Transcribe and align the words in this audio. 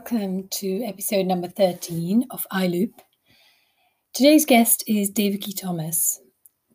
Welcome 0.00 0.48
to 0.48 0.82
episode 0.84 1.26
number 1.26 1.46
13 1.46 2.24
of 2.30 2.46
iLoop. 2.50 2.94
Today's 4.14 4.46
guest 4.46 4.82
is 4.86 5.10
Devaki 5.10 5.52
Thomas. 5.52 6.22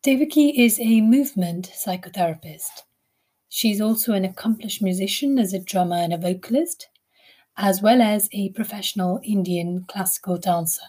Devaki 0.04 0.64
is 0.64 0.80
a 0.80 1.02
movement 1.02 1.72
psychotherapist. 1.76 2.84
She's 3.50 3.82
also 3.82 4.14
an 4.14 4.26
accomplished 4.26 4.84
musician 4.84 5.40
as 5.40 5.54
a 5.54 5.60
drummer 5.60 5.96
and 5.96 6.14
a 6.14 6.20
vocalist, 6.20 6.88
as 7.58 7.82
well 7.82 8.00
as 8.00 8.30
a 8.32 8.52
professional 8.52 9.20
Indian 9.24 9.86
classical 9.88 10.38
dancer. 10.38 10.86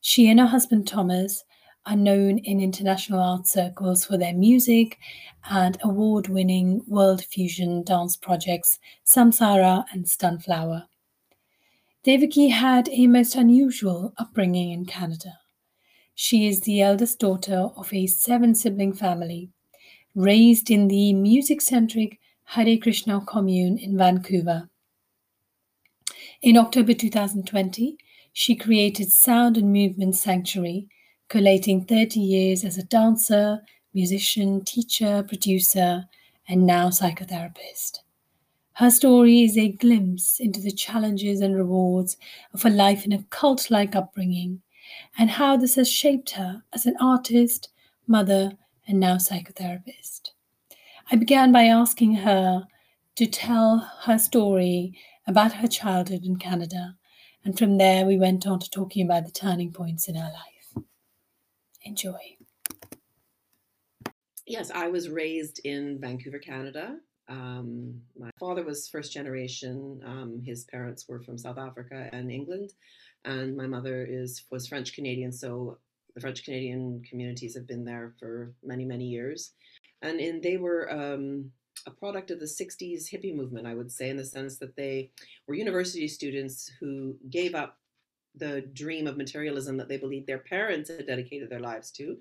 She 0.00 0.30
and 0.30 0.40
her 0.40 0.46
husband 0.46 0.88
Thomas 0.88 1.44
are 1.84 1.94
known 1.94 2.38
in 2.38 2.58
international 2.58 3.20
art 3.20 3.46
circles 3.46 4.06
for 4.06 4.16
their 4.16 4.32
music 4.32 4.98
and 5.50 5.76
award 5.82 6.28
winning 6.28 6.80
world 6.86 7.22
fusion 7.22 7.82
dance 7.82 8.16
projects 8.16 8.78
Samsara 9.04 9.84
and 9.92 10.06
Stunflower. 10.08 10.84
Devaki 12.04 12.48
had 12.50 12.90
a 12.90 13.06
most 13.06 13.34
unusual 13.34 14.12
upbringing 14.18 14.72
in 14.72 14.84
Canada. 14.84 15.38
She 16.14 16.46
is 16.46 16.60
the 16.60 16.82
eldest 16.82 17.18
daughter 17.18 17.70
of 17.76 17.94
a 17.94 18.06
seven 18.06 18.54
sibling 18.54 18.92
family, 18.92 19.48
raised 20.14 20.70
in 20.70 20.88
the 20.88 21.14
music 21.14 21.62
centric 21.62 22.20
Hare 22.44 22.76
Krishna 22.76 23.22
commune 23.22 23.78
in 23.78 23.96
Vancouver. 23.96 24.68
In 26.42 26.58
October 26.58 26.92
2020, 26.92 27.96
she 28.34 28.54
created 28.54 29.10
Sound 29.10 29.56
and 29.56 29.72
Movement 29.72 30.14
Sanctuary, 30.14 30.86
collating 31.30 31.86
30 31.86 32.20
years 32.20 32.64
as 32.64 32.76
a 32.76 32.84
dancer, 32.84 33.62
musician, 33.94 34.62
teacher, 34.62 35.24
producer, 35.26 36.04
and 36.46 36.66
now 36.66 36.90
psychotherapist. 36.90 38.03
Her 38.74 38.90
story 38.90 39.42
is 39.42 39.56
a 39.56 39.68
glimpse 39.68 40.40
into 40.40 40.60
the 40.60 40.72
challenges 40.72 41.40
and 41.40 41.54
rewards 41.54 42.16
of 42.52 42.64
a 42.64 42.70
life 42.70 43.04
in 43.04 43.12
a 43.12 43.22
cult 43.30 43.70
like 43.70 43.94
upbringing 43.94 44.62
and 45.16 45.30
how 45.30 45.56
this 45.56 45.76
has 45.76 45.88
shaped 45.88 46.30
her 46.32 46.64
as 46.72 46.84
an 46.84 46.96
artist, 47.00 47.68
mother, 48.08 48.58
and 48.88 48.98
now 48.98 49.16
psychotherapist. 49.16 50.30
I 51.08 51.14
began 51.14 51.52
by 51.52 51.66
asking 51.66 52.14
her 52.16 52.66
to 53.14 53.26
tell 53.26 53.78
her 54.02 54.18
story 54.18 54.98
about 55.24 55.52
her 55.52 55.68
childhood 55.68 56.24
in 56.24 56.36
Canada, 56.36 56.96
and 57.44 57.56
from 57.56 57.78
there 57.78 58.04
we 58.04 58.18
went 58.18 58.44
on 58.44 58.58
to 58.58 58.68
talking 58.68 59.04
about 59.04 59.24
the 59.24 59.30
turning 59.30 59.70
points 59.72 60.08
in 60.08 60.16
her 60.16 60.32
life. 60.32 60.84
Enjoy. 61.82 62.36
Yes, 64.46 64.72
I 64.74 64.88
was 64.88 65.08
raised 65.08 65.60
in 65.64 66.00
Vancouver, 66.00 66.40
Canada. 66.40 66.96
Um, 67.28 68.00
my 68.18 68.30
father 68.38 68.64
was 68.64 68.88
first 68.88 69.12
generation. 69.12 70.00
Um, 70.04 70.42
his 70.44 70.64
parents 70.64 71.06
were 71.08 71.22
from 71.22 71.38
South 71.38 71.58
Africa 71.58 72.08
and 72.12 72.30
England, 72.30 72.72
and 73.24 73.56
my 73.56 73.66
mother 73.66 74.04
is 74.08 74.44
was 74.50 74.66
French 74.66 74.94
Canadian. 74.94 75.32
So 75.32 75.78
the 76.14 76.20
French 76.20 76.44
Canadian 76.44 77.02
communities 77.08 77.54
have 77.54 77.66
been 77.66 77.84
there 77.84 78.14
for 78.18 78.52
many 78.62 78.84
many 78.84 79.06
years, 79.06 79.52
and 80.02 80.20
in 80.20 80.40
they 80.40 80.56
were 80.58 80.90
um, 80.92 81.50
a 81.86 81.90
product 81.90 82.30
of 82.30 82.40
the 82.40 82.46
'60s 82.46 83.10
hippie 83.10 83.34
movement. 83.34 83.66
I 83.66 83.74
would 83.74 83.90
say, 83.90 84.10
in 84.10 84.16
the 84.16 84.24
sense 84.24 84.58
that 84.58 84.76
they 84.76 85.10
were 85.46 85.54
university 85.54 86.08
students 86.08 86.70
who 86.78 87.16
gave 87.30 87.54
up 87.54 87.78
the 88.36 88.62
dream 88.72 89.06
of 89.06 89.16
materialism 89.16 89.76
that 89.76 89.88
they 89.88 89.96
believed 89.96 90.26
their 90.26 90.38
parents 90.38 90.90
had 90.90 91.06
dedicated 91.06 91.48
their 91.48 91.60
lives 91.60 91.90
to. 91.92 92.16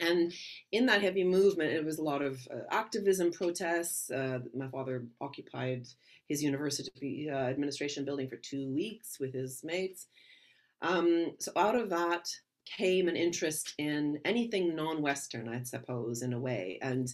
And 0.00 0.32
in 0.72 0.86
that 0.86 1.02
hippie 1.02 1.26
movement, 1.26 1.72
it 1.72 1.84
was 1.84 1.98
a 1.98 2.02
lot 2.02 2.22
of 2.22 2.38
uh, 2.50 2.60
activism, 2.70 3.32
protests. 3.32 4.10
Uh, 4.10 4.40
my 4.54 4.68
father 4.68 5.06
occupied 5.20 5.86
his 6.28 6.42
university 6.42 7.28
uh, 7.30 7.36
administration 7.36 8.04
building 8.04 8.28
for 8.28 8.36
two 8.36 8.68
weeks 8.74 9.18
with 9.20 9.32
his 9.32 9.62
mates. 9.64 10.06
Um, 10.82 11.32
so 11.38 11.52
out 11.56 11.76
of 11.76 11.90
that 11.90 12.28
came 12.66 13.08
an 13.08 13.16
interest 13.16 13.74
in 13.78 14.18
anything 14.24 14.74
non-Western, 14.74 15.48
I 15.48 15.62
suppose, 15.62 16.22
in 16.22 16.32
a 16.32 16.40
way. 16.40 16.78
And 16.82 17.08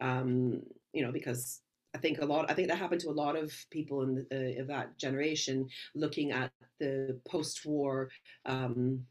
um, 0.00 0.62
you 0.92 1.02
know, 1.02 1.12
because 1.12 1.60
I 1.94 1.98
think 1.98 2.20
a 2.20 2.26
lot. 2.26 2.50
I 2.50 2.54
think 2.54 2.68
that 2.68 2.78
happened 2.78 3.00
to 3.02 3.10
a 3.10 3.20
lot 3.24 3.36
of 3.36 3.52
people 3.70 4.02
in 4.02 4.26
the, 4.30 4.56
uh, 4.58 4.60
of 4.62 4.68
that 4.68 4.98
generation, 4.98 5.68
looking 5.94 6.30
at 6.30 6.50
the 6.78 7.18
post-war 7.26 8.10
um, 8.44 9.06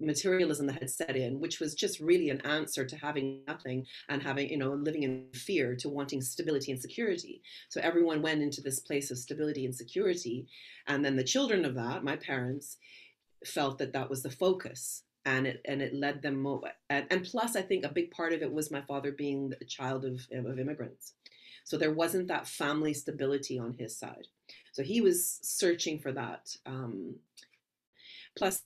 materialism 0.00 0.66
that 0.66 0.80
had 0.80 0.90
set 0.90 1.16
in, 1.16 1.40
which 1.40 1.58
was 1.58 1.74
just 1.74 1.98
really 1.98 2.30
an 2.30 2.40
answer 2.42 2.84
to 2.84 2.96
having 2.96 3.40
nothing 3.46 3.86
and 4.08 4.22
having, 4.22 4.48
you 4.48 4.56
know, 4.56 4.72
living 4.72 5.02
in 5.02 5.26
fear 5.34 5.74
to 5.76 5.88
wanting 5.88 6.22
stability 6.22 6.70
and 6.70 6.80
security. 6.80 7.42
So 7.68 7.80
everyone 7.80 8.22
went 8.22 8.42
into 8.42 8.60
this 8.60 8.80
place 8.80 9.10
of 9.10 9.18
stability 9.18 9.64
and 9.64 9.74
security, 9.74 10.46
and 10.86 11.04
then 11.04 11.16
the 11.16 11.24
children 11.24 11.64
of 11.64 11.74
that, 11.74 12.04
my 12.04 12.16
parents, 12.16 12.76
felt 13.44 13.78
that 13.78 13.92
that 13.92 14.10
was 14.10 14.22
the 14.22 14.30
focus 14.30 15.04
and 15.24 15.46
it 15.46 15.60
and 15.64 15.82
it 15.82 15.94
led 15.94 16.22
them 16.22 16.44
and, 16.90 17.06
and 17.10 17.24
plus 17.24 17.54
i 17.54 17.62
think 17.62 17.84
a 17.84 17.88
big 17.88 18.10
part 18.10 18.32
of 18.32 18.40
it 18.40 18.52
was 18.52 18.70
my 18.70 18.80
father 18.82 19.12
being 19.12 19.52
a 19.60 19.64
child 19.64 20.04
of, 20.04 20.26
of 20.32 20.58
immigrants 20.58 21.14
so 21.68 21.76
there 21.76 21.92
wasn't 21.92 22.28
that 22.28 22.48
family 22.48 22.94
stability 22.94 23.58
on 23.58 23.74
his 23.74 23.94
side. 23.94 24.26
So 24.72 24.82
he 24.82 25.02
was 25.02 25.38
searching 25.42 25.98
for 25.98 26.12
that. 26.12 26.48
Um, 26.64 27.16
plus, 28.38 28.62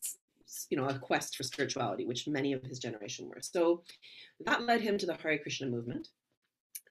you 0.70 0.76
know, 0.76 0.86
a 0.86 0.98
quest 0.98 1.36
for 1.36 1.42
spirituality, 1.42 2.04
which 2.06 2.26
many 2.28 2.52
of 2.52 2.62
his 2.62 2.78
generation 2.78 3.28
were. 3.28 3.40
So 3.40 3.82
that 4.44 4.62
led 4.62 4.80
him 4.80 4.98
to 4.98 5.06
the 5.06 5.14
Hare 5.14 5.38
Krishna 5.38 5.66
movement. 5.68 6.08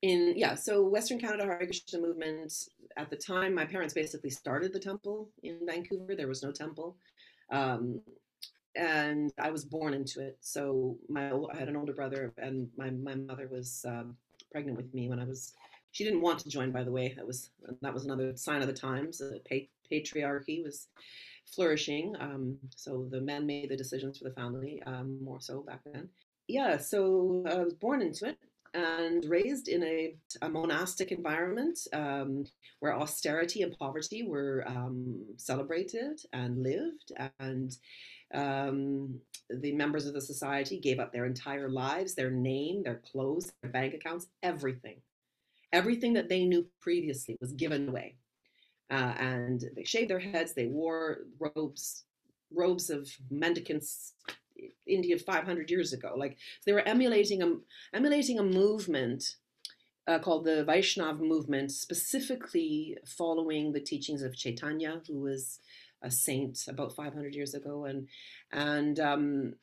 In 0.01 0.33
yeah, 0.35 0.55
so 0.55 0.83
Western 0.87 1.19
Canada 1.19 1.43
Hare 1.43 1.57
Krishna 1.57 1.99
movement 1.99 2.53
at 2.97 3.09
the 3.09 3.15
time, 3.15 3.53
my 3.53 3.65
parents 3.65 3.93
basically 3.93 4.31
started 4.31 4.73
the 4.73 4.79
temple 4.79 5.29
in 5.43 5.59
Vancouver. 5.65 6.15
There 6.15 6.27
was 6.27 6.43
no 6.43 6.51
temple. 6.51 6.97
Um, 7.51 8.01
and 8.75 9.31
I 9.37 9.51
was 9.51 9.65
born 9.65 9.93
into 9.93 10.21
it. 10.21 10.37
So 10.39 10.97
my 11.09 11.31
I 11.31 11.57
had 11.57 11.67
an 11.67 11.75
older 11.75 11.93
brother, 11.93 12.33
and 12.37 12.69
my 12.77 12.89
my 12.89 13.15
mother 13.15 13.47
was 13.51 13.85
um, 13.87 14.15
pregnant 14.51 14.77
with 14.77 14.93
me 14.93 15.09
when 15.09 15.19
I 15.19 15.25
was 15.25 15.53
she 15.91 16.03
didn't 16.03 16.21
want 16.21 16.39
to 16.39 16.49
join, 16.49 16.71
by 16.71 16.83
the 16.83 16.91
way. 16.91 17.13
That 17.15 17.27
was 17.27 17.51
that 17.81 17.93
was 17.93 18.05
another 18.05 18.35
sign 18.35 18.61
of 18.61 18.67
the 18.67 18.73
times. 18.73 19.17
The 19.19 19.41
patriarchy 19.91 20.63
was 20.63 20.87
flourishing, 21.53 22.15
um, 22.19 22.57
so 22.75 23.07
the 23.09 23.21
men 23.21 23.45
made 23.45 23.69
the 23.69 23.77
decisions 23.77 24.17
for 24.17 24.25
the 24.25 24.35
family 24.35 24.81
um, 24.85 25.23
more 25.23 25.41
so 25.41 25.61
back 25.61 25.81
then. 25.85 26.09
Yeah, 26.47 26.77
so 26.77 27.43
I 27.47 27.55
was 27.55 27.73
born 27.73 28.01
into 28.01 28.27
it 28.29 28.37
and 28.73 29.25
raised 29.25 29.67
in 29.67 29.83
a, 29.83 30.15
a 30.41 30.49
monastic 30.49 31.11
environment 31.11 31.79
um, 31.93 32.45
where 32.79 32.95
austerity 32.95 33.63
and 33.63 33.77
poverty 33.77 34.23
were 34.23 34.63
um, 34.67 35.23
celebrated 35.37 36.21
and 36.33 36.63
lived 36.63 37.11
and 37.39 37.75
um, 38.33 39.19
the 39.49 39.73
members 39.73 40.05
of 40.05 40.13
the 40.13 40.21
society 40.21 40.79
gave 40.79 40.99
up 40.99 41.11
their 41.11 41.25
entire 41.25 41.69
lives, 41.69 42.15
their 42.15 42.31
name, 42.31 42.81
their 42.83 43.01
clothes, 43.11 43.51
their 43.61 43.71
bank 43.71 43.93
accounts, 43.93 44.27
everything 44.41 45.01
Everything 45.73 46.13
that 46.13 46.27
they 46.27 46.45
knew 46.45 46.67
previously 46.81 47.37
was 47.39 47.53
given 47.53 47.87
away. 47.87 48.15
Uh, 48.91 49.13
and 49.17 49.63
they 49.75 49.85
shaved 49.85 50.09
their 50.09 50.19
heads, 50.19 50.53
they 50.53 50.67
wore 50.67 51.19
robes, 51.39 52.03
robes 52.53 52.89
of 52.89 53.09
mendicants 53.29 54.13
India 54.85 55.17
500 55.17 55.69
years 55.69 55.93
ago. 55.93 56.13
Like 56.15 56.37
they 56.65 56.73
were 56.73 56.87
emulating 56.87 57.41
a, 57.41 57.53
emulating 57.93 58.39
a 58.39 58.43
movement 58.43 59.35
uh, 60.07 60.19
called 60.19 60.43
the 60.43 60.65
Vaishnav 60.67 61.19
movement, 61.19 61.71
specifically 61.71 62.97
following 63.05 63.71
the 63.71 63.79
teachings 63.79 64.23
of 64.23 64.35
Chaitanya, 64.35 65.01
who 65.07 65.21
was 65.21 65.59
a 66.01 66.11
saint 66.11 66.65
about 66.67 66.95
500 66.95 67.35
years 67.35 67.53
ago, 67.53 67.85
and 67.85 68.07
and 68.51 68.99
um, 68.99 69.53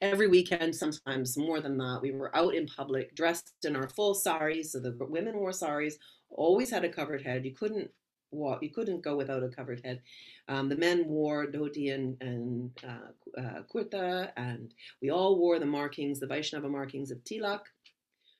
every 0.00 0.28
weekend, 0.28 0.76
sometimes 0.76 1.36
more 1.36 1.60
than 1.60 1.78
that, 1.78 2.00
we 2.02 2.12
were 2.12 2.34
out 2.36 2.54
in 2.54 2.66
public 2.66 3.14
dressed 3.16 3.52
in 3.64 3.74
our 3.74 3.88
full 3.88 4.14
saris. 4.14 4.72
So 4.72 4.80
the 4.80 4.96
women 5.00 5.36
wore 5.36 5.52
saris, 5.52 5.96
always 6.30 6.70
had 6.70 6.84
a 6.84 6.88
covered 6.88 7.22
head. 7.22 7.44
You 7.44 7.54
couldn't 7.54 7.90
you 8.32 8.70
couldn't 8.70 9.02
go 9.02 9.16
without 9.16 9.42
a 9.42 9.48
covered 9.48 9.84
head. 9.84 10.02
Um, 10.48 10.68
the 10.68 10.76
men 10.76 11.06
wore 11.06 11.46
dhoti 11.46 11.94
and, 11.94 12.16
and 12.20 12.70
uh, 12.86 13.40
uh, 13.40 13.62
kurta, 13.72 14.30
and 14.36 14.72
we 15.02 15.10
all 15.10 15.38
wore 15.38 15.58
the 15.58 15.66
markings, 15.66 16.20
the 16.20 16.26
Vaishnava 16.26 16.68
markings 16.68 17.10
of 17.10 17.22
tilak. 17.24 17.60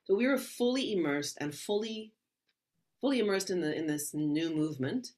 So 0.05 0.15
we 0.15 0.27
were 0.27 0.39
fully 0.39 0.93
immersed 0.93 1.39
and 1.41 1.55
fully, 1.55 2.13
fully 3.01 3.21
immersed 3.21 3.51
in 3.51 3.61
the 3.61 3.75
in 3.75 3.87
this 3.87 4.15
new 4.15 4.55
movement, 4.55 5.09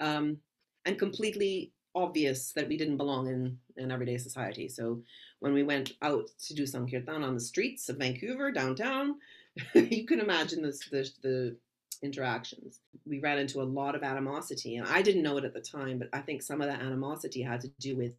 um, 0.00 0.38
and 0.86 0.98
completely 0.98 1.72
obvious 1.94 2.52
that 2.52 2.68
we 2.68 2.76
didn't 2.76 2.96
belong 2.96 3.28
in, 3.28 3.58
in 3.76 3.90
everyday 3.90 4.16
society. 4.16 4.68
So 4.68 5.02
when 5.40 5.52
we 5.52 5.62
went 5.62 5.92
out 6.02 6.28
to 6.46 6.54
do 6.54 6.66
Sankirtan 6.66 7.22
on 7.22 7.34
the 7.34 7.40
streets 7.40 7.88
of 7.88 7.96
Vancouver, 7.96 8.52
downtown, 8.52 9.16
you 9.74 10.06
can 10.06 10.20
imagine 10.20 10.62
this, 10.62 10.80
the, 10.90 11.10
the 11.22 11.56
interactions. 12.02 12.80
We 13.06 13.20
ran 13.20 13.38
into 13.38 13.60
a 13.60 13.64
lot 13.64 13.94
of 13.94 14.02
animosity, 14.02 14.76
and 14.76 14.86
I 14.86 15.02
didn't 15.02 15.22
know 15.22 15.36
it 15.36 15.44
at 15.44 15.54
the 15.54 15.60
time, 15.60 15.98
but 15.98 16.08
I 16.12 16.20
think 16.20 16.42
some 16.42 16.60
of 16.60 16.68
that 16.68 16.80
animosity 16.80 17.42
had 17.42 17.60
to 17.62 17.68
do 17.80 17.96
with 17.96 18.12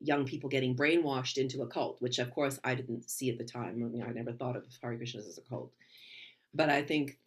young 0.00 0.24
people 0.24 0.48
getting 0.48 0.74
brainwashed 0.74 1.36
into 1.36 1.62
a 1.62 1.66
cult, 1.66 1.96
which 2.00 2.18
of 2.18 2.32
course 2.34 2.58
I 2.64 2.74
didn't 2.74 3.08
see 3.10 3.30
at 3.30 3.38
the 3.38 3.44
time. 3.44 3.82
I, 3.84 3.88
mean, 3.88 4.02
I 4.02 4.12
never 4.12 4.32
thought 4.32 4.56
of 4.56 4.64
Hare 4.82 4.96
Krishnas 4.96 5.28
as 5.28 5.38
a 5.38 5.48
cult. 5.48 5.72
But 6.54 6.70
I 6.70 6.82
think 6.82 7.18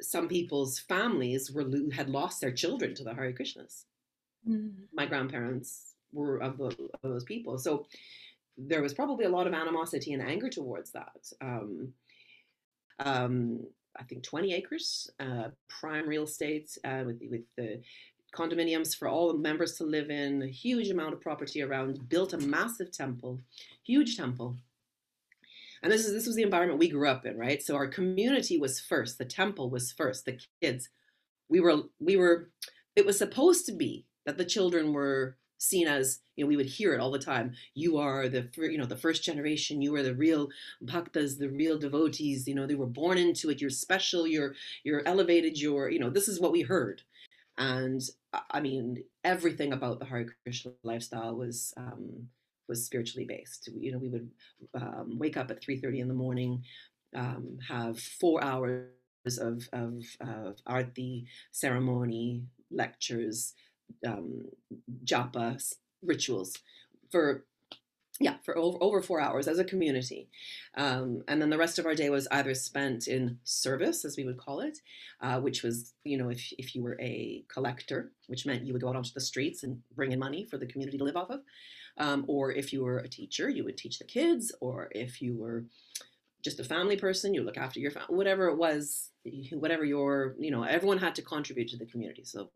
some 0.00 0.28
people's 0.28 0.78
families 0.80 1.50
were 1.52 1.64
had 1.92 2.10
lost 2.10 2.40
their 2.40 2.50
children 2.50 2.94
to 2.96 3.04
the 3.04 3.14
Hare 3.14 3.32
Krishnas. 3.32 3.84
Mm. 4.48 4.72
My 4.92 5.06
grandparents 5.06 5.94
were 6.12 6.38
of, 6.38 6.58
the, 6.58 6.66
of, 6.66 7.00
those 7.02 7.24
people, 7.24 7.58
so 7.58 7.86
there 8.58 8.82
was 8.82 8.92
probably 8.92 9.24
a 9.24 9.30
lot 9.30 9.46
of 9.46 9.54
animosity 9.54 10.12
and 10.12 10.22
anger 10.22 10.48
towards 10.48 10.90
that. 10.92 11.32
Um, 11.40 11.92
um, 13.00 13.60
I 13.96 14.02
think 14.04 14.22
20 14.22 14.52
acres, 14.54 15.10
uh, 15.20 15.48
prime 15.68 16.08
real 16.08 16.24
estate 16.24 16.76
uh, 16.84 17.02
with 17.06 17.20
with 17.30 17.42
the 17.56 17.80
condominiums 18.34 18.96
for 18.96 19.08
all 19.08 19.32
the 19.32 19.38
members 19.38 19.74
to 19.74 19.84
live 19.84 20.10
in, 20.10 20.42
a 20.42 20.46
huge 20.46 20.90
amount 20.90 21.14
of 21.14 21.20
property 21.20 21.62
around, 21.62 22.08
built 22.08 22.32
a 22.32 22.38
massive 22.38 22.90
temple, 22.90 23.40
huge 23.84 24.16
temple. 24.16 24.56
And 25.82 25.92
this 25.92 26.04
is 26.04 26.12
this 26.12 26.26
was 26.26 26.36
the 26.36 26.42
environment 26.42 26.78
we 26.78 26.88
grew 26.88 27.08
up 27.08 27.26
in, 27.26 27.36
right? 27.36 27.62
So 27.62 27.76
our 27.76 27.86
community 27.86 28.58
was 28.58 28.80
first, 28.80 29.18
the 29.18 29.24
temple 29.24 29.70
was 29.70 29.92
first, 29.92 30.24
the 30.24 30.38
kids. 30.60 30.88
We 31.48 31.60
were 31.60 31.82
we 32.00 32.16
were 32.16 32.50
it 32.96 33.06
was 33.06 33.18
supposed 33.18 33.66
to 33.66 33.72
be 33.72 34.06
that 34.24 34.38
the 34.38 34.44
children 34.44 34.92
were 34.92 35.36
seen 35.64 35.86
as 35.86 36.20
you 36.36 36.44
know 36.44 36.48
we 36.48 36.56
would 36.56 36.66
hear 36.66 36.94
it 36.94 37.00
all 37.00 37.10
the 37.10 37.18
time 37.18 37.52
you 37.74 37.98
are 37.98 38.28
the 38.28 38.48
you 38.56 38.78
know 38.78 38.86
the 38.86 38.96
first 38.96 39.24
generation 39.24 39.82
you 39.82 39.94
are 39.94 40.02
the 40.02 40.14
real 40.14 40.48
bhaktas 40.84 41.38
the 41.38 41.48
real 41.48 41.78
devotees 41.78 42.46
you 42.46 42.54
know 42.54 42.66
they 42.66 42.74
were 42.74 42.86
born 42.86 43.18
into 43.18 43.50
it 43.50 43.60
you're 43.60 43.70
special 43.70 44.26
you're 44.26 44.54
you're 44.84 45.02
elevated 45.06 45.60
you're 45.60 45.88
you 45.88 45.98
know 45.98 46.10
this 46.10 46.28
is 46.28 46.40
what 46.40 46.52
we 46.52 46.62
heard 46.62 47.02
and 47.56 48.02
I 48.50 48.60
mean, 48.60 49.04
everything 49.22 49.72
about 49.72 50.00
the 50.00 50.06
Hare 50.06 50.26
Krishna 50.42 50.72
lifestyle 50.82 51.36
was 51.36 51.72
um, 51.76 52.28
was 52.68 52.84
spiritually 52.84 53.26
based. 53.26 53.68
You 53.78 53.92
know, 53.92 53.98
we 53.98 54.08
would 54.08 54.30
um, 54.74 55.18
wake 55.18 55.36
up 55.36 55.50
at 55.50 55.62
three 55.62 55.78
thirty 55.78 56.00
in 56.00 56.08
the 56.08 56.14
morning, 56.14 56.64
um, 57.14 57.58
have 57.68 57.98
four 57.98 58.42
hours 58.42 58.88
of 59.38 59.68
of, 59.72 60.04
of 60.20 60.56
arti 60.66 61.26
ceremony, 61.52 62.42
lectures, 62.70 63.54
um, 64.06 64.46
japa 65.04 65.62
rituals 66.02 66.58
for 67.10 67.44
yeah 68.20 68.36
for 68.44 68.56
over, 68.56 68.78
over 68.80 69.02
four 69.02 69.20
hours 69.20 69.48
as 69.48 69.58
a 69.58 69.64
community. 69.64 70.28
Um, 70.76 71.22
and 71.26 71.40
then 71.40 71.50
the 71.50 71.58
rest 71.58 71.78
of 71.78 71.86
our 71.86 71.94
day 71.94 72.10
was 72.10 72.28
either 72.30 72.54
spent 72.54 73.08
in 73.08 73.38
service 73.44 74.04
as 74.04 74.16
we 74.16 74.24
would 74.24 74.38
call 74.38 74.60
it 74.60 74.78
uh, 75.20 75.40
which 75.40 75.62
was 75.62 75.94
you 76.04 76.16
know 76.16 76.28
if, 76.28 76.52
if 76.58 76.74
you 76.74 76.82
were 76.82 76.96
a 77.00 77.44
collector 77.48 78.12
which 78.26 78.46
meant 78.46 78.64
you 78.64 78.72
would 78.72 78.82
go 78.82 78.88
out 78.88 78.96
onto 78.96 79.12
the 79.14 79.20
streets 79.20 79.62
and 79.62 79.80
bring 79.94 80.12
in 80.12 80.18
money 80.18 80.44
for 80.44 80.58
the 80.58 80.66
community 80.66 80.98
to 80.98 81.04
live 81.04 81.16
off 81.16 81.30
of 81.30 81.40
um, 81.98 82.24
or 82.28 82.52
if 82.52 82.72
you 82.72 82.82
were 82.84 82.98
a 82.98 83.08
teacher 83.08 83.48
you 83.48 83.64
would 83.64 83.76
teach 83.76 83.98
the 83.98 84.04
kids 84.04 84.54
or 84.60 84.88
if 84.92 85.20
you 85.20 85.36
were 85.36 85.64
just 86.42 86.60
a 86.60 86.64
family 86.64 86.96
person 86.96 87.34
you 87.34 87.42
look 87.42 87.56
after 87.56 87.80
your 87.80 87.90
family 87.90 88.14
whatever 88.14 88.48
it 88.48 88.56
was 88.56 89.10
whatever 89.52 89.84
your 89.84 90.34
you 90.38 90.50
know 90.50 90.62
everyone 90.62 90.98
had 90.98 91.14
to 91.14 91.22
contribute 91.22 91.68
to 91.68 91.76
the 91.76 91.86
community. 91.86 92.24
So 92.24 92.50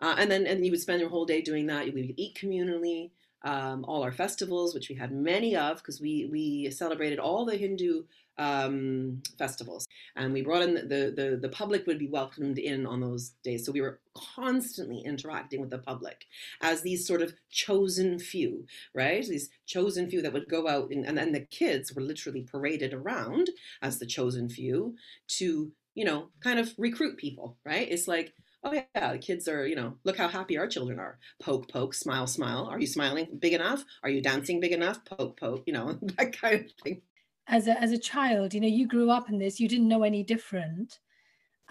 uh, 0.00 0.14
and 0.18 0.30
then 0.30 0.46
and 0.46 0.64
you 0.64 0.70
would 0.70 0.80
spend 0.80 1.00
your 1.00 1.10
whole 1.10 1.26
day 1.26 1.40
doing 1.42 1.66
that 1.66 1.92
we 1.92 2.02
would 2.02 2.14
eat 2.16 2.36
communally 2.36 3.10
um, 3.42 3.84
all 3.86 4.02
our 4.02 4.12
festivals, 4.12 4.74
which 4.74 4.88
we 4.88 4.96
had 4.96 5.12
many 5.12 5.56
of 5.56 5.78
because 5.78 6.00
we 6.00 6.28
we 6.30 6.70
celebrated 6.70 7.18
all 7.18 7.44
the 7.44 7.56
Hindu 7.56 8.04
um, 8.36 9.22
festivals, 9.36 9.86
and 10.16 10.32
we 10.32 10.42
brought 10.42 10.62
in 10.62 10.74
the, 10.74 11.12
the 11.14 11.38
the 11.40 11.48
public 11.48 11.86
would 11.86 11.98
be 11.98 12.08
welcomed 12.08 12.58
in 12.58 12.86
on 12.86 13.00
those 13.00 13.30
days. 13.44 13.64
So 13.64 13.72
we 13.72 13.80
were 13.80 14.00
constantly 14.14 15.00
interacting 15.00 15.60
with 15.60 15.70
the 15.70 15.78
public 15.78 16.26
as 16.60 16.82
these 16.82 17.06
sort 17.06 17.22
of 17.22 17.34
chosen 17.50 18.18
few, 18.18 18.66
right? 18.94 19.24
These 19.24 19.50
chosen 19.66 20.10
few 20.10 20.22
that 20.22 20.32
would 20.32 20.48
go 20.48 20.66
out 20.68 20.90
and 20.90 21.06
and 21.06 21.16
then 21.16 21.32
the 21.32 21.40
kids 21.40 21.94
were 21.94 22.02
literally 22.02 22.42
paraded 22.42 22.92
around 22.92 23.50
as 23.82 23.98
the 23.98 24.06
chosen 24.06 24.48
few 24.48 24.96
to 25.28 25.72
you 25.94 26.04
know 26.04 26.28
kind 26.40 26.58
of 26.58 26.74
recruit 26.76 27.16
people, 27.18 27.56
right? 27.64 27.86
It's 27.88 28.08
like 28.08 28.34
oh 28.64 28.72
yeah, 28.72 29.12
the 29.12 29.18
kids 29.18 29.48
are, 29.48 29.66
you 29.66 29.76
know, 29.76 29.94
look 30.04 30.16
how 30.16 30.28
happy 30.28 30.58
our 30.58 30.66
children 30.66 30.98
are. 30.98 31.18
Poke, 31.40 31.68
poke, 31.70 31.94
smile, 31.94 32.26
smile. 32.26 32.66
Are 32.66 32.80
you 32.80 32.86
smiling 32.86 33.38
big 33.38 33.52
enough? 33.52 33.84
Are 34.02 34.10
you 34.10 34.20
dancing 34.20 34.60
big 34.60 34.72
enough? 34.72 35.04
Poke, 35.04 35.38
poke, 35.38 35.64
you 35.66 35.72
know, 35.72 35.98
that 36.18 36.38
kind 36.38 36.64
of 36.64 36.70
thing. 36.82 37.02
As 37.46 37.66
a, 37.66 37.80
as 37.80 37.92
a 37.92 37.98
child, 37.98 38.52
you 38.52 38.60
know, 38.60 38.68
you 38.68 38.86
grew 38.86 39.10
up 39.10 39.30
in 39.30 39.38
this, 39.38 39.58
you 39.58 39.68
didn't 39.68 39.88
know 39.88 40.02
any 40.02 40.22
different. 40.22 40.98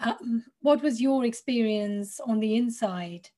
Um, 0.00 0.44
what 0.60 0.82
was 0.82 1.00
your 1.00 1.24
experience 1.24 2.20
on 2.20 2.40
the 2.40 2.56
inside? 2.56 3.28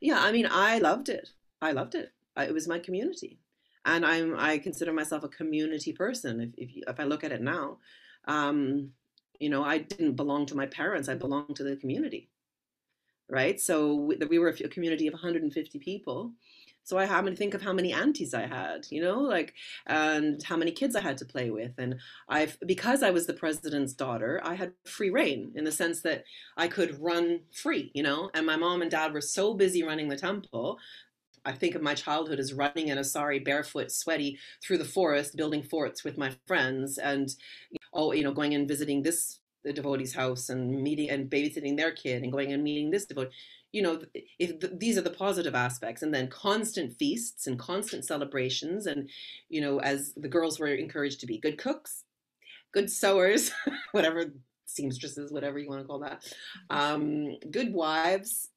Yeah, 0.00 0.20
I 0.20 0.32
mean, 0.32 0.48
I 0.50 0.78
loved 0.78 1.08
it. 1.08 1.28
I 1.60 1.72
loved 1.72 1.94
it. 1.94 2.12
It 2.36 2.52
was 2.52 2.68
my 2.68 2.78
community. 2.78 3.40
And 3.84 4.04
I'm, 4.04 4.34
I 4.38 4.58
consider 4.58 4.92
myself 4.92 5.22
a 5.22 5.28
community 5.28 5.92
person. 5.92 6.40
If, 6.40 6.50
if, 6.56 6.82
if 6.88 7.00
I 7.00 7.04
look 7.04 7.24
at 7.24 7.32
it 7.32 7.40
now, 7.40 7.78
um, 8.26 8.90
you 9.38 9.48
know, 9.48 9.62
I 9.62 9.78
didn't 9.78 10.16
belong 10.16 10.46
to 10.46 10.56
my 10.56 10.66
parents. 10.66 11.08
I 11.08 11.14
belonged 11.14 11.56
to 11.56 11.64
the 11.64 11.76
community 11.76 12.30
right? 13.28 13.60
So 13.60 14.12
we 14.28 14.38
were 14.38 14.48
a 14.48 14.68
community 14.68 15.06
of 15.06 15.14
150 15.14 15.78
people. 15.78 16.32
So 16.84 16.98
I 16.98 17.04
happen 17.04 17.32
to 17.32 17.36
think 17.36 17.54
of 17.54 17.62
how 17.62 17.72
many 17.72 17.92
aunties 17.92 18.32
I 18.32 18.46
had, 18.46 18.86
you 18.90 19.02
know, 19.02 19.18
like, 19.18 19.54
and 19.88 20.40
how 20.44 20.56
many 20.56 20.70
kids 20.70 20.94
I 20.94 21.00
had 21.00 21.18
to 21.18 21.24
play 21.24 21.50
with. 21.50 21.72
And 21.78 21.96
I've, 22.28 22.56
because 22.64 23.02
I 23.02 23.10
was 23.10 23.26
the 23.26 23.34
president's 23.34 23.92
daughter, 23.92 24.40
I 24.44 24.54
had 24.54 24.72
free 24.84 25.10
reign 25.10 25.50
in 25.56 25.64
the 25.64 25.72
sense 25.72 26.02
that 26.02 26.22
I 26.56 26.68
could 26.68 27.02
run 27.02 27.40
free, 27.52 27.90
you 27.92 28.04
know, 28.04 28.30
and 28.34 28.46
my 28.46 28.54
mom 28.54 28.82
and 28.82 28.90
dad 28.90 29.12
were 29.12 29.20
so 29.20 29.52
busy 29.52 29.82
running 29.82 30.08
the 30.08 30.16
temple. 30.16 30.78
I 31.44 31.50
think 31.52 31.74
of 31.74 31.82
my 31.82 31.94
childhood 31.94 32.38
as 32.38 32.54
running 32.54 32.86
in 32.86 32.98
a 32.98 33.04
sari, 33.04 33.40
barefoot, 33.40 33.90
sweaty 33.90 34.38
through 34.62 34.78
the 34.78 34.84
forest, 34.84 35.36
building 35.36 35.64
forts 35.64 36.04
with 36.04 36.16
my 36.16 36.36
friends 36.46 36.98
and, 36.98 37.34
oh, 37.92 38.12
you 38.12 38.22
know, 38.22 38.32
going 38.32 38.54
and 38.54 38.68
visiting 38.68 39.02
this 39.02 39.40
the 39.66 39.72
devotee's 39.72 40.14
house 40.14 40.48
and 40.48 40.82
meeting 40.82 41.10
and 41.10 41.28
babysitting 41.28 41.76
their 41.76 41.90
kid 41.90 42.22
and 42.22 42.30
going 42.30 42.52
and 42.52 42.62
meeting 42.62 42.88
this 42.88 43.04
devotee 43.04 43.32
you 43.72 43.82
know 43.82 44.00
if 44.38 44.60
the, 44.60 44.68
these 44.68 44.96
are 44.96 45.02
the 45.02 45.10
positive 45.10 45.56
aspects 45.56 46.02
and 46.02 46.14
then 46.14 46.28
constant 46.28 46.96
feasts 46.96 47.48
and 47.48 47.58
constant 47.58 48.04
celebrations 48.04 48.86
and 48.86 49.10
you 49.48 49.60
know 49.60 49.80
as 49.80 50.12
the 50.16 50.28
girls 50.28 50.60
were 50.60 50.68
encouraged 50.68 51.18
to 51.20 51.26
be 51.26 51.38
good 51.38 51.58
cooks 51.58 52.04
good 52.72 52.88
sewers 52.88 53.50
whatever 53.92 54.26
seamstresses 54.66 55.32
whatever 55.32 55.58
you 55.58 55.68
want 55.68 55.80
to 55.80 55.86
call 55.86 55.98
that 55.98 56.24
um, 56.70 57.36
good 57.50 57.72
wives 57.72 58.50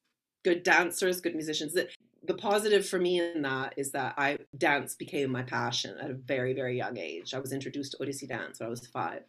good 0.43 0.61
dancers 0.61 1.21
good 1.21 1.33
musicians 1.33 1.73
the, 1.73 1.87
the 2.23 2.33
positive 2.35 2.87
for 2.87 2.99
me 2.99 3.19
in 3.19 3.41
that 3.41 3.73
is 3.77 3.91
that 3.91 4.13
I 4.17 4.39
dance 4.57 4.93
became 4.93 5.31
my 5.31 5.41
passion 5.41 5.97
at 5.99 6.11
a 6.11 6.13
very 6.13 6.53
very 6.53 6.75
young 6.77 6.97
age. 6.97 7.33
I 7.33 7.39
was 7.39 7.53
introduced 7.53 7.93
to 7.93 7.97
Odissi 7.97 8.27
dance 8.27 8.59
when 8.59 8.67
I 8.67 8.69
was 8.69 8.85
five 8.87 9.23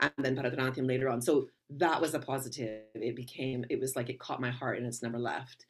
and 0.00 0.12
then 0.18 0.36
Bharatanatyam 0.36 0.86
later 0.86 1.08
on. 1.08 1.20
So 1.20 1.48
that 1.70 2.00
was 2.00 2.14
a 2.14 2.18
positive. 2.18 2.82
It 2.94 3.16
became, 3.16 3.64
it 3.70 3.80
was 3.80 3.96
like 3.96 4.10
it 4.10 4.18
caught 4.18 4.40
my 4.40 4.50
heart 4.50 4.78
and 4.78 4.86
it's 4.86 5.02
never 5.02 5.18
left. 5.18 5.66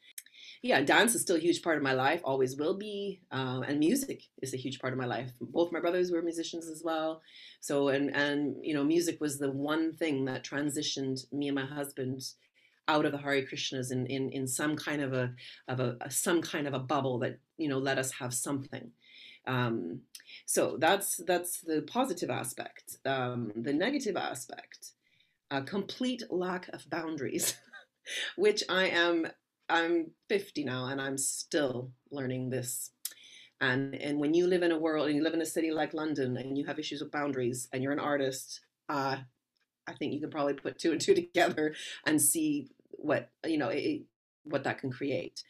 Yeah, 0.62 0.80
dance 0.80 1.14
is 1.14 1.20
still 1.20 1.36
a 1.36 1.40
huge 1.40 1.62
part 1.62 1.76
of 1.76 1.82
my 1.82 1.92
life, 1.92 2.22
always 2.24 2.56
will 2.56 2.76
be. 2.76 3.20
Um, 3.30 3.62
and 3.64 3.78
music 3.78 4.22
is 4.40 4.54
a 4.54 4.58
huge 4.58 4.78
part 4.78 4.94
of 4.94 4.98
my 4.98 5.04
life. 5.04 5.30
Both 5.40 5.72
my 5.72 5.80
brothers 5.80 6.10
were 6.10 6.22
musicians 6.22 6.68
as 6.68 6.82
well. 6.82 7.20
So, 7.60 7.88
and, 7.88 8.14
and, 8.16 8.56
you 8.62 8.72
know, 8.72 8.82
music 8.82 9.20
was 9.20 9.38
the 9.38 9.50
one 9.50 9.92
thing 9.92 10.24
that 10.24 10.42
transitioned 10.42 11.30
me 11.32 11.48
and 11.48 11.54
my 11.54 11.66
husband 11.66 12.22
out 12.88 13.04
of 13.04 13.12
the 13.12 13.18
Hare 13.18 13.42
Krishnas 13.42 13.92
in, 13.92 14.06
in, 14.06 14.30
in 14.30 14.46
some 14.46 14.74
kind 14.76 15.02
of 15.02 15.12
a, 15.12 15.32
of 15.68 15.80
a 15.80 15.96
some 16.10 16.40
kind 16.40 16.66
of 16.66 16.74
a 16.74 16.78
bubble 16.78 17.18
that, 17.20 17.38
you 17.56 17.68
know, 17.68 17.78
let 17.78 17.98
us 17.98 18.10
have 18.12 18.32
something. 18.32 18.90
Um, 19.46 20.00
so 20.46 20.76
that's 20.78 21.18
that's 21.26 21.60
the 21.60 21.82
positive 21.82 22.30
aspect. 22.30 22.96
Um, 23.04 23.52
the 23.54 23.72
negative 23.72 24.16
aspect, 24.16 24.92
a 25.50 25.62
complete 25.62 26.22
lack 26.30 26.68
of 26.68 26.88
boundaries, 26.90 27.56
which 28.36 28.62
I 28.68 28.88
am. 28.88 29.26
I'm 29.66 30.10
50 30.28 30.64
now, 30.64 30.88
and 30.88 31.00
I'm 31.00 31.16
still 31.16 31.90
learning 32.10 32.50
this. 32.50 32.90
And 33.60 33.94
and 33.94 34.18
when 34.18 34.34
you 34.34 34.46
live 34.46 34.62
in 34.62 34.72
a 34.72 34.78
world 34.78 35.06
and 35.06 35.16
you 35.16 35.22
live 35.22 35.34
in 35.34 35.40
a 35.40 35.46
city 35.46 35.70
like 35.70 35.94
London, 35.94 36.36
and 36.36 36.58
you 36.58 36.66
have 36.66 36.78
issues 36.78 37.00
with 37.00 37.12
boundaries, 37.12 37.68
and 37.72 37.82
you're 37.82 37.92
an 37.92 37.98
artist, 37.98 38.60
uh, 38.88 39.16
I 39.86 39.92
think 39.94 40.12
you 40.12 40.20
can 40.20 40.30
probably 40.30 40.54
put 40.54 40.78
two 40.78 40.92
and 40.92 41.00
two 41.00 41.14
together 41.22 41.74
and 42.06 42.20
see 42.20 42.68
what 42.90 43.30
you 43.46 43.58
know 43.58 43.68
it, 43.68 44.02
what 44.44 44.64
that 44.64 44.78
can 44.78 44.90
create. 44.90 45.42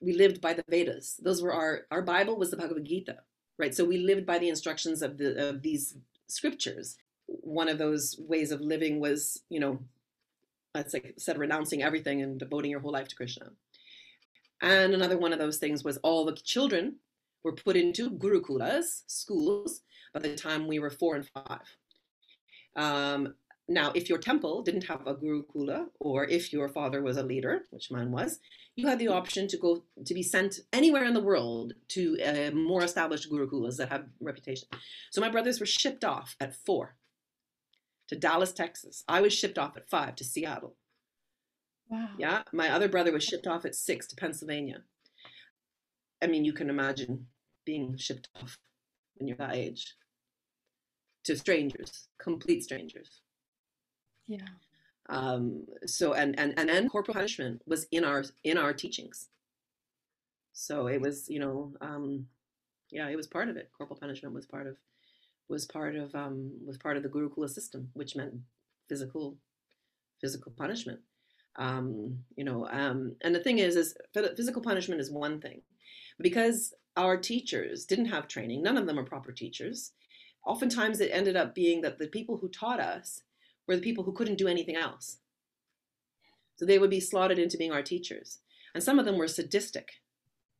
We 0.00 0.12
lived 0.12 0.42
by 0.42 0.52
the 0.52 0.64
Vedas; 0.68 1.18
those 1.22 1.42
were 1.42 1.54
our 1.54 1.86
our 1.90 2.02
Bible 2.02 2.36
was 2.36 2.50
the 2.50 2.58
Bhagavad 2.58 2.84
Gita 2.84 3.20
right? 3.58 3.74
So 3.74 3.84
we 3.84 3.98
lived 3.98 4.26
by 4.26 4.38
the 4.38 4.48
instructions 4.48 5.02
of 5.02 5.18
the 5.18 5.48
of 5.48 5.62
these 5.62 5.96
scriptures. 6.26 6.96
One 7.26 7.68
of 7.68 7.78
those 7.78 8.16
ways 8.18 8.50
of 8.52 8.60
living 8.60 9.00
was, 9.00 9.42
you 9.48 9.60
know, 9.60 9.80
let's 10.74 10.92
like 10.92 11.14
said 11.16 11.38
renouncing 11.38 11.82
everything 11.82 12.22
and 12.22 12.38
devoting 12.38 12.70
your 12.70 12.80
whole 12.80 12.92
life 12.92 13.08
to 13.08 13.16
Krishna. 13.16 13.50
And 14.60 14.94
another 14.94 15.18
one 15.18 15.32
of 15.32 15.38
those 15.38 15.58
things 15.58 15.84
was 15.84 15.98
all 15.98 16.24
the 16.24 16.32
children 16.32 16.96
were 17.42 17.52
put 17.52 17.76
into 17.76 18.10
gurukulas, 18.10 19.02
schools, 19.06 19.82
by 20.12 20.20
the 20.20 20.34
time 20.34 20.66
we 20.66 20.78
were 20.78 20.90
four 20.90 21.16
and 21.16 21.28
five. 21.28 21.76
Um, 22.76 23.34
now, 23.66 23.92
if 23.94 24.10
your 24.10 24.18
temple 24.18 24.62
didn't 24.62 24.84
have 24.84 25.06
a 25.06 25.14
gurukula, 25.14 25.86
or 25.98 26.24
if 26.24 26.52
your 26.52 26.68
father 26.68 27.02
was 27.02 27.16
a 27.16 27.22
leader, 27.22 27.62
which 27.70 27.90
mine 27.90 28.10
was, 28.10 28.38
you 28.76 28.86
had 28.86 28.98
the 28.98 29.08
option 29.08 29.48
to 29.48 29.56
go 29.56 29.84
to 30.04 30.14
be 30.14 30.22
sent 30.22 30.60
anywhere 30.72 31.04
in 31.04 31.14
the 31.14 31.22
world 31.22 31.72
to 31.88 32.18
uh, 32.20 32.50
more 32.54 32.84
established 32.84 33.30
guru 33.30 33.48
gurukulas 33.48 33.76
that 33.76 33.88
have 33.88 34.04
reputation. 34.20 34.68
So 35.10 35.22
my 35.22 35.30
brothers 35.30 35.60
were 35.60 35.66
shipped 35.66 36.04
off 36.04 36.36
at 36.40 36.54
four 36.54 36.96
to 38.08 38.16
Dallas, 38.16 38.52
Texas. 38.52 39.02
I 39.08 39.22
was 39.22 39.32
shipped 39.32 39.58
off 39.58 39.78
at 39.78 39.88
five 39.88 40.14
to 40.16 40.24
Seattle. 40.24 40.76
Wow. 41.88 42.08
Yeah. 42.18 42.42
My 42.52 42.68
other 42.68 42.88
brother 42.88 43.12
was 43.12 43.24
shipped 43.24 43.46
off 43.46 43.64
at 43.64 43.74
six 43.74 44.06
to 44.08 44.16
Pennsylvania. 44.16 44.82
I 46.20 46.26
mean, 46.26 46.44
you 46.44 46.52
can 46.52 46.68
imagine 46.68 47.28
being 47.64 47.96
shipped 47.96 48.28
off 48.36 48.58
when 49.14 49.26
you're 49.26 49.38
that 49.38 49.54
age 49.54 49.94
to 51.24 51.36
strangers, 51.36 52.08
complete 52.18 52.62
strangers. 52.62 53.22
Yeah. 54.26 54.46
Um, 55.08 55.66
so 55.86 56.14
and 56.14 56.38
and 56.38 56.58
and 56.58 56.68
then 56.68 56.88
corporal 56.88 57.14
punishment 57.14 57.62
was 57.66 57.86
in 57.90 58.04
our 58.04 58.24
in 58.42 58.56
our 58.56 58.72
teachings. 58.72 59.28
So 60.52 60.86
it 60.86 61.00
was, 61.00 61.28
you 61.28 61.40
know, 61.40 61.74
um, 61.80 62.26
yeah, 62.90 63.08
it 63.08 63.16
was 63.16 63.26
part 63.26 63.48
of 63.48 63.56
it. 63.56 63.70
Corporal 63.76 63.98
punishment 63.98 64.34
was 64.34 64.46
part 64.46 64.66
of 64.66 64.76
was 65.48 65.66
part 65.66 65.96
of 65.96 66.14
um, 66.14 66.52
was 66.64 66.78
part 66.78 66.96
of 66.96 67.02
the 67.02 67.08
Gurukula 67.08 67.50
system, 67.50 67.90
which 67.92 68.16
meant 68.16 68.34
physical 68.88 69.36
physical 70.20 70.52
punishment. 70.56 71.00
Um, 71.56 72.20
you 72.36 72.44
know, 72.44 72.66
um, 72.68 73.16
and 73.22 73.34
the 73.34 73.42
thing 73.42 73.58
is, 73.58 73.76
is 73.76 73.96
physical 74.12 74.62
punishment 74.62 75.00
is 75.00 75.10
one 75.10 75.40
thing, 75.40 75.62
because 76.18 76.74
our 76.96 77.16
teachers 77.16 77.84
didn't 77.84 78.06
have 78.06 78.26
training. 78.26 78.62
None 78.62 78.76
of 78.76 78.86
them 78.86 78.98
are 78.98 79.04
proper 79.04 79.32
teachers. 79.32 79.92
Oftentimes, 80.46 81.00
it 81.00 81.10
ended 81.12 81.36
up 81.36 81.54
being 81.54 81.80
that 81.82 81.98
the 81.98 82.08
people 82.08 82.38
who 82.38 82.48
taught 82.48 82.80
us 82.80 83.22
were 83.66 83.76
the 83.76 83.82
people 83.82 84.04
who 84.04 84.12
couldn't 84.12 84.38
do 84.38 84.48
anything 84.48 84.76
else. 84.76 85.18
So 86.56 86.64
they 86.64 86.78
would 86.78 86.90
be 86.90 87.00
slotted 87.00 87.38
into 87.38 87.58
being 87.58 87.72
our 87.72 87.82
teachers, 87.82 88.38
and 88.74 88.82
some 88.82 88.98
of 88.98 89.04
them 89.04 89.18
were 89.18 89.28
sadistic. 89.28 89.88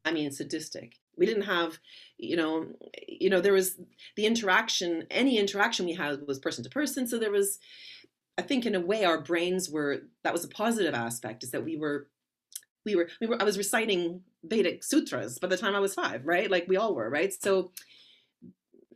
I 0.05 0.13
mean, 0.13 0.31
sadistic. 0.31 0.99
We 1.17 1.27
didn't 1.27 1.45
have, 1.45 1.79
you 2.19 2.37
know, 2.37 2.67
you 3.09 3.31
know, 3.31 3.41
there 3.41 3.53
was 3.53 3.79
the 4.17 4.27
interaction. 4.27 5.05
Any 5.11 5.39
interaction 5.39 5.87
we 5.87 5.95
had 5.95 6.27
was 6.27 6.39
person 6.39 6.65
to 6.65 6.71
person. 6.71 7.07
So 7.07 7.19
there 7.19 7.31
was, 7.31 7.59
I 8.37 8.43
think, 8.43 8.67
in 8.67 8.75
a 8.75 8.81
way, 8.81 9.05
our 9.05 9.21
brains 9.21 9.71
were. 9.71 10.03
That 10.25 10.33
was 10.33 10.45
a 10.45 10.49
positive 10.49 10.95
aspect. 10.95 11.43
Is 11.43 11.53
that 11.53 11.65
we 11.65 11.77
were, 11.77 12.09
we 12.85 12.97
were, 12.97 13.09
we 13.21 13.29
were. 13.29 13.41
I 13.41 13.45
was 13.45 13.57
reciting 13.57 14.23
Vedic 14.43 14.85
sutras 14.85 15.39
by 15.39 15.49
the 15.49 15.57
time 15.57 15.75
I 15.75 15.81
was 15.81 15.95
five, 15.95 16.27
right? 16.27 16.51
Like 16.51 16.67
we 16.69 16.77
all 16.77 16.95
were, 16.95 17.09
right? 17.09 17.33
So, 17.33 17.71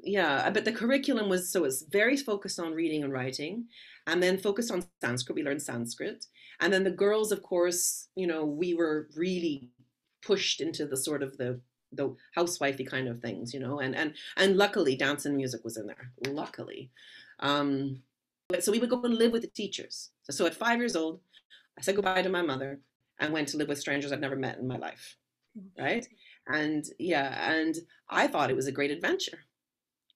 yeah. 0.09 0.51
But 0.51 0.65
the 0.65 0.73
curriculum 0.73 1.29
was 1.29 1.51
so 1.51 1.65
it's 1.65 1.83
very 1.83 2.17
focused 2.17 2.59
on 2.59 2.75
reading 2.75 3.05
and 3.05 3.13
writing, 3.13 3.67
and 4.07 4.23
then 4.23 4.39
focused 4.39 4.71
on 4.71 4.85
Sanskrit. 5.01 5.37
We 5.37 5.43
learned 5.43 5.63
Sanskrit, 5.63 6.27
and 6.61 6.73
then 6.73 6.85
the 6.85 6.91
girls, 6.91 7.33
of 7.33 7.43
course, 7.43 8.09
you 8.15 8.27
know, 8.27 8.45
we 8.45 8.75
were 8.75 9.09
really 9.17 9.69
pushed 10.23 10.61
into 10.61 10.87
the 10.87 10.97
sort 10.97 11.23
of 11.23 11.37
the 11.37 11.61
the 11.93 12.15
housewifey 12.37 12.87
kind 12.87 13.09
of 13.09 13.21
things, 13.21 13.55
you 13.55 13.61
know, 13.61 13.81
and 13.81 13.95
and 13.95 14.15
and 14.37 14.57
luckily 14.57 14.97
dance 14.97 15.27
and 15.27 15.37
music 15.37 15.63
was 15.65 15.77
in 15.77 15.87
there. 15.87 16.13
Luckily, 16.27 16.91
um, 17.41 18.03
so 18.61 18.73
we 18.73 18.79
would 18.79 18.91
go 18.91 19.03
and 19.03 19.17
live 19.17 19.33
with 19.33 19.43
the 19.43 19.49
teachers. 19.49 20.11
So, 20.23 20.33
so 20.33 20.47
at 20.47 20.55
five 20.55 20.79
years 20.79 20.97
old, 20.97 21.21
I 21.79 21.83
said 21.83 21.97
goodbye 21.97 22.23
to 22.23 22.29
my 22.29 22.43
mother 22.43 22.81
and 23.21 23.33
went 23.33 23.49
to 23.49 23.57
live 23.57 23.69
with 23.69 23.79
strangers 23.79 24.13
I'd 24.13 24.21
never 24.21 24.37
met 24.37 24.59
in 24.59 24.67
my 24.67 24.79
life, 24.79 25.17
right? 25.79 26.07
And 26.47 26.85
yeah, 26.99 27.53
and 27.53 27.77
I 28.09 28.27
thought 28.27 28.51
it 28.51 28.57
was 28.57 28.67
a 28.67 28.73
great 28.73 28.91
adventure, 28.91 29.41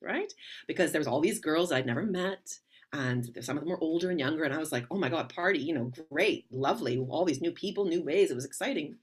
right? 0.03 0.33
Because 0.67 0.93
there 0.93 1.01
was 1.01 1.09
all 1.09 1.21
these 1.21 1.39
girls 1.41 1.73
I'd 1.73 1.87
never 1.87 2.05
met, 2.05 2.59
and 2.93 3.31
some 3.41 3.57
of 3.57 3.63
them 3.63 3.71
were 3.71 3.83
older 3.83 4.11
and 4.11 4.21
younger, 4.21 4.45
and 4.45 4.55
I 4.55 4.59
was 4.59 4.73
like, 4.73 4.87
oh 4.91 4.99
my 4.99 5.09
god, 5.09 5.33
party, 5.35 5.59
you 5.59 5.75
know, 5.75 5.93
great, 6.11 6.47
lovely, 6.51 6.99
all 6.99 7.25
these 7.25 7.41
new 7.41 7.53
people, 7.53 7.85
new 7.85 8.03
ways. 8.03 8.31
It 8.31 8.35
was 8.35 8.45
exciting. 8.45 8.97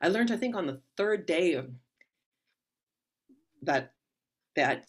I 0.00 0.08
learned, 0.08 0.30
I 0.30 0.36
think, 0.36 0.56
on 0.56 0.66
the 0.66 0.80
third 0.96 1.26
day 1.26 1.54
of 1.54 1.70
that 3.62 3.92
that 4.54 4.86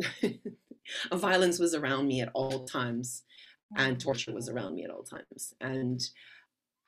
violence 1.12 1.58
was 1.58 1.74
around 1.74 2.06
me 2.06 2.20
at 2.20 2.30
all 2.34 2.64
times, 2.64 3.22
and 3.76 3.96
mm. 3.96 4.00
torture 4.00 4.32
was 4.32 4.48
around 4.48 4.74
me 4.74 4.84
at 4.84 4.90
all 4.90 5.02
times, 5.02 5.54
and 5.60 6.02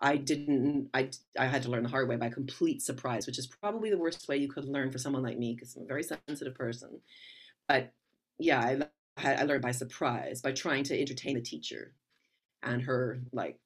I 0.02 0.16
didn't. 0.16 0.90
I 0.92 1.10
I 1.38 1.46
had 1.46 1.62
to 1.62 1.70
learn 1.70 1.84
the 1.84 1.88
hard 1.88 2.08
way 2.08 2.16
by 2.16 2.28
complete 2.28 2.82
surprise, 2.82 3.26
which 3.26 3.38
is 3.38 3.46
probably 3.46 3.88
the 3.88 3.98
worst 3.98 4.28
way 4.28 4.36
you 4.36 4.48
could 4.48 4.64
learn 4.64 4.90
for 4.90 4.98
someone 4.98 5.22
like 5.22 5.38
me 5.38 5.54
because 5.54 5.76
I'm 5.76 5.84
a 5.84 5.86
very 5.86 6.02
sensitive 6.02 6.54
person. 6.54 7.00
But 7.72 7.90
yeah, 8.38 8.60
I 8.60 9.38
I 9.38 9.44
learned 9.44 9.62
by 9.62 9.70
surprise 9.70 10.42
by 10.42 10.52
trying 10.52 10.84
to 10.84 11.00
entertain 11.00 11.36
the 11.36 11.40
teacher, 11.40 11.94
and 12.62 12.82
her 12.82 13.20
like 13.32 13.58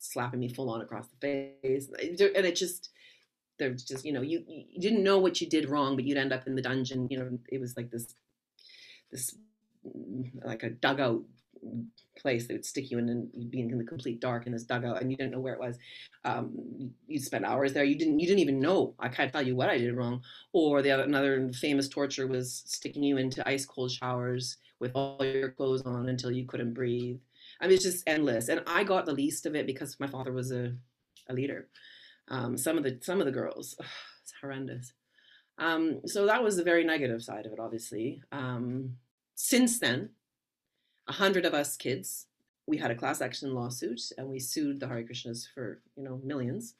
slapping 0.00 0.40
me 0.40 0.48
full 0.48 0.68
on 0.68 0.80
across 0.80 1.06
the 1.06 1.16
face, 1.20 1.88
and 1.88 2.20
it 2.44 2.56
just 2.56 2.90
there's 3.60 3.84
just 3.84 4.04
you 4.04 4.12
know 4.12 4.20
you 4.22 4.42
you 4.48 4.80
didn't 4.80 5.04
know 5.04 5.18
what 5.18 5.40
you 5.40 5.48
did 5.48 5.68
wrong 5.68 5.94
but 5.94 6.04
you'd 6.04 6.18
end 6.18 6.32
up 6.32 6.46
in 6.48 6.56
the 6.56 6.62
dungeon 6.62 7.06
you 7.10 7.18
know 7.18 7.38
it 7.50 7.60
was 7.60 7.76
like 7.76 7.90
this 7.90 8.14
this 9.12 9.36
mm, 9.86 10.28
like 10.44 10.64
a 10.64 10.70
dugout 10.70 11.22
place 12.18 12.46
that 12.46 12.54
would 12.54 12.64
stick 12.64 12.90
you 12.90 12.98
in 12.98 13.08
and 13.08 13.28
you'd 13.32 13.50
be 13.50 13.60
in 13.60 13.78
the 13.78 13.84
complete 13.84 14.20
dark 14.20 14.46
in 14.46 14.52
this 14.52 14.64
dugout 14.64 15.00
and 15.00 15.10
you 15.10 15.16
didn't 15.16 15.32
know 15.32 15.40
where 15.40 15.54
it 15.54 15.60
was 15.60 15.78
um, 16.24 16.52
you'd 17.06 17.22
spend 17.22 17.44
hours 17.44 17.72
there 17.72 17.84
you 17.84 17.96
didn't 17.96 18.18
you 18.18 18.26
didn't 18.26 18.40
even 18.40 18.60
know 18.60 18.94
i 18.98 19.08
can't 19.08 19.32
tell 19.32 19.42
you 19.42 19.56
what 19.56 19.70
i 19.70 19.78
did 19.78 19.94
wrong 19.94 20.20
or 20.52 20.82
the 20.82 20.90
other 20.90 21.04
another 21.04 21.50
famous 21.54 21.88
torture 21.88 22.26
was 22.26 22.62
sticking 22.66 23.02
you 23.02 23.16
into 23.16 23.46
ice 23.48 23.64
cold 23.64 23.90
showers 23.90 24.58
with 24.78 24.92
all 24.94 25.24
your 25.24 25.50
clothes 25.50 25.82
on 25.82 26.08
until 26.08 26.30
you 26.30 26.44
couldn't 26.44 26.74
breathe 26.74 27.18
i 27.60 27.66
mean 27.66 27.74
it's 27.74 27.84
just 27.84 28.06
endless 28.06 28.48
and 28.48 28.62
i 28.66 28.84
got 28.84 29.06
the 29.06 29.12
least 29.12 29.46
of 29.46 29.54
it 29.54 29.66
because 29.66 29.98
my 29.98 30.06
father 30.06 30.32
was 30.32 30.52
a, 30.52 30.72
a 31.28 31.32
leader 31.32 31.68
um, 32.28 32.56
some 32.56 32.78
of 32.78 32.84
the 32.84 32.98
some 33.02 33.20
of 33.20 33.26
the 33.26 33.32
girls. 33.32 33.76
Ugh, 33.78 33.86
it's 34.22 34.32
horrendous. 34.40 34.92
Um, 35.58 36.00
so 36.06 36.26
that 36.26 36.42
was 36.42 36.56
the 36.56 36.64
very 36.64 36.84
negative 36.84 37.22
side 37.22 37.46
of 37.46 37.52
it, 37.52 37.60
obviously. 37.60 38.22
Um, 38.32 38.96
since 39.34 39.78
then, 39.78 40.10
hundred 41.12 41.44
of 41.44 41.54
us 41.54 41.76
kids, 41.76 42.26
we 42.66 42.78
had 42.78 42.90
a 42.90 42.94
class 42.94 43.20
action 43.20 43.54
lawsuit 43.54 44.00
and 44.18 44.28
we 44.28 44.38
sued 44.38 44.80
the 44.80 44.88
Hare 44.88 45.02
Krishnas 45.02 45.46
for 45.54 45.80
you 45.96 46.04
know 46.04 46.20
millions. 46.24 46.74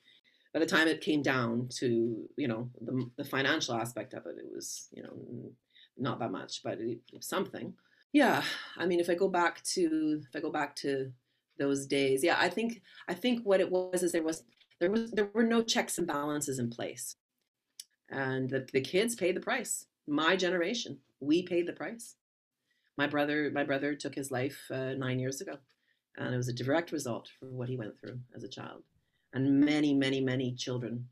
By 0.52 0.60
the 0.60 0.66
time 0.66 0.86
it 0.86 1.00
came 1.00 1.22
down 1.22 1.68
to 1.78 2.28
you 2.36 2.48
know 2.48 2.70
the, 2.80 3.10
the 3.16 3.24
financial 3.24 3.74
aspect 3.74 4.14
of 4.14 4.26
it, 4.26 4.36
it 4.38 4.50
was 4.54 4.88
you 4.92 5.02
know 5.02 5.52
not 5.96 6.18
that 6.20 6.32
much, 6.32 6.62
but 6.62 6.80
it, 6.80 6.98
it 7.12 7.24
something. 7.24 7.74
Yeah, 8.12 8.42
I 8.76 8.86
mean, 8.86 9.00
if 9.00 9.08
I 9.08 9.14
go 9.14 9.28
back 9.28 9.62
to 9.74 10.22
if 10.28 10.36
I 10.36 10.40
go 10.40 10.50
back 10.50 10.76
to 10.76 11.12
those 11.58 11.86
days, 11.86 12.22
yeah, 12.22 12.36
I 12.38 12.48
think 12.48 12.82
I 13.08 13.14
think 13.14 13.44
what 13.44 13.60
it 13.60 13.70
was 13.70 14.02
is 14.02 14.12
there 14.12 14.22
was 14.22 14.44
there 14.80 14.90
was 14.90 15.10
there 15.12 15.30
were 15.32 15.44
no 15.44 15.62
checks 15.62 15.98
and 15.98 16.06
balances 16.06 16.58
in 16.58 16.68
place 16.70 17.16
and 18.12 18.50
the, 18.50 18.66
the 18.72 18.80
kids 18.80 19.14
paid 19.14 19.34
the 19.34 19.40
price 19.40 19.86
my 20.06 20.36
generation 20.36 20.98
we 21.20 21.42
paid 21.42 21.66
the 21.66 21.72
price 21.72 22.16
my 22.96 23.06
brother 23.06 23.50
my 23.52 23.64
brother 23.64 23.94
took 23.94 24.14
his 24.14 24.30
life 24.30 24.58
uh, 24.70 24.92
nine 24.94 25.18
years 25.18 25.40
ago 25.40 25.56
and 26.16 26.34
it 26.34 26.36
was 26.36 26.48
a 26.48 26.52
direct 26.52 26.92
result 26.92 27.28
for 27.38 27.46
what 27.46 27.68
he 27.68 27.76
went 27.76 27.98
through 27.98 28.18
as 28.34 28.44
a 28.44 28.48
child. 28.48 28.82
And 29.32 29.60
many 29.60 29.94
many 29.94 30.20
many 30.20 30.54
children 30.54 31.08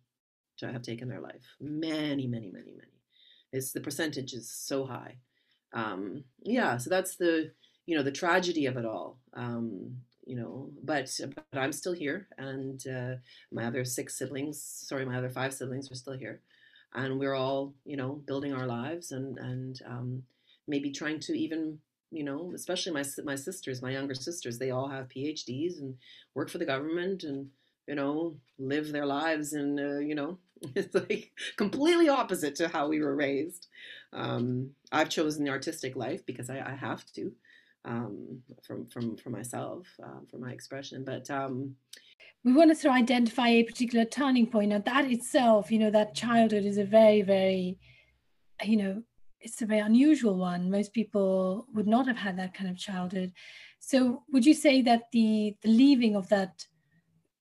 have 0.61 0.83
taken 0.83 1.09
their 1.09 1.21
life. 1.23 1.43
Many 1.59 2.27
many 2.27 2.51
many 2.51 2.73
many. 2.73 3.01
It's 3.53 3.73
the 3.73 3.81
percentage 3.81 4.35
is 4.35 4.51
so 4.51 4.85
high. 4.85 5.17
Um, 5.73 6.25
yeah 6.43 6.77
so 6.77 6.91
that's 6.91 7.17
the 7.17 7.53
you 7.87 7.97
know 7.97 8.03
the 8.03 8.13
tragedy 8.13 8.67
of 8.67 8.77
it 8.77 8.85
all. 8.85 9.19
Um, 9.35 9.97
you 10.27 10.37
know, 10.37 10.71
but 10.85 11.11
but 11.35 11.59
I'm 11.59 11.73
still 11.73 11.93
here, 11.93 12.29
and 12.39 12.87
uh, 12.87 13.15
my 13.51 13.65
other 13.65 13.85
six 13.85 14.17
siblings, 14.17 14.63
sorry, 14.63 15.05
my 15.05 15.17
other 15.17 15.31
five 15.31 15.53
siblings 15.53 15.91
are 15.91 15.97
still 15.97 16.17
here, 16.17 16.41
and 16.95 17.19
we're 17.19 17.35
all 17.35 17.75
you 17.85 17.97
know 17.97 18.23
building 18.27 18.53
our 18.53 18.67
lives 18.67 19.11
and 19.11 19.39
and 19.39 19.81
um, 19.87 20.23
maybe 20.71 20.91
trying 20.91 21.21
to 21.21 21.39
even 21.39 21.79
you 22.13 22.25
know, 22.25 22.53
especially 22.55 22.93
my 22.93 23.05
my 23.25 23.37
sisters, 23.37 23.83
my 23.83 23.91
younger 23.91 24.15
sisters, 24.15 24.59
they 24.59 24.71
all 24.71 24.89
have 24.89 25.09
PhDs 25.09 25.79
and 25.79 25.95
work 26.35 26.51
for 26.51 26.59
the 26.59 26.65
government 26.65 27.23
and 27.23 27.49
you 27.87 27.95
know 27.95 28.37
live 28.59 28.93
their 28.93 29.07
lives 29.07 29.53
and 29.53 29.79
uh, 29.81 29.99
you 29.99 30.15
know 30.15 30.39
it's 30.75 30.95
like 30.95 31.33
completely 31.57 32.09
opposite 32.09 32.55
to 32.57 32.69
how 32.69 32.89
we 32.89 33.01
were 33.01 33.15
raised. 33.15 33.69
Um, 34.13 34.71
I've 34.93 35.09
chosen 35.09 35.45
the 35.45 35.51
artistic 35.51 35.97
life 35.97 36.25
because 36.27 36.51
I, 36.51 36.59
I 36.59 36.75
have 36.75 37.05
to 37.15 37.33
um, 37.85 38.43
from 38.67 38.87
from 38.87 39.17
for 39.17 39.31
myself 39.31 39.87
um, 40.03 40.27
for 40.31 40.39
my 40.39 40.51
expression. 40.51 41.05
But 41.05 41.31
um, 41.31 41.77
we 42.45 42.53
want 42.53 42.77
to 42.77 42.91
identify 42.91 43.49
a 43.49 43.63
particular 43.63 44.05
turning 44.05 44.47
point. 44.47 44.71
Now 44.71 44.83
that 44.85 45.11
itself, 45.11 45.71
you 45.71 45.79
know, 45.79 45.91
that 45.91 46.15
childhood 46.15 46.65
is 46.65 46.79
a 46.79 46.85
very 46.85 47.23
very, 47.23 47.79
you 48.65 48.77
know, 48.77 49.03
it's 49.41 49.63
a 49.63 49.67
very 49.67 49.81
unusual 49.81 50.37
one. 50.37 50.71
Most 50.71 50.93
people 50.93 51.67
would 51.75 51.87
not 51.87 52.07
have 52.07 52.17
had 52.17 52.39
that 52.39 52.55
kind 52.55 52.71
of 52.71 52.77
childhood. 52.77 53.33
So 53.79 54.23
would 54.31 54.45
you 54.45 54.55
say 54.55 54.83
that 54.83 55.05
the 55.13 55.57
the 55.63 55.71
leaving 55.71 56.15
of 56.17 56.29
that 56.29 56.67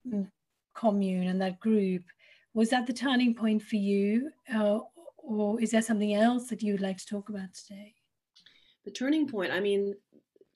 mm, 0.07 0.27
commune 0.73 1.27
and 1.27 1.41
that 1.41 1.59
group 1.59 2.03
was 2.53 2.69
that 2.69 2.87
the 2.87 2.93
turning 2.93 3.35
point 3.35 3.61
for 3.61 3.75
you, 3.75 4.31
uh, 4.53 4.79
or 5.17 5.61
is 5.61 5.71
there 5.71 5.81
something 5.81 6.13
else 6.13 6.47
that 6.47 6.63
you 6.63 6.73
would 6.73 6.81
like 6.81 6.97
to 6.97 7.05
talk 7.05 7.29
about 7.29 7.53
today? 7.53 7.93
The 8.85 8.91
turning 8.91 9.27
point. 9.27 9.51
I 9.51 9.59
mean, 9.59 9.95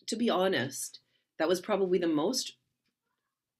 to 0.07 0.15
be 0.15 0.29
honest, 0.29 0.99
that 1.39 1.47
was 1.47 1.61
probably 1.61 1.99
the 1.99 2.07
most, 2.07 2.53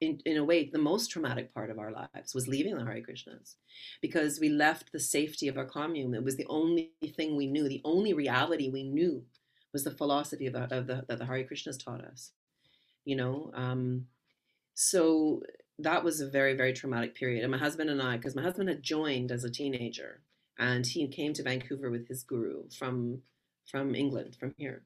in, 0.04 0.20
in 0.26 0.38
a 0.38 0.44
way, 0.44 0.70
the 0.70 0.80
most 0.80 1.10
traumatic 1.10 1.54
part 1.54 1.70
of 1.70 1.80
our 1.80 1.92
lives 1.92 2.34
was 2.34 2.48
leaving 2.48 2.76
the 2.76 2.86
Hare 2.86 3.02
Krishnas 3.02 3.56
because 4.02 4.40
we 4.40 4.50
left 4.50 4.92
the 4.92 5.00
safety 5.00 5.48
of 5.48 5.58
our 5.58 5.66
commune. 5.66 6.14
It 6.14 6.24
was 6.24 6.38
the 6.38 6.48
only 6.48 6.92
thing 7.16 7.36
we 7.36 7.48
knew, 7.48 7.68
the 7.68 7.82
only 7.86 8.14
reality 8.14 8.70
we 8.70 8.84
knew 8.84 9.24
was 9.72 9.84
the 9.84 9.92
philosophy 9.92 10.48
of 10.48 10.54
the, 10.54 10.64
of 10.76 10.88
the 10.88 11.06
that 11.08 11.20
the 11.20 11.26
Hare 11.26 11.44
Krishnas 11.44 11.84
taught 11.84 12.04
us. 12.04 12.32
You 13.06 13.16
know, 13.16 13.52
um, 13.54 14.08
so 14.74 15.42
that 15.80 16.04
was 16.04 16.22
a 16.22 16.30
very 16.30 16.54
very 16.54 16.74
traumatic 16.74 17.16
period 17.16 17.44
and 17.44 17.52
my 17.52 17.58
husband 17.58 17.90
and 17.90 18.02
i 18.02 18.16
because 18.16 18.36
my 18.36 18.42
husband 18.42 18.70
had 18.70 18.84
joined 18.84 19.32
as 19.32 19.44
a 19.44 19.50
teenager 19.50 20.22
and 20.60 20.86
he 20.86 21.08
came 21.08 21.34
to 21.34 21.44
vancouver 21.44 21.90
with 21.90 22.08
his 22.08 22.24
guru 22.24 22.64
from 22.70 23.22
from 23.66 23.96
england 23.96 24.36
from 24.40 24.54
here 24.58 24.84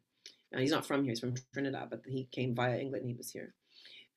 now, 0.51 0.59
he's 0.59 0.71
not 0.71 0.86
from 0.86 1.03
here 1.03 1.12
he's 1.12 1.19
from 1.19 1.36
trinidad 1.53 1.89
but 1.89 2.01
he 2.07 2.27
came 2.31 2.55
via 2.55 2.77
england 2.77 3.05
he 3.05 3.13
was 3.13 3.31
here 3.31 3.53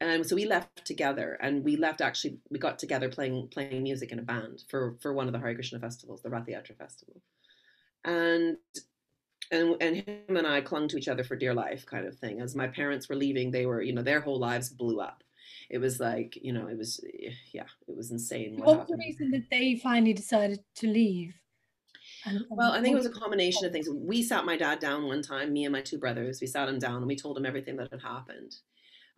and 0.00 0.26
so 0.26 0.34
we 0.34 0.46
left 0.46 0.84
together 0.84 1.38
and 1.40 1.62
we 1.62 1.76
left 1.76 2.00
actually 2.00 2.38
we 2.50 2.58
got 2.58 2.78
together 2.78 3.08
playing 3.08 3.48
playing 3.48 3.82
music 3.82 4.12
in 4.12 4.18
a 4.18 4.22
band 4.22 4.64
for 4.68 4.96
for 5.00 5.12
one 5.12 5.26
of 5.26 5.32
the 5.32 5.38
Hare 5.38 5.54
Krishna 5.54 5.78
festivals 5.78 6.22
the 6.22 6.30
Rathayatra 6.30 6.76
festival. 6.76 7.20
And 8.04 8.56
and 9.52 9.76
and 9.80 9.96
him 9.96 10.36
and 10.36 10.46
I 10.46 10.62
clung 10.62 10.88
to 10.88 10.96
each 10.96 11.08
other 11.08 11.24
for 11.24 11.36
dear 11.36 11.52
life 11.52 11.84
kind 11.84 12.06
of 12.06 12.16
thing. 12.16 12.40
As 12.40 12.56
my 12.56 12.66
parents 12.66 13.08
were 13.08 13.16
leaving 13.16 13.50
they 13.50 13.66
were 13.66 13.82
you 13.82 13.92
know 13.92 14.02
their 14.02 14.20
whole 14.20 14.38
lives 14.38 14.70
blew 14.70 15.00
up. 15.00 15.22
It 15.68 15.78
was 15.78 16.00
like 16.00 16.38
you 16.40 16.52
know 16.52 16.66
it 16.66 16.78
was 16.78 17.00
yeah 17.52 17.66
it 17.86 17.96
was 17.96 18.10
insane 18.10 18.56
what, 18.56 18.66
what 18.66 18.78
was 18.78 18.88
the 18.88 18.96
reason 18.96 19.30
that 19.32 19.50
they 19.50 19.76
finally 19.76 20.14
decided 20.14 20.60
to 20.76 20.86
leave? 20.86 21.34
And, 22.26 22.44
well, 22.50 22.72
I 22.72 22.82
think 22.82 22.92
it 22.92 22.96
was 22.96 23.06
a 23.06 23.10
combination 23.10 23.64
of 23.64 23.72
things. 23.72 23.88
We 23.88 24.22
sat 24.22 24.44
my 24.44 24.56
dad 24.56 24.78
down 24.78 25.06
one 25.06 25.22
time, 25.22 25.54
me 25.54 25.64
and 25.64 25.72
my 25.72 25.80
two 25.80 25.96
brothers. 25.96 26.40
We 26.40 26.46
sat 26.46 26.68
him 26.68 26.78
down 26.78 26.96
and 26.96 27.06
we 27.06 27.16
told 27.16 27.38
him 27.38 27.46
everything 27.46 27.76
that 27.76 27.90
had 27.90 28.02
happened 28.02 28.56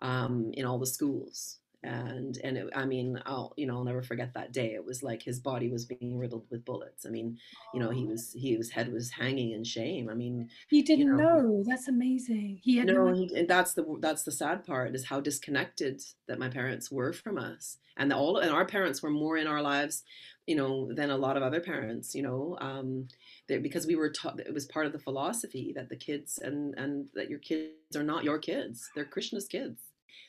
um, 0.02 0.50
in 0.52 0.66
all 0.66 0.78
the 0.78 0.86
schools. 0.86 1.58
And 1.84 2.38
and 2.44 2.56
it, 2.56 2.68
I 2.76 2.84
mean, 2.84 3.20
I'll 3.26 3.52
you 3.56 3.66
know 3.66 3.74
I'll 3.74 3.82
never 3.82 4.02
forget 4.02 4.34
that 4.34 4.52
day. 4.52 4.74
It 4.74 4.84
was 4.84 5.02
like 5.02 5.20
his 5.20 5.40
body 5.40 5.68
was 5.68 5.84
being 5.84 6.16
riddled 6.16 6.46
with 6.48 6.64
bullets. 6.64 7.04
I 7.04 7.08
mean, 7.08 7.38
you 7.74 7.80
know, 7.80 7.90
he 7.90 8.04
was 8.04 8.32
he 8.32 8.54
his 8.54 8.70
head 8.70 8.92
was 8.92 9.10
hanging 9.10 9.50
in 9.50 9.64
shame. 9.64 10.08
I 10.08 10.14
mean, 10.14 10.48
he 10.68 10.82
didn't 10.82 11.06
you 11.06 11.16
know, 11.16 11.40
know. 11.40 11.64
That's 11.66 11.88
amazing. 11.88 12.60
He 12.62 12.76
had 12.76 12.86
no. 12.86 13.10
no 13.10 13.26
and 13.34 13.48
that's 13.48 13.74
the 13.74 13.84
that's 13.98 14.22
the 14.22 14.30
sad 14.30 14.64
part 14.64 14.94
is 14.94 15.06
how 15.06 15.20
disconnected 15.20 16.00
that 16.28 16.38
my 16.38 16.48
parents 16.48 16.92
were 16.92 17.12
from 17.12 17.36
us, 17.36 17.78
and 17.96 18.12
the, 18.12 18.16
all 18.16 18.36
and 18.36 18.52
our 18.52 18.64
parents 18.64 19.02
were 19.02 19.10
more 19.10 19.36
in 19.36 19.48
our 19.48 19.60
lives, 19.60 20.04
you 20.46 20.54
know, 20.54 20.92
than 20.94 21.10
a 21.10 21.16
lot 21.16 21.36
of 21.36 21.42
other 21.42 21.60
parents. 21.60 22.14
You 22.14 22.22
know, 22.22 22.56
um, 22.60 23.08
because 23.48 23.88
we 23.88 23.96
were 23.96 24.10
taught 24.10 24.38
it 24.38 24.54
was 24.54 24.66
part 24.66 24.86
of 24.86 24.92
the 24.92 25.00
philosophy 25.00 25.72
that 25.74 25.88
the 25.88 25.96
kids 25.96 26.38
and 26.38 26.78
and 26.78 27.06
that 27.14 27.28
your 27.28 27.40
kids 27.40 27.96
are 27.96 28.04
not 28.04 28.22
your 28.22 28.38
kids; 28.38 28.88
they're 28.94 29.04
Krishna's 29.04 29.48
kids 29.48 29.80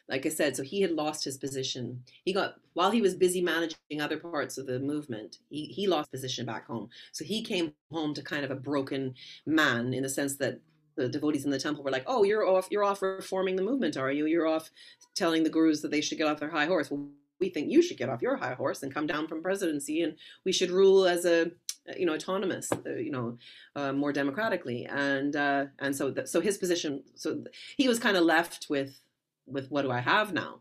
like 0.09 0.25
I 0.25 0.29
said, 0.29 0.55
so 0.55 0.63
he 0.63 0.81
had 0.81 0.91
lost 0.91 1.23
his 1.23 1.37
position. 1.37 2.03
He 2.25 2.33
got 2.33 2.55
while 2.73 2.91
he 2.91 3.01
was 3.01 3.15
busy 3.15 3.41
managing 3.41 4.01
other 4.01 4.17
parts 4.17 4.57
of 4.57 4.65
the 4.65 4.79
movement, 4.79 5.37
he, 5.49 5.65
he 5.65 5.87
lost 5.87 6.11
position 6.11 6.45
back 6.45 6.67
home. 6.67 6.89
So 7.11 7.23
he 7.23 7.43
came 7.43 7.73
home 7.91 8.13
to 8.15 8.21
kind 8.21 8.43
of 8.43 8.51
a 8.51 8.55
broken 8.55 9.15
man 9.45 9.93
in 9.93 10.03
the 10.03 10.09
sense 10.09 10.35
that 10.37 10.59
the 10.95 11.09
devotees 11.09 11.45
in 11.45 11.51
the 11.51 11.59
temple 11.59 11.83
were 11.83 11.91
like, 11.91 12.03
"Oh, 12.07 12.23
you're 12.23 12.47
off. 12.47 12.67
You're 12.69 12.83
off 12.83 13.01
reforming 13.01 13.55
the 13.55 13.63
movement, 13.63 13.97
are 13.97 14.11
you? 14.11 14.25
You're 14.25 14.47
off 14.47 14.69
telling 15.15 15.43
the 15.43 15.49
gurus 15.49 15.81
that 15.81 15.91
they 15.91 16.01
should 16.01 16.17
get 16.17 16.27
off 16.27 16.39
their 16.39 16.49
high 16.49 16.65
horse. 16.65 16.91
Well, 16.91 17.07
we 17.39 17.49
think 17.49 17.71
you 17.71 17.81
should 17.81 17.97
get 17.97 18.09
off 18.09 18.21
your 18.21 18.37
high 18.37 18.53
horse 18.53 18.83
and 18.83 18.93
come 18.93 19.07
down 19.07 19.27
from 19.27 19.41
presidency, 19.41 20.01
and 20.01 20.15
we 20.45 20.51
should 20.51 20.71
rule 20.71 21.05
as 21.05 21.25
a 21.25 21.51
you 21.97 22.05
know 22.05 22.13
autonomous 22.13 22.71
uh, 22.71 22.91
you 22.91 23.11
know 23.11 23.37
uh, 23.75 23.91
more 23.91 24.13
democratically 24.13 24.85
and 24.85 25.35
uh, 25.35 25.65
and 25.79 25.95
so 25.95 26.13
so 26.25 26.39
his 26.39 26.57
position 26.57 27.03
so 27.15 27.43
he 27.77 27.87
was 27.87 27.99
kind 27.99 28.15
of 28.15 28.23
left 28.23 28.67
with 28.69 28.99
with 29.45 29.69
what 29.69 29.83
do 29.83 29.91
I 29.91 29.99
have 29.99 30.33
now? 30.33 30.59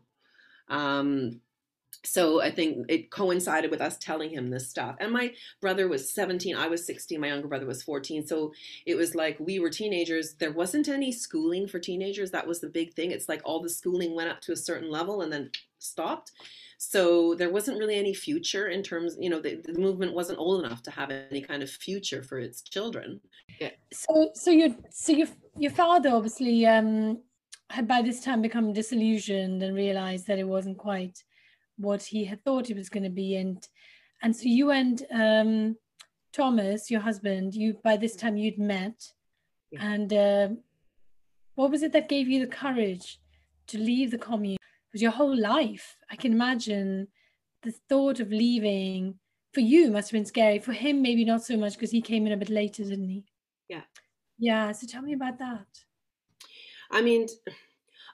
Um, 0.69 1.41
so 2.05 2.41
I 2.41 2.51
think 2.51 2.85
it 2.89 3.11
coincided 3.11 3.71
with 3.71 3.79
us 3.79 3.97
telling 3.97 4.29
him 4.29 4.49
this 4.49 4.69
stuff. 4.69 4.95
And 4.99 5.11
my 5.11 5.33
brother 5.61 5.87
was 5.87 6.13
17, 6.13 6.55
I 6.55 6.67
was 6.67 6.85
16, 6.85 7.19
my 7.19 7.27
younger 7.27 7.47
brother 7.47 7.65
was 7.65 7.83
14. 7.83 8.27
So 8.27 8.53
it 8.85 8.95
was 8.95 9.15
like 9.15 9.37
we 9.39 9.59
were 9.59 9.69
teenagers. 9.69 10.33
There 10.33 10.51
wasn't 10.51 10.89
any 10.89 11.11
schooling 11.11 11.67
for 11.67 11.79
teenagers. 11.79 12.31
That 12.31 12.47
was 12.47 12.59
the 12.59 12.69
big 12.69 12.93
thing. 12.93 13.11
It's 13.11 13.29
like 13.29 13.41
all 13.45 13.61
the 13.61 13.69
schooling 13.69 14.15
went 14.15 14.29
up 14.29 14.41
to 14.41 14.51
a 14.51 14.57
certain 14.57 14.89
level 14.89 15.21
and 15.21 15.31
then 15.31 15.51
stopped. 15.79 16.31
So 16.77 17.35
there 17.35 17.49
wasn't 17.49 17.79
really 17.79 17.95
any 17.95 18.13
future 18.13 18.67
in 18.67 18.83
terms, 18.83 19.15
you 19.17 19.29
know, 19.29 19.39
the, 19.39 19.61
the 19.63 19.79
movement 19.79 20.13
wasn't 20.13 20.39
old 20.39 20.65
enough 20.65 20.83
to 20.83 20.91
have 20.91 21.09
any 21.09 21.41
kind 21.41 21.63
of 21.63 21.69
future 21.69 22.21
for 22.21 22.37
its 22.39 22.61
children. 22.61 23.21
Yeah. 23.61 23.71
So 23.93 24.31
so 24.33 24.51
your 24.51 24.69
so 24.89 25.13
your 25.13 25.27
your 25.57 25.71
father 25.71 26.09
obviously 26.09 26.65
um 26.65 27.19
had 27.69 27.87
by 27.87 28.01
this 28.01 28.21
time 28.23 28.41
become 28.41 28.73
disillusioned 28.73 29.63
and 29.63 29.75
realized 29.75 30.27
that 30.27 30.39
it 30.39 30.47
wasn't 30.47 30.77
quite 30.77 31.23
what 31.77 32.03
he 32.03 32.25
had 32.25 32.43
thought 32.43 32.69
it 32.69 32.77
was 32.77 32.89
going 32.89 33.03
to 33.03 33.09
be. 33.09 33.35
And 33.35 33.65
and 34.21 34.35
so 34.35 34.43
you 34.45 34.71
and 34.71 35.03
um, 35.11 35.75
thomas 36.31 36.89
your 36.89 37.01
husband 37.01 37.53
you 37.53 37.77
by 37.83 37.97
this 37.97 38.15
time 38.15 38.37
you'd 38.37 38.59
met. 38.59 39.11
Yeah. 39.71 39.93
and 39.93 40.13
uh, 40.13 40.49
what 41.55 41.71
was 41.71 41.81
it 41.81 41.93
that 41.93 42.09
gave 42.09 42.27
you 42.27 42.39
the 42.39 42.55
courage 42.55 43.19
to 43.67 43.77
leave 43.79 44.11
the 44.11 44.19
commune? 44.19 44.55
It 44.55 44.93
was 44.93 45.01
your 45.01 45.11
whole 45.11 45.35
life 45.35 45.97
i 46.11 46.15
can 46.15 46.31
imagine 46.31 47.07
the 47.63 47.71
thought 47.89 48.19
of 48.19 48.29
leaving 48.29 49.15
for 49.53 49.61
you 49.61 49.91
must 49.91 50.09
have 50.09 50.17
been 50.17 50.25
scary. 50.25 50.59
For 50.59 50.73
him 50.73 51.01
maybe 51.01 51.25
not 51.25 51.43
so 51.43 51.55
much 51.57 51.73
because 51.73 51.91
he 51.91 52.01
came 52.01 52.25
in 52.27 52.33
a 52.33 52.37
bit 52.37 52.49
later 52.49 52.83
didn't 52.83 53.09
he? 53.09 53.23
Yeah. 53.69 53.83
Yeah 54.37 54.71
so 54.71 54.85
tell 54.87 55.01
me 55.01 55.13
about 55.13 55.39
that 55.39 55.67
I 56.93 57.01
mean, 57.01 57.27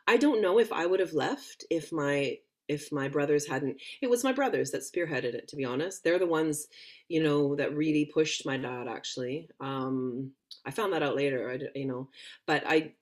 I 0.08 0.18
don't 0.18 0.42
know 0.42 0.58
if 0.58 0.72
I 0.74 0.86
would 0.86 1.00
have 1.00 1.14
left 1.14 1.66
if 1.70 1.92
my 1.92 2.38
if 2.68 2.92
my 2.92 3.10
brothers 3.10 3.48
hadn't 3.48 3.82
it 4.02 4.10
was 4.10 4.24
my 4.24 4.32
brothers 4.32 4.72
that 4.72 4.82
spearheaded 4.82 5.34
it 5.34 5.48
to 5.50 5.56
be 5.56 5.66
honest. 5.66 6.04
They're 6.04 6.20
the 6.20 6.26
ones 6.26 6.68
you 7.10 7.22
know 7.22 7.56
that 7.56 7.76
really 7.76 8.06
pushed 8.06 8.46
my 8.46 8.58
dad 8.58 8.88
actually. 8.88 9.50
Um 9.60 10.32
i 10.66 10.72
found 10.72 10.94
that 10.94 11.04
out 11.04 11.16
later 11.16 11.52
I, 11.52 11.78
you 11.78 11.86
know 11.86 12.10
but 12.48 12.64
i 12.66 12.94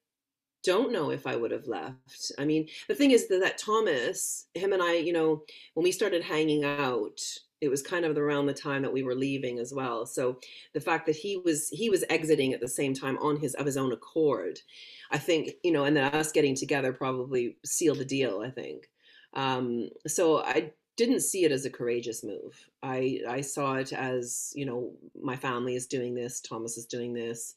don't 0.64 0.92
know 0.92 1.12
if 1.12 1.26
i 1.28 1.36
would 1.36 1.52
have 1.52 1.68
left. 1.68 2.32
I 2.38 2.46
mean 2.46 2.68
the 2.88 2.96
thing 2.96 3.12
is 3.12 3.28
that, 3.28 3.42
that 3.42 3.58
thomas 3.58 4.48
him 4.54 4.74
and 4.74 4.82
i 4.82 4.96
you 4.96 5.14
know 5.14 5.44
when 5.76 5.84
we 5.84 5.92
started 5.92 6.24
hanging 6.24 6.66
out 6.66 7.20
it 7.60 7.70
was 7.70 7.82
kind 7.82 8.06
of 8.06 8.18
around 8.18 8.46
the 8.46 8.54
time 8.54 8.82
that 8.82 8.94
we 8.94 9.04
were 9.04 9.16
leaving 9.16 9.60
as 9.60 9.74
well 9.74 10.06
so 10.06 10.40
the 10.74 10.82
fact 10.82 11.06
that 11.06 11.16
he 11.16 11.38
was 11.38 11.70
he 11.70 11.90
was 11.90 12.04
exiting 12.10 12.54
at 12.54 12.60
the 12.60 12.68
same 12.68 12.94
time 12.94 13.18
on 13.20 13.38
his 13.38 13.54
of 13.56 13.66
his 13.66 13.78
own 13.78 13.92
accord 13.92 14.60
I 15.12 15.18
think, 15.18 15.52
you 15.64 15.72
know, 15.72 15.86
and 15.86 15.96
then 15.96 16.14
us 16.14 16.32
getting 16.32 16.56
together 16.56 16.92
probably 16.92 17.58
sealed 17.66 18.00
the 18.00 18.06
deal, 18.06 18.42
I 18.46 18.50
think. 18.50 18.90
Um, 19.34 19.90
so 20.06 20.40
I 20.40 20.72
didn't 20.96 21.22
see 21.22 21.46
it 21.46 21.52
as 21.52 21.66
a 21.66 21.70
courageous 21.70 22.24
move. 22.24 22.70
I, 22.82 23.20
I 23.28 23.42
saw 23.42 23.76
it 23.76 23.94
as, 23.94 24.52
you 24.56 24.66
know, 24.66 24.94
my 25.22 25.36
family 25.36 25.76
is 25.76 25.88
doing 25.88 26.16
this, 26.16 26.42
Thomas 26.42 26.78
is 26.78 26.86
doing 26.86 27.14
this. 27.14 27.56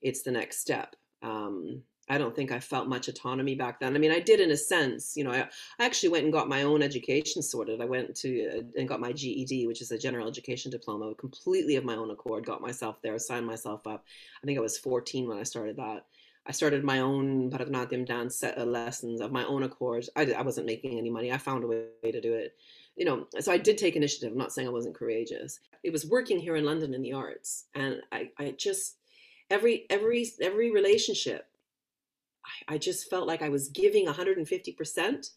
It's 0.00 0.22
the 0.22 0.32
next 0.32 0.60
step. 0.60 0.94
Um, 1.22 1.82
I 2.12 2.18
don't 2.18 2.36
think 2.36 2.52
I 2.52 2.60
felt 2.60 2.88
much 2.88 3.08
autonomy 3.08 3.54
back 3.54 3.80
then. 3.80 3.96
I 3.96 3.98
mean, 3.98 4.12
I 4.12 4.20
did 4.20 4.38
in 4.38 4.50
a 4.50 4.56
sense. 4.56 5.16
You 5.16 5.24
know, 5.24 5.30
I, 5.30 5.48
I 5.78 5.86
actually 5.86 6.10
went 6.10 6.24
and 6.24 6.32
got 6.32 6.46
my 6.46 6.62
own 6.62 6.82
education 6.82 7.40
sorted. 7.40 7.80
I 7.80 7.86
went 7.86 8.14
to 8.16 8.48
uh, 8.50 8.62
and 8.78 8.86
got 8.86 9.00
my 9.00 9.12
GED, 9.12 9.66
which 9.66 9.80
is 9.80 9.92
a 9.92 9.98
general 9.98 10.28
education 10.28 10.70
diploma, 10.70 11.14
completely 11.14 11.76
of 11.76 11.86
my 11.86 11.96
own 11.96 12.10
accord. 12.10 12.44
Got 12.44 12.60
myself 12.60 13.00
there, 13.00 13.18
signed 13.18 13.46
myself 13.46 13.86
up. 13.86 14.04
I 14.42 14.46
think 14.46 14.58
I 14.58 14.60
was 14.60 14.76
14 14.76 15.26
when 15.26 15.38
I 15.38 15.42
started 15.42 15.76
that. 15.76 16.04
I 16.44 16.52
started 16.52 16.84
my 16.84 16.98
own 16.98 17.50
Bharatanatyam 17.50 18.04
dance 18.04 18.36
set 18.36 18.58
of 18.58 18.68
lessons 18.68 19.22
of 19.22 19.32
my 19.32 19.46
own 19.46 19.62
accord. 19.62 20.06
I, 20.14 20.32
I 20.32 20.42
wasn't 20.42 20.66
making 20.66 20.98
any 20.98 21.08
money. 21.08 21.32
I 21.32 21.38
found 21.38 21.64
a 21.64 21.66
way 21.66 22.12
to 22.12 22.20
do 22.20 22.34
it. 22.34 22.56
You 22.94 23.06
know, 23.06 23.26
so 23.40 23.52
I 23.52 23.56
did 23.56 23.78
take 23.78 23.96
initiative. 23.96 24.32
I'm 24.32 24.38
not 24.38 24.52
saying 24.52 24.68
I 24.68 24.72
wasn't 24.72 24.96
courageous. 24.96 25.60
It 25.82 25.92
was 25.92 26.04
working 26.04 26.38
here 26.38 26.56
in 26.56 26.66
London 26.66 26.92
in 26.92 27.00
the 27.00 27.14
arts, 27.14 27.64
and 27.74 28.02
I, 28.12 28.28
I 28.38 28.50
just 28.50 28.96
every 29.52 29.86
every 29.88 30.26
every 30.40 30.70
relationship, 30.70 31.46
I, 32.68 32.78
just 32.78 33.08
felt 33.08 33.26
like 33.26 33.42
I 33.42 33.48
was 33.48 33.68
giving 33.68 34.06
150 34.06 34.72
percent 34.72 35.30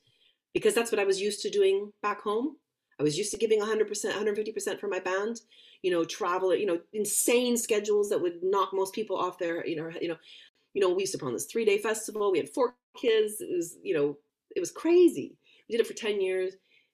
because 0.54 0.74
that's 0.74 0.92
what 0.92 1.00
I 1.00 1.06
was 1.06 1.22
used 1.22 1.42
to 1.42 1.50
doing 1.50 1.92
back 2.02 2.22
home. 2.22 2.58
I 3.00 3.04
was 3.04 3.18
used 3.18 3.32
to 3.32 3.38
giving 3.38 3.60
100%, 3.60 3.90
150% 3.90 4.80
for 4.80 4.88
my 4.88 5.00
band, 5.00 5.42
you 5.82 5.92
know, 5.92 6.06
travel, 6.06 6.56
you 6.56 6.66
know, 6.66 6.80
insane 6.94 7.58
schedules 7.58 8.10
that 8.10 8.22
would 8.22 8.42
knock 8.42 8.70
most 8.74 8.94
people 8.94 9.18
off 9.18 9.38
their, 9.38 9.68
you 9.68 9.76
know, 9.76 9.92
you 10.02 10.08
know, 10.08 10.16
you 10.74 10.82
know, 10.82 10.94
we 10.94 11.04
used 11.04 11.12
to 11.12 11.18
put 11.18 11.28
on 11.28 11.34
this 11.34 11.46
three 11.46 11.66
day 11.66 11.78
festival. 11.78 12.32
We 12.32 12.38
had 12.38 12.50
four 12.50 12.76
kids. 12.96 13.42
It 13.42 13.54
was, 13.54 13.78
you 13.84 13.94
know, 13.96 14.18
it 14.56 14.60
was 14.60 14.72
crazy. 14.72 15.38
We 15.68 15.74
did 15.74 15.82
it 15.82 15.88
for 15.88 15.94
10 15.94 16.22
years. 16.22 16.54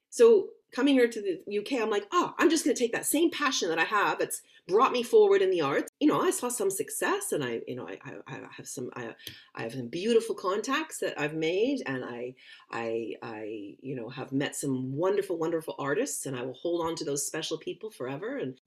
So 0.10 0.47
coming 0.71 0.93
here 0.93 1.07
to 1.07 1.21
the 1.21 1.60
UK, 1.60 1.81
I'm 1.81 1.89
like, 1.89 2.07
oh, 2.12 2.34
I'm 2.38 2.49
just 2.49 2.63
going 2.63 2.75
to 2.75 2.81
take 2.81 2.93
that 2.93 3.05
same 3.05 3.31
passion 3.31 3.69
that 3.69 3.79
I 3.79 3.84
have 3.84 4.19
that's 4.19 4.41
brought 4.67 4.91
me 4.91 5.03
forward 5.03 5.41
in 5.41 5.51
the 5.51 5.62
arts. 5.62 5.89
You 5.99 6.07
know, 6.07 6.21
I 6.21 6.31
saw 6.31 6.49
some 6.49 6.69
success 6.69 7.31
and 7.31 7.43
I, 7.43 7.62
you 7.67 7.75
know, 7.75 7.88
I, 7.88 7.99
I, 8.05 8.36
I 8.36 8.39
have 8.55 8.67
some, 8.67 8.89
I, 8.95 9.13
I 9.55 9.63
have 9.63 9.73
some 9.73 9.88
beautiful 9.88 10.36
contacts 10.36 10.99
that 10.99 11.19
I've 11.19 11.34
made 11.34 11.81
and 11.86 12.05
I, 12.05 12.36
I, 12.71 13.13
I, 13.21 13.75
you 13.81 13.95
know, 13.95 14.10
have 14.10 14.31
met 14.31 14.55
some 14.55 14.93
wonderful, 14.93 15.38
wonderful 15.38 15.75
artists 15.77 16.25
and 16.25 16.36
I 16.38 16.43
will 16.43 16.53
hold 16.53 16.86
on 16.86 16.95
to 16.95 17.05
those 17.05 17.25
special 17.25 17.57
people 17.57 17.91
forever. 17.91 18.38
And 18.38 18.60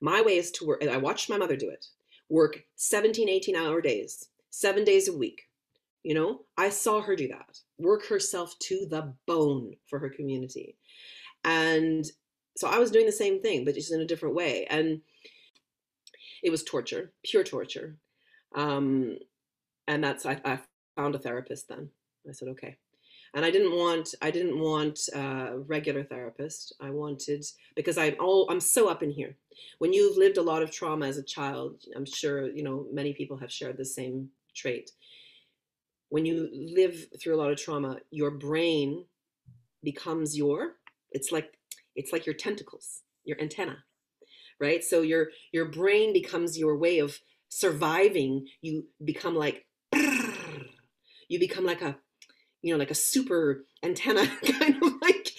my 0.00 0.22
way 0.22 0.36
is 0.36 0.50
to 0.52 0.66
work. 0.66 0.84
I 0.86 0.96
watched 0.98 1.30
my 1.30 1.38
mother 1.38 1.56
do 1.56 1.70
it, 1.70 1.86
work 2.28 2.64
17, 2.76 3.28
18 3.28 3.56
hour 3.56 3.80
days 3.80 4.28
seven 4.54 4.84
days 4.84 5.08
a 5.08 5.16
week. 5.16 5.48
You 6.04 6.14
know, 6.14 6.42
I 6.56 6.68
saw 6.68 7.00
her 7.00 7.16
do 7.16 7.28
that, 7.28 7.58
work 7.78 8.06
herself 8.06 8.56
to 8.60 8.86
the 8.88 9.14
bone 9.26 9.74
for 9.88 9.98
her 9.98 10.10
community. 10.10 10.76
And 11.44 12.04
so 12.56 12.68
I 12.68 12.78
was 12.78 12.90
doing 12.90 13.06
the 13.06 13.12
same 13.12 13.40
thing, 13.42 13.64
but 13.64 13.74
just 13.74 13.92
in 13.92 14.00
a 14.00 14.06
different 14.06 14.34
way. 14.34 14.66
And 14.70 15.02
it 16.42 16.50
was 16.50 16.62
torture, 16.62 17.12
pure 17.24 17.44
torture. 17.44 17.96
Um, 18.54 19.18
and 19.88 20.02
that's, 20.04 20.26
I, 20.26 20.40
I 20.44 20.60
found 20.96 21.14
a 21.14 21.18
therapist 21.18 21.68
then. 21.68 21.90
I 22.28 22.32
said, 22.32 22.48
okay. 22.48 22.78
and 23.34 23.44
I 23.44 23.50
didn't 23.50 23.76
want 23.76 24.14
I 24.22 24.30
didn't 24.30 24.58
want 24.58 24.98
a 25.14 25.58
regular 25.66 26.04
therapist. 26.04 26.74
I 26.80 26.90
wanted 26.90 27.44
because 27.74 27.98
I'm 27.98 28.14
all 28.20 28.48
I'm 28.50 28.60
so 28.60 28.88
up 28.88 29.02
in 29.02 29.10
here. 29.10 29.36
When 29.78 29.92
you've 29.92 30.16
lived 30.16 30.38
a 30.38 30.42
lot 30.42 30.62
of 30.62 30.70
trauma 30.70 31.06
as 31.06 31.18
a 31.18 31.22
child, 31.22 31.82
I'm 31.96 32.06
sure 32.06 32.48
you 32.48 32.62
know 32.62 32.86
many 32.92 33.12
people 33.12 33.36
have 33.38 33.52
shared 33.52 33.76
the 33.76 33.84
same 33.84 34.30
trait. 34.54 34.90
When 36.10 36.24
you 36.24 36.48
live 36.52 37.06
through 37.20 37.34
a 37.34 37.40
lot 37.42 37.50
of 37.50 37.58
trauma, 37.58 37.98
your 38.10 38.30
brain 38.30 39.04
becomes 39.82 40.36
your 40.36 40.76
it's 41.14 41.32
like 41.32 41.56
it's 41.96 42.12
like 42.12 42.26
your 42.26 42.34
tentacles, 42.34 43.02
your 43.24 43.40
antenna, 43.40 43.78
right? 44.60 44.84
So 44.84 45.00
your 45.00 45.28
your 45.52 45.66
brain 45.66 46.12
becomes 46.12 46.58
your 46.58 46.76
way 46.76 46.98
of 46.98 47.18
surviving. 47.48 48.48
You 48.60 48.86
become 49.02 49.34
like 49.34 49.64
you 51.28 51.38
become 51.38 51.64
like 51.64 51.80
a 51.80 51.96
you 52.60 52.72
know 52.72 52.78
like 52.78 52.90
a 52.90 52.96
super 52.96 53.64
antenna 53.82 54.26
kind 54.58 54.82
of 54.82 54.92
like 55.00 55.30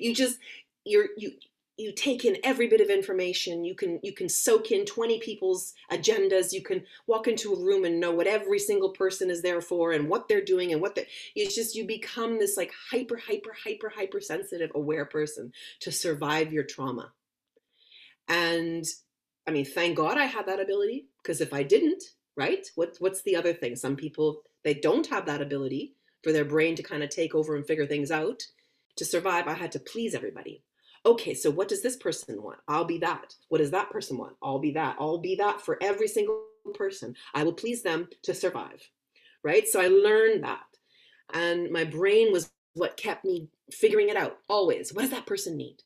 you 0.00 0.14
just 0.14 0.38
you're 0.84 1.08
you 1.18 1.32
you 1.76 1.92
take 1.92 2.24
in 2.24 2.36
every 2.44 2.68
bit 2.68 2.80
of 2.80 2.88
information 2.88 3.64
you 3.64 3.74
can 3.74 3.98
you 4.02 4.12
can 4.12 4.28
soak 4.28 4.70
in 4.70 4.84
20 4.84 5.18
people's 5.20 5.74
agendas 5.90 6.52
you 6.52 6.62
can 6.62 6.82
walk 7.06 7.26
into 7.26 7.52
a 7.52 7.58
room 7.60 7.84
and 7.84 7.98
know 8.00 8.12
what 8.12 8.26
every 8.26 8.58
single 8.58 8.90
person 8.90 9.30
is 9.30 9.42
there 9.42 9.60
for 9.60 9.92
and 9.92 10.08
what 10.08 10.28
they're 10.28 10.44
doing 10.44 10.72
and 10.72 10.80
what 10.80 10.94
they 10.94 11.06
it's 11.34 11.54
just 11.54 11.74
you 11.74 11.86
become 11.86 12.38
this 12.38 12.56
like 12.56 12.72
hyper 12.90 13.16
hyper 13.16 13.54
hyper 13.64 13.92
hyper 13.94 14.20
sensitive 14.20 14.70
aware 14.74 15.04
person 15.04 15.52
to 15.80 15.90
survive 15.90 16.52
your 16.52 16.64
trauma 16.64 17.12
and 18.28 18.84
i 19.46 19.50
mean 19.50 19.64
thank 19.64 19.96
god 19.96 20.16
i 20.16 20.24
had 20.24 20.46
that 20.46 20.60
ability 20.60 21.06
because 21.22 21.40
if 21.40 21.52
i 21.52 21.62
didn't 21.62 22.02
right 22.36 22.68
what 22.74 22.96
what's 23.00 23.22
the 23.22 23.36
other 23.36 23.52
thing 23.52 23.74
some 23.76 23.96
people 23.96 24.42
they 24.64 24.74
don't 24.74 25.08
have 25.08 25.26
that 25.26 25.42
ability 25.42 25.94
for 26.24 26.32
their 26.32 26.44
brain 26.44 26.74
to 26.74 26.82
kind 26.82 27.04
of 27.04 27.10
take 27.10 27.34
over 27.34 27.54
and 27.54 27.66
figure 27.66 27.86
things 27.86 28.10
out. 28.10 28.42
To 28.96 29.04
survive, 29.04 29.46
I 29.46 29.54
had 29.54 29.70
to 29.72 29.78
please 29.78 30.14
everybody. 30.14 30.64
Okay, 31.06 31.34
so 31.34 31.50
what 31.50 31.68
does 31.68 31.82
this 31.82 31.96
person 31.96 32.42
want? 32.42 32.58
I'll 32.66 32.84
be 32.84 32.98
that. 32.98 33.34
What 33.48 33.58
does 33.58 33.70
that 33.72 33.90
person 33.90 34.16
want? 34.16 34.36
I'll 34.42 34.58
be 34.58 34.72
that. 34.72 34.96
I'll 34.98 35.18
be 35.18 35.34
that 35.36 35.60
for 35.60 35.78
every 35.82 36.08
single 36.08 36.44
person. 36.72 37.14
I 37.34 37.44
will 37.44 37.52
please 37.52 37.82
them 37.82 38.08
to 38.22 38.34
survive. 38.34 38.88
Right? 39.42 39.68
So 39.68 39.80
I 39.80 39.88
learned 39.88 40.44
that. 40.44 40.64
And 41.34 41.70
my 41.70 41.84
brain 41.84 42.32
was 42.32 42.50
what 42.74 42.96
kept 42.96 43.24
me 43.24 43.48
figuring 43.70 44.08
it 44.08 44.16
out 44.16 44.38
always. 44.48 44.92
What 44.94 45.02
does 45.02 45.10
that 45.10 45.26
person 45.26 45.56
need? 45.56 45.76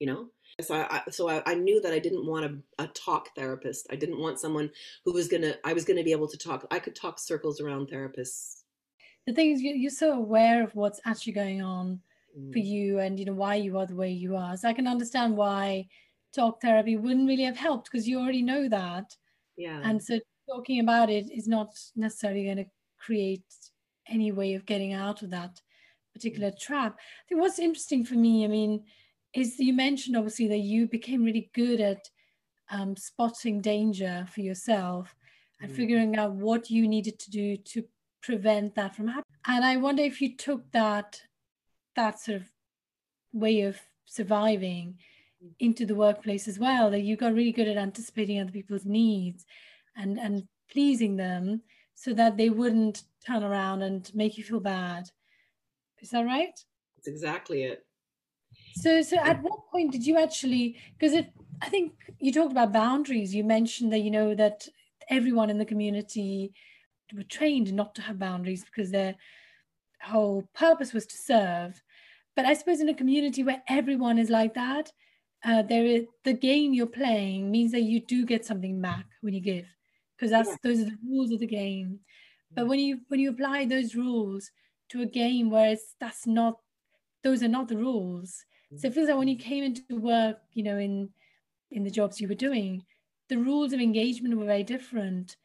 You 0.00 0.08
know? 0.08 0.26
So 0.60 0.74
I, 0.74 1.02
so 1.10 1.28
I, 1.28 1.42
I 1.46 1.54
knew 1.54 1.80
that 1.80 1.92
I 1.92 1.98
didn't 1.98 2.26
want 2.26 2.44
a, 2.44 2.82
a 2.82 2.88
talk 2.88 3.28
therapist. 3.36 3.86
I 3.90 3.96
didn't 3.96 4.20
want 4.20 4.40
someone 4.40 4.70
who 5.04 5.12
was 5.12 5.28
gonna. 5.28 5.54
I 5.64 5.72
was 5.72 5.84
gonna 5.84 6.02
be 6.02 6.10
able 6.10 6.26
to 6.26 6.36
talk. 6.36 6.66
I 6.70 6.80
could 6.80 6.96
talk 6.96 7.20
circles 7.20 7.60
around 7.60 7.90
therapists 7.90 8.64
the 9.28 9.34
thing 9.34 9.52
is 9.52 9.60
you're 9.60 9.90
so 9.90 10.14
aware 10.14 10.64
of 10.64 10.74
what's 10.74 11.00
actually 11.04 11.34
going 11.34 11.60
on 11.60 12.00
mm. 12.36 12.52
for 12.52 12.58
you 12.58 12.98
and 12.98 13.18
you 13.18 13.24
know 13.24 13.34
why 13.34 13.54
you 13.54 13.78
are 13.78 13.86
the 13.86 13.94
way 13.94 14.10
you 14.10 14.36
are 14.36 14.56
so 14.56 14.68
i 14.68 14.72
can 14.72 14.86
understand 14.86 15.36
why 15.36 15.86
talk 16.34 16.60
therapy 16.60 16.96
wouldn't 16.96 17.28
really 17.28 17.44
have 17.44 17.56
helped 17.56 17.90
because 17.90 18.08
you 18.08 18.18
already 18.18 18.42
know 18.42 18.68
that 18.68 19.04
yeah 19.56 19.80
and 19.84 20.02
so 20.02 20.18
talking 20.48 20.80
about 20.80 21.10
it 21.10 21.30
is 21.30 21.46
not 21.46 21.68
necessarily 21.96 22.44
going 22.44 22.56
to 22.56 22.66
create 22.98 23.44
any 24.08 24.32
way 24.32 24.54
of 24.54 24.66
getting 24.66 24.92
out 24.92 25.22
of 25.22 25.30
that 25.30 25.60
particular 26.14 26.50
trap 26.58 26.96
i 26.98 27.22
think 27.28 27.40
what's 27.40 27.58
interesting 27.58 28.04
for 28.04 28.14
me 28.14 28.44
i 28.44 28.48
mean 28.48 28.82
is 29.34 29.58
you 29.58 29.72
mentioned 29.72 30.16
obviously 30.16 30.48
that 30.48 30.58
you 30.58 30.86
became 30.88 31.22
really 31.22 31.50
good 31.54 31.80
at 31.80 32.08
um, 32.70 32.96
spotting 32.96 33.60
danger 33.60 34.26
for 34.32 34.40
yourself 34.40 35.14
and 35.60 35.70
mm. 35.70 35.76
figuring 35.76 36.16
out 36.16 36.32
what 36.32 36.70
you 36.70 36.88
needed 36.88 37.18
to 37.18 37.30
do 37.30 37.56
to 37.56 37.84
prevent 38.22 38.74
that 38.74 38.94
from 38.94 39.06
happening. 39.06 39.24
And 39.46 39.64
I 39.64 39.76
wonder 39.76 40.02
if 40.02 40.20
you 40.20 40.36
took 40.36 40.70
that 40.72 41.20
that 41.98 42.20
sort 42.20 42.36
of 42.40 42.46
way 43.32 43.62
of 43.62 43.76
surviving 44.06 44.96
mm. 45.44 45.50
into 45.58 45.84
the 45.84 45.94
workplace 45.94 46.48
as 46.48 46.58
well, 46.58 46.90
that 46.90 47.02
you 47.02 47.16
got 47.16 47.34
really 47.34 47.52
good 47.52 47.68
at 47.68 47.76
anticipating 47.76 48.40
other 48.40 48.52
people's 48.58 48.86
needs 48.86 49.44
and 49.96 50.18
and 50.18 50.44
pleasing 50.70 51.16
them 51.16 51.62
so 51.94 52.12
that 52.14 52.36
they 52.36 52.50
wouldn't 52.50 53.02
turn 53.26 53.42
around 53.42 53.82
and 53.82 54.10
make 54.14 54.38
you 54.38 54.44
feel 54.44 54.60
bad. 54.60 55.04
Is 56.00 56.10
that 56.10 56.24
right? 56.24 56.56
That's 56.96 57.08
exactly 57.08 57.64
it. 57.64 57.84
So 58.76 59.02
so 59.02 59.16
at 59.18 59.42
what 59.42 59.68
point 59.72 59.92
did 59.92 60.06
you 60.06 60.16
actually 60.18 60.76
because 60.96 61.14
it 61.14 61.32
I 61.60 61.68
think 61.68 61.92
you 62.20 62.32
talked 62.32 62.52
about 62.52 62.72
boundaries. 62.72 63.34
You 63.34 63.44
mentioned 63.44 63.92
that 63.92 64.04
you 64.06 64.10
know 64.10 64.34
that 64.34 64.68
everyone 65.10 65.50
in 65.50 65.58
the 65.58 65.64
community 65.72 66.52
were 67.14 67.24
trained 67.24 67.72
not 67.72 67.94
to 67.96 68.02
have 68.02 68.18
boundaries 68.18 68.64
because 68.64 68.90
their 68.90 69.14
whole 70.02 70.48
purpose 70.54 70.92
was 70.92 71.06
to 71.06 71.16
serve. 71.16 71.82
But 72.38 72.46
I 72.46 72.54
suppose 72.54 72.80
in 72.80 72.88
a 72.88 72.94
community 72.94 73.42
where 73.42 73.64
everyone 73.68 74.16
is 74.16 74.30
like 74.30 74.54
that, 74.54 74.92
uh, 75.44 75.62
there 75.62 75.84
is 75.84 76.04
the 76.22 76.34
game 76.34 76.72
you're 76.72 76.86
playing 76.86 77.50
means 77.50 77.72
that 77.72 77.82
you 77.82 77.98
do 77.98 78.24
get 78.24 78.46
something 78.46 78.80
back 78.80 79.06
when 79.22 79.34
you 79.34 79.40
give, 79.40 79.66
because 80.14 80.30
that's 80.30 80.50
yeah. 80.50 80.56
those 80.62 80.78
are 80.82 80.84
the 80.84 80.98
rules 81.04 81.32
of 81.32 81.40
the 81.40 81.48
game. 81.48 81.98
But 82.54 82.68
when 82.68 82.78
you 82.78 83.00
when 83.08 83.18
you 83.18 83.30
apply 83.30 83.64
those 83.64 83.96
rules 83.96 84.52
to 84.90 85.02
a 85.02 85.06
game 85.06 85.50
where 85.50 85.70
it's 85.70 85.96
that's 85.98 86.28
not 86.28 86.60
those 87.24 87.42
are 87.42 87.48
not 87.48 87.66
the 87.66 87.76
rules. 87.76 88.44
So 88.76 88.86
it 88.86 88.94
feels 88.94 89.08
like 89.08 89.18
when 89.18 89.26
you 89.26 89.36
came 89.36 89.64
into 89.64 89.98
work, 89.98 90.38
you 90.52 90.62
know, 90.62 90.78
in 90.78 91.08
in 91.72 91.82
the 91.82 91.90
jobs 91.90 92.20
you 92.20 92.28
were 92.28 92.46
doing, 92.46 92.84
the 93.28 93.38
rules 93.38 93.72
of 93.72 93.80
engagement 93.80 94.38
were 94.38 94.44
very 94.44 94.62
different 94.62 95.36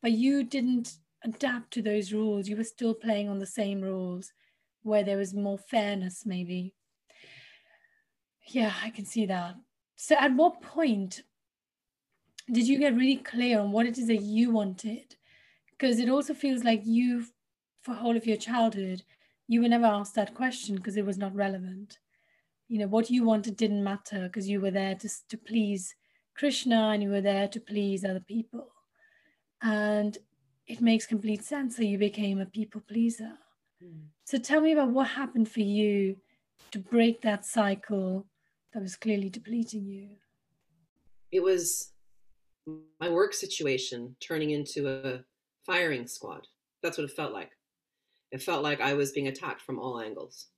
but 0.00 0.12
you 0.12 0.42
didn't 0.42 0.94
adapt 1.22 1.70
to 1.74 1.82
those 1.82 2.14
rules. 2.14 2.48
You 2.48 2.56
were 2.56 2.64
still 2.64 2.94
playing 2.94 3.28
on 3.28 3.40
the 3.40 3.46
same 3.46 3.82
rules 3.82 4.32
where 4.82 5.04
there 5.04 5.16
was 5.16 5.34
more 5.34 5.58
fairness, 5.58 6.24
maybe. 6.24 6.74
Yeah, 8.48 8.72
I 8.82 8.90
can 8.90 9.04
see 9.04 9.26
that. 9.26 9.56
So, 9.96 10.16
at 10.18 10.34
what 10.34 10.62
point 10.62 11.22
did 12.50 12.66
you 12.66 12.78
get 12.78 12.96
really 12.96 13.16
clear 13.16 13.60
on 13.60 13.70
what 13.72 13.86
it 13.86 13.98
is 13.98 14.08
that 14.08 14.22
you 14.22 14.50
wanted? 14.50 15.16
Because 15.70 15.98
it 15.98 16.08
also 16.08 16.34
feels 16.34 16.64
like 16.64 16.82
you, 16.84 17.24
for 17.82 17.94
whole 17.94 18.16
of 18.16 18.26
your 18.26 18.36
childhood, 18.36 19.02
you 19.46 19.62
were 19.62 19.68
never 19.68 19.86
asked 19.86 20.14
that 20.14 20.34
question 20.34 20.76
because 20.76 20.96
it 20.96 21.04
was 21.04 21.18
not 21.18 21.34
relevant. 21.34 21.98
You 22.68 22.78
know, 22.78 22.86
what 22.86 23.10
you 23.10 23.24
wanted 23.24 23.56
didn't 23.56 23.84
matter 23.84 24.26
because 24.26 24.48
you 24.48 24.60
were 24.60 24.70
there 24.70 24.94
to, 24.94 25.08
to 25.28 25.36
please 25.36 25.94
Krishna 26.36 26.90
and 26.90 27.02
you 27.02 27.10
were 27.10 27.20
there 27.20 27.48
to 27.48 27.60
please 27.60 28.04
other 28.04 28.20
people. 28.20 28.72
And 29.62 30.16
it 30.66 30.80
makes 30.80 31.06
complete 31.06 31.44
sense 31.44 31.76
that 31.76 31.86
you 31.86 31.98
became 31.98 32.40
a 32.40 32.46
people 32.46 32.80
pleaser. 32.80 33.32
So 34.24 34.38
tell 34.38 34.60
me 34.60 34.72
about 34.72 34.90
what 34.90 35.08
happened 35.08 35.50
for 35.50 35.60
you 35.60 36.16
to 36.70 36.78
break 36.78 37.22
that 37.22 37.44
cycle 37.44 38.26
that 38.72 38.82
was 38.82 38.96
clearly 38.96 39.28
depleting 39.28 39.86
you. 39.86 40.08
It 41.32 41.42
was 41.42 41.92
my 43.00 43.08
work 43.08 43.32
situation 43.32 44.14
turning 44.20 44.50
into 44.50 44.88
a 44.88 45.24
firing 45.64 46.06
squad. 46.06 46.46
That's 46.82 46.98
what 46.98 47.04
it 47.04 47.16
felt 47.16 47.32
like. 47.32 47.50
It 48.30 48.42
felt 48.42 48.62
like 48.62 48.80
I 48.80 48.94
was 48.94 49.12
being 49.12 49.28
attacked 49.28 49.62
from 49.62 49.78
all 49.78 50.00
angles. 50.00 50.48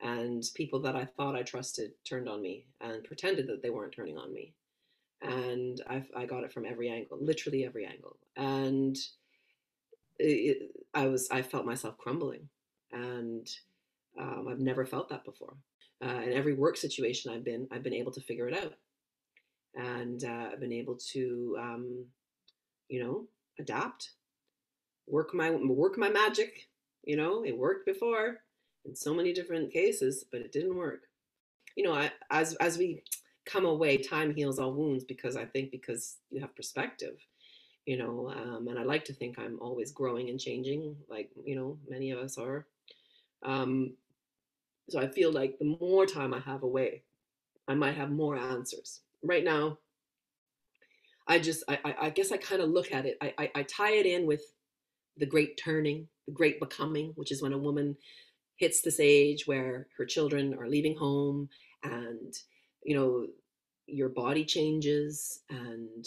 And 0.00 0.44
people 0.54 0.80
that 0.82 0.94
I 0.94 1.04
thought 1.04 1.34
I 1.34 1.42
trusted 1.42 1.92
turned 2.04 2.28
on 2.28 2.42
me 2.42 2.66
and 2.80 3.02
pretended 3.02 3.46
that 3.48 3.62
they 3.62 3.70
weren't 3.70 3.94
turning 3.94 4.18
on 4.18 4.32
me 4.32 4.54
and 5.22 5.80
I, 5.88 6.02
I 6.16 6.26
got 6.26 6.44
it 6.44 6.52
from 6.52 6.66
every 6.66 6.88
angle, 6.90 7.18
literally 7.20 7.64
every 7.64 7.86
angle, 7.86 8.16
and 8.36 8.96
it, 10.18 10.70
I 10.94 11.06
was 11.06 11.28
I 11.30 11.42
felt 11.42 11.66
myself 11.66 11.96
crumbling, 11.98 12.48
and 12.92 13.48
um, 14.18 14.46
I've 14.50 14.60
never 14.60 14.86
felt 14.86 15.08
that 15.10 15.24
before. 15.24 15.54
Uh, 16.04 16.20
in 16.22 16.32
every 16.32 16.54
work 16.54 16.76
situation 16.76 17.32
I've 17.32 17.44
been, 17.44 17.66
I've 17.72 17.82
been 17.82 17.94
able 17.94 18.12
to 18.12 18.20
figure 18.20 18.48
it 18.48 18.56
out, 18.56 18.74
and 19.74 20.22
uh, 20.24 20.50
I've 20.52 20.60
been 20.60 20.72
able 20.72 20.96
to, 21.12 21.56
um, 21.58 22.04
you 22.88 23.02
know, 23.02 23.26
adapt, 23.58 24.10
work 25.06 25.34
my 25.34 25.50
work 25.50 25.96
my 25.96 26.10
magic. 26.10 26.68
You 27.04 27.16
know, 27.16 27.44
it 27.44 27.56
worked 27.56 27.86
before 27.86 28.38
in 28.84 28.94
so 28.94 29.14
many 29.14 29.32
different 29.32 29.72
cases, 29.72 30.24
but 30.30 30.40
it 30.40 30.52
didn't 30.52 30.76
work. 30.76 31.02
You 31.76 31.84
know, 31.84 31.94
I, 31.94 32.10
as 32.30 32.54
as 32.56 32.76
we 32.76 33.02
come 33.46 33.64
away 33.64 33.96
time 33.96 34.34
heals 34.34 34.58
all 34.58 34.72
wounds 34.72 35.04
because 35.04 35.36
i 35.36 35.44
think 35.44 35.70
because 35.70 36.16
you 36.30 36.40
have 36.40 36.54
perspective 36.54 37.16
you 37.86 37.96
know 37.96 38.30
um, 38.36 38.66
and 38.68 38.78
i 38.78 38.82
like 38.82 39.04
to 39.04 39.14
think 39.14 39.38
i'm 39.38 39.58
always 39.60 39.92
growing 39.92 40.28
and 40.28 40.40
changing 40.40 40.96
like 41.08 41.30
you 41.44 41.54
know 41.54 41.78
many 41.88 42.10
of 42.10 42.18
us 42.18 42.36
are 42.36 42.66
um, 43.46 43.94
so 44.90 45.00
i 45.00 45.08
feel 45.08 45.32
like 45.32 45.58
the 45.58 45.76
more 45.80 46.06
time 46.06 46.34
i 46.34 46.40
have 46.40 46.62
away 46.62 47.02
i 47.68 47.74
might 47.74 47.96
have 47.96 48.10
more 48.10 48.36
answers. 48.36 49.00
Right 49.22 49.44
now 49.44 49.78
i 51.26 51.38
just 51.38 51.64
i, 51.68 51.78
I 52.00 52.10
guess 52.10 52.32
i 52.32 52.36
kind 52.36 52.62
of 52.62 52.70
look 52.70 52.92
at 52.92 53.06
it 53.06 53.16
I, 53.20 53.34
I, 53.38 53.50
I 53.56 53.62
tie 53.64 53.92
it 53.92 54.06
in 54.06 54.26
with 54.26 54.42
the 55.16 55.26
great 55.26 55.58
turning 55.62 56.08
the 56.26 56.32
great 56.32 56.60
becoming 56.60 57.12
which 57.16 57.32
is 57.32 57.42
when 57.42 57.52
a 57.52 57.58
woman 57.58 57.96
hits 58.56 58.82
this 58.82 59.00
age 59.00 59.46
where 59.46 59.88
her 59.98 60.04
children 60.04 60.54
are 60.58 60.68
leaving 60.68 60.96
home 60.96 61.48
and 61.82 62.34
you 62.84 62.96
know 62.96 63.26
your 63.86 64.08
body 64.08 64.44
changes 64.44 65.40
and 65.50 66.04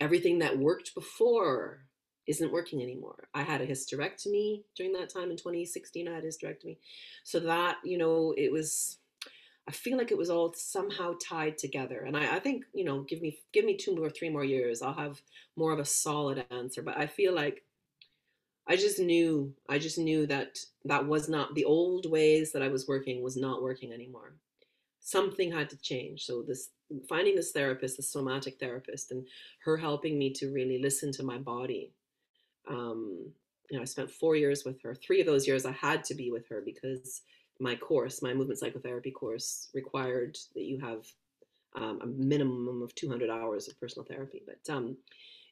everything 0.00 0.38
that 0.38 0.58
worked 0.58 0.94
before 0.94 1.86
isn't 2.26 2.52
working 2.52 2.82
anymore. 2.82 3.28
I 3.34 3.42
had 3.42 3.60
a 3.60 3.66
hysterectomy 3.66 4.62
during 4.76 4.92
that 4.92 5.12
time 5.12 5.30
in 5.30 5.36
2016. 5.36 6.08
I 6.08 6.14
had 6.14 6.24
a 6.24 6.28
hysterectomy. 6.28 6.78
So 7.24 7.40
that, 7.40 7.78
you 7.84 7.98
know, 7.98 8.34
it 8.36 8.52
was 8.52 8.98
I 9.68 9.70
feel 9.70 9.96
like 9.96 10.10
it 10.10 10.18
was 10.18 10.30
all 10.30 10.52
somehow 10.54 11.14
tied 11.22 11.56
together. 11.56 12.00
And 12.00 12.16
I, 12.16 12.36
I 12.36 12.38
think, 12.40 12.64
you 12.74 12.84
know, 12.84 13.02
give 13.02 13.22
me 13.22 13.38
give 13.52 13.64
me 13.64 13.76
two 13.76 13.94
more, 13.94 14.10
three 14.10 14.30
more 14.30 14.44
years, 14.44 14.82
I'll 14.82 14.92
have 14.92 15.22
more 15.56 15.72
of 15.72 15.78
a 15.78 15.84
solid 15.84 16.44
answer. 16.50 16.82
But 16.82 16.98
I 16.98 17.06
feel 17.06 17.34
like 17.34 17.64
I 18.66 18.76
just 18.76 18.98
knew, 18.98 19.54
I 19.68 19.78
just 19.78 19.98
knew 19.98 20.26
that 20.26 20.58
that 20.84 21.06
was 21.06 21.28
not 21.28 21.54
the 21.54 21.64
old 21.64 22.10
ways 22.10 22.52
that 22.52 22.62
I 22.62 22.68
was 22.68 22.88
working 22.88 23.22
was 23.22 23.36
not 23.36 23.62
working 23.62 23.92
anymore. 23.92 24.34
Something 25.00 25.52
had 25.52 25.70
to 25.70 25.80
change. 25.80 26.24
So 26.24 26.42
this 26.42 26.70
finding 27.08 27.36
this 27.36 27.52
therapist, 27.52 27.96
the 27.96 28.02
somatic 28.02 28.58
therapist, 28.58 29.12
and 29.12 29.26
her 29.64 29.76
helping 29.76 30.18
me 30.18 30.32
to 30.34 30.52
really 30.52 30.78
listen 30.78 31.12
to 31.12 31.22
my 31.22 31.38
body. 31.38 31.92
Um, 32.68 33.32
you 33.70 33.76
know, 33.76 33.82
I 33.82 33.86
spent 33.86 34.10
four 34.10 34.36
years 34.36 34.64
with 34.64 34.82
her. 34.82 34.94
Three 34.94 35.20
of 35.20 35.26
those 35.26 35.46
years 35.46 35.64
I 35.64 35.72
had 35.72 36.04
to 36.04 36.14
be 36.14 36.30
with 36.30 36.46
her 36.48 36.62
because 36.64 37.22
my 37.60 37.74
course, 37.76 38.22
my 38.22 38.34
movement 38.34 38.58
psychotherapy 38.58 39.10
course, 39.10 39.70
required 39.74 40.36
that 40.54 40.64
you 40.64 40.78
have 40.80 41.06
um, 41.74 42.00
a 42.02 42.06
minimum 42.06 42.82
of 42.82 42.94
200 42.94 43.30
hours 43.30 43.68
of 43.68 43.78
personal 43.80 44.04
therapy. 44.04 44.42
But 44.46 44.72
um, 44.72 44.96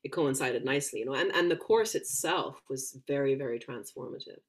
it 0.05 0.11
coincided 0.13 0.65
nicely, 0.65 1.01
you 1.01 1.07
know, 1.07 1.15
and, 1.15 1.31
and 1.33 1.51
the 1.51 1.57
course 1.57 1.95
itself 1.95 2.61
was 2.69 2.99
very, 3.07 3.35
very 3.35 3.59
transformative. 3.59 4.41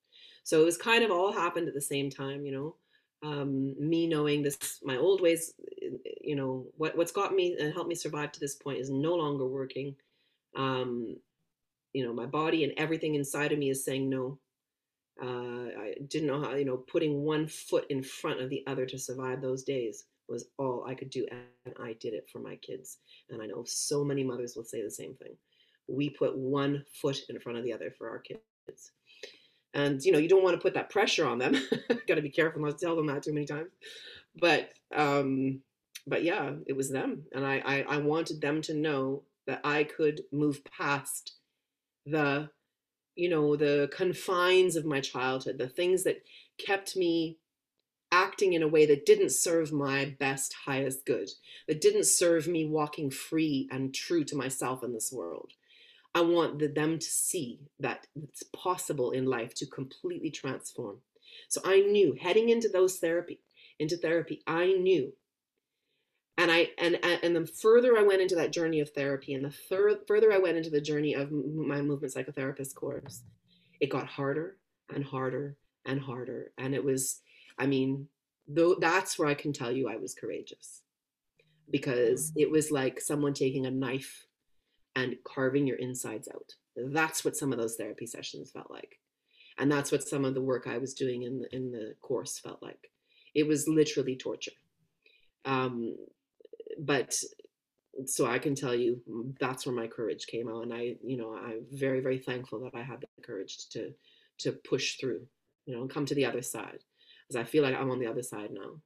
So 0.44 0.62
it 0.62 0.66
was 0.66 0.78
kind 0.78 1.04
of 1.04 1.12
all 1.12 1.32
happened 1.32 1.68
at 1.68 1.74
the 1.74 1.82
same 1.82 2.10
time, 2.10 2.46
you 2.46 2.52
know. 2.52 2.76
Um, 3.24 3.76
me 3.80 4.08
knowing 4.08 4.42
this, 4.42 4.80
my 4.84 4.98
old 4.98 5.22
ways, 5.22 5.54
you 6.22 6.36
know, 6.36 6.66
what 6.78 6.98
what's 6.98 7.12
got 7.12 7.36
me 7.36 7.56
and 7.60 7.72
helped 7.72 7.90
me 7.90 7.96
survive 7.96 8.32
to 8.32 8.40
this 8.40 8.56
point 8.56 8.80
is 8.80 8.90
no 8.90 9.14
longer 9.14 9.46
working. 9.46 9.96
Um, 10.56 11.18
you 11.94 12.06
know, 12.06 12.14
my 12.14 12.26
body 12.26 12.64
and 12.64 12.74
everything 12.78 13.16
inside 13.16 13.52
of 13.52 13.60
me 13.60 13.70
is 13.70 13.84
saying 13.84 14.10
no. 14.10 14.40
Uh, 15.22 15.70
I 15.80 15.94
didn't 16.08 16.28
know 16.28 16.42
how, 16.42 16.56
you 16.56 16.66
know, 16.66 16.78
putting 16.78 17.22
one 17.22 17.48
foot 17.48 17.86
in 17.90 18.02
front 18.02 18.42
of 18.42 18.50
the 18.50 18.64
other 18.66 18.86
to 18.86 18.98
survive 18.98 19.42
those 19.42 19.64
days 19.64 20.06
was 20.28 20.46
all 20.58 20.86
I 20.88 20.96
could 20.96 21.10
do. 21.10 21.28
And 21.32 21.76
I 21.84 21.94
did 22.00 22.14
it 22.14 22.28
for 22.32 22.40
my 22.40 22.56
kids. 22.56 22.98
And 23.30 23.42
I 23.42 23.46
know 23.46 23.64
so 23.66 24.04
many 24.04 24.24
mothers 24.24 24.56
will 24.56 24.64
say 24.64 24.82
the 24.82 24.90
same 24.90 25.14
thing. 25.16 25.36
We 25.88 26.10
put 26.10 26.38
one 26.38 26.86
foot 27.02 27.20
in 27.30 27.40
front 27.40 27.58
of 27.58 27.64
the 27.64 27.74
other 27.74 27.94
for 27.98 28.10
our 28.10 28.20
kids. 28.20 28.92
And, 29.74 30.04
you 30.04 30.12
know, 30.12 30.18
you 30.18 30.30
don't 30.30 30.44
want 30.44 30.56
to 30.56 30.62
put 30.62 30.74
that 30.74 30.90
pressure 30.90 31.28
on 31.28 31.38
them. 31.38 31.56
Got 32.08 32.16
to 32.16 32.22
be 32.22 32.30
careful 32.30 32.62
not 32.62 32.78
to 32.78 32.86
tell 32.86 32.96
them 32.96 33.08
that 33.08 33.24
too 33.24 33.34
many 33.34 33.46
times. 33.46 33.72
But, 34.40 34.72
um, 34.96 35.62
but 36.08 36.24
yeah, 36.24 36.54
it 36.68 36.76
was 36.76 36.90
them. 36.90 37.24
And 37.34 37.46
I, 37.46 37.62
I, 37.66 37.96
I 37.96 37.98
wanted 37.98 38.42
them 38.42 38.62
to 38.64 38.74
know 38.74 39.24
that 39.48 39.62
I 39.64 39.84
could 39.84 40.22
move 40.32 40.62
past 40.66 41.36
the, 42.06 42.50
you 43.16 43.30
know, 43.30 43.56
the 43.56 43.90
confines 43.94 44.76
of 44.76 44.86
my 44.86 45.00
childhood, 45.00 45.58
the 45.58 45.68
things 45.68 46.04
that 46.04 46.24
kept 46.58 46.96
me 46.96 47.38
acting 48.12 48.54
in 48.54 48.62
a 48.62 48.68
way 48.68 48.86
that 48.86 49.06
didn't 49.06 49.32
serve 49.32 49.72
my 49.72 50.16
best, 50.20 50.54
highest 50.66 51.06
good, 51.06 51.30
that 51.68 51.82
didn't 51.82 52.06
serve 52.06 52.48
me 52.48 52.66
walking 52.66 53.10
free 53.10 53.70
and 53.72 53.94
true 53.94 54.24
to 54.26 54.36
myself 54.36 54.84
in 54.84 54.94
this 54.94 55.12
world. 55.12 55.54
I 56.14 56.22
want 56.22 56.60
the, 56.60 56.68
them 56.68 57.00
to 57.00 57.06
see 57.06 57.62
that 57.80 58.08
it's 58.22 58.44
possible 58.44 59.12
in 59.12 59.26
life 59.26 59.54
to 59.56 59.66
completely 59.66 60.30
transform. 60.30 60.98
So 61.48 61.62
I 61.64 61.80
knew 61.80 62.18
heading 62.20 62.50
into 62.50 62.68
those 62.68 62.98
therapy, 62.98 63.40
into 63.80 63.96
therapy, 63.96 64.42
I 64.46 64.74
knew. 64.74 65.14
And 66.42 66.52
I 66.52 66.70
and 66.80 66.98
and 67.04 67.36
the 67.36 67.46
further 67.46 67.96
I 67.96 68.02
went 68.02 68.24
into 68.24 68.34
that 68.34 68.52
journey 68.52 68.80
of 68.80 68.90
therapy, 68.90 69.36
and 69.36 69.46
the 69.46 69.52
third 69.52 70.00
further 70.08 70.34
I 70.34 70.40
went 70.40 70.58
into 70.58 70.72
the 70.72 70.82
journey 70.82 71.14
of 71.14 71.32
my 71.32 71.84
movement 71.84 72.16
psychotherapist 72.16 72.74
course, 72.74 73.22
it 73.80 73.92
got 73.92 74.08
harder 74.08 74.58
and 74.92 75.06
harder 75.06 75.56
and 75.86 76.02
harder. 76.02 76.52
And 76.58 76.74
it 76.74 76.84
was 76.84 77.22
I 77.60 77.68
mean, 77.68 78.08
though 78.48 78.74
that's 78.74 79.20
where 79.20 79.28
I 79.28 79.36
can 79.36 79.54
tell 79.54 79.72
you 79.72 79.88
I 79.88 79.98
was 79.98 80.16
courageous 80.16 80.82
because 81.70 82.32
mm. 82.32 82.42
it 82.42 82.50
was 82.50 82.72
like 82.72 83.00
someone 83.00 83.36
taking 83.36 83.68
a 83.68 83.72
knife 83.72 84.26
and 84.96 85.18
carving 85.24 85.68
your 85.68 85.78
insides 85.78 86.28
out. 86.34 86.56
That's 86.76 87.24
what 87.24 87.38
some 87.38 87.54
of 87.54 87.60
those 87.60 87.76
therapy 87.76 88.08
sessions 88.08 88.50
felt 88.50 88.72
like. 88.72 88.98
And 89.60 89.72
that's 89.72 89.92
what 89.92 90.08
some 90.08 90.26
of 90.26 90.34
the 90.34 90.42
work 90.42 90.66
I 90.66 90.80
was 90.80 90.96
doing 90.96 91.22
in 91.22 91.42
the, 91.42 91.56
in 91.56 91.72
the 91.72 91.94
course 92.02 92.40
felt 92.40 92.64
like. 92.64 92.90
It 93.36 93.46
was 93.46 93.68
literally 93.68 94.16
torture. 94.16 94.52
Um, 95.46 95.96
but 96.82 97.16
so 98.06 98.26
I 98.26 98.40
can 98.40 98.56
tell 98.56 98.74
you 98.74 99.02
mm, 99.10 99.38
that's 99.40 99.66
where 99.66 99.76
my 99.76 99.88
courage 99.88 100.26
came 100.26 100.50
out. 100.50 100.64
And 100.64 100.74
I, 100.74 100.96
you 101.04 101.18
know, 101.18 101.36
I'm 101.36 101.64
very, 101.72 102.00
very 102.00 102.18
thankful 102.18 102.60
that 102.62 102.78
I 102.78 102.82
had 102.82 103.02
the 103.02 103.22
courage 103.24 103.70
to, 103.70 103.94
to 104.40 104.54
push 104.68 104.98
through, 104.98 105.22
you 105.66 105.76
know, 105.76 105.82
and 105.82 105.90
come 105.90 106.06
to 106.08 106.16
the 106.16 106.26
other 106.26 106.42
side 106.42 106.80
because 107.28 107.40
I 107.40 107.50
feel 107.50 107.64
like 107.64 107.76
I'm 107.76 107.92
on 107.92 108.00
the 108.00 108.08
other 108.08 108.24
side 108.24 108.50
now. 108.52 108.82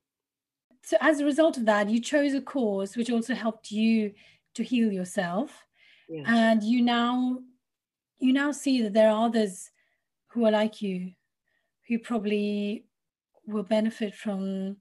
So, 0.83 0.97
as 1.01 1.19
a 1.19 1.25
result 1.25 1.57
of 1.57 1.65
that, 1.65 1.89
you 1.89 1.99
chose 1.99 2.33
a 2.33 2.41
course 2.41 2.95
which 2.95 3.09
also 3.09 3.33
helped 3.33 3.71
you 3.71 4.13
to 4.53 4.63
heal 4.63 4.91
yourself, 4.91 5.65
yeah. 6.07 6.23
and 6.27 6.63
you 6.63 6.81
now 6.83 7.39
you 8.19 8.33
now 8.33 8.51
see 8.51 8.83
that 8.83 8.93
there 8.93 9.09
are 9.09 9.25
others 9.25 9.71
who 10.27 10.45
are 10.45 10.51
like 10.51 10.83
you, 10.83 11.13
who 11.87 11.97
probably 11.97 12.85
will 13.47 13.63
benefit 13.63 14.13
from 14.13 14.77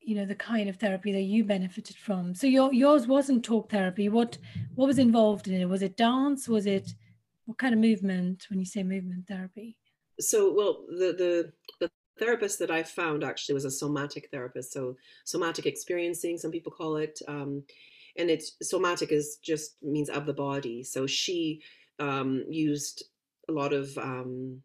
you 0.00 0.14
know 0.14 0.24
the 0.24 0.34
kind 0.34 0.68
of 0.68 0.76
therapy 0.76 1.12
that 1.12 1.22
you 1.22 1.44
benefited 1.44 1.96
from 1.96 2.34
so 2.34 2.46
your 2.46 2.72
yours 2.72 3.06
wasn't 3.06 3.44
talk 3.44 3.70
therapy 3.70 4.08
what 4.08 4.38
what 4.74 4.86
was 4.86 4.98
involved 4.98 5.46
in 5.48 5.60
it 5.60 5.68
was 5.68 5.82
it 5.82 5.96
dance 5.96 6.48
was 6.48 6.66
it 6.66 6.94
what 7.44 7.58
kind 7.58 7.74
of 7.74 7.80
movement 7.80 8.46
when 8.48 8.58
you 8.58 8.64
say 8.64 8.82
movement 8.82 9.26
therapy 9.26 9.76
so 10.18 10.52
well 10.52 10.84
the 10.88 11.12
the 11.12 11.52
the 11.80 11.90
therapist 12.20 12.58
that 12.58 12.70
I 12.70 12.82
found 12.84 13.24
actually 13.24 13.54
was 13.54 13.64
a 13.64 13.70
somatic 13.70 14.28
therapist. 14.30 14.72
So 14.72 14.96
somatic 15.24 15.66
experiencing, 15.66 16.36
some 16.36 16.52
people 16.52 16.70
call 16.70 16.96
it. 16.96 17.18
Um, 17.26 17.64
and 18.16 18.30
it's 18.30 18.56
somatic 18.62 19.10
is 19.10 19.38
just 19.42 19.76
means 19.82 20.10
of 20.10 20.26
the 20.26 20.34
body. 20.34 20.84
So 20.84 21.06
she 21.06 21.62
um, 21.98 22.44
used 22.48 23.04
a 23.48 23.52
lot 23.52 23.72
of 23.72 23.96
um, 23.96 24.60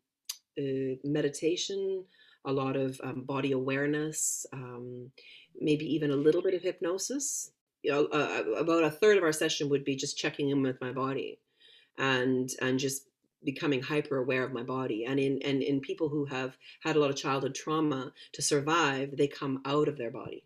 uh, 0.60 0.96
meditation, 1.04 2.04
a 2.46 2.52
lot 2.52 2.76
of 2.76 3.00
um, 3.04 3.22
body 3.22 3.52
awareness, 3.52 4.46
um, 4.54 5.12
maybe 5.60 5.86
even 5.94 6.12
a 6.12 6.16
little 6.16 6.42
bit 6.42 6.54
of 6.54 6.62
hypnosis. 6.62 7.52
You 7.84 7.92
know, 7.92 8.06
uh, 8.06 8.44
about 8.58 8.84
a 8.84 8.90
third 8.90 9.18
of 9.18 9.24
our 9.24 9.32
session 9.32 9.70
would 9.70 9.84
be 9.84 9.96
just 9.96 10.18
checking 10.18 10.50
in 10.50 10.62
with 10.62 10.82
my 10.82 10.92
body, 10.92 11.40
and 11.98 12.50
and 12.62 12.80
just 12.80 13.08
becoming 13.46 13.82
hyper 13.82 14.18
aware 14.18 14.44
of 14.44 14.52
my 14.52 14.64
body 14.64 15.06
and 15.06 15.20
in 15.20 15.40
and 15.44 15.62
in 15.62 15.80
people 15.80 16.10
who 16.10 16.26
have 16.26 16.58
had 16.82 16.96
a 16.96 17.00
lot 17.00 17.12
of 17.12 17.16
childhood 17.16 17.56
trauma 17.56 18.12
to 18.34 18.42
survive 18.42 19.16
they 19.16 19.28
come 19.28 19.62
out 19.66 19.88
of 19.88 19.98
their 19.98 20.10
body 20.10 20.44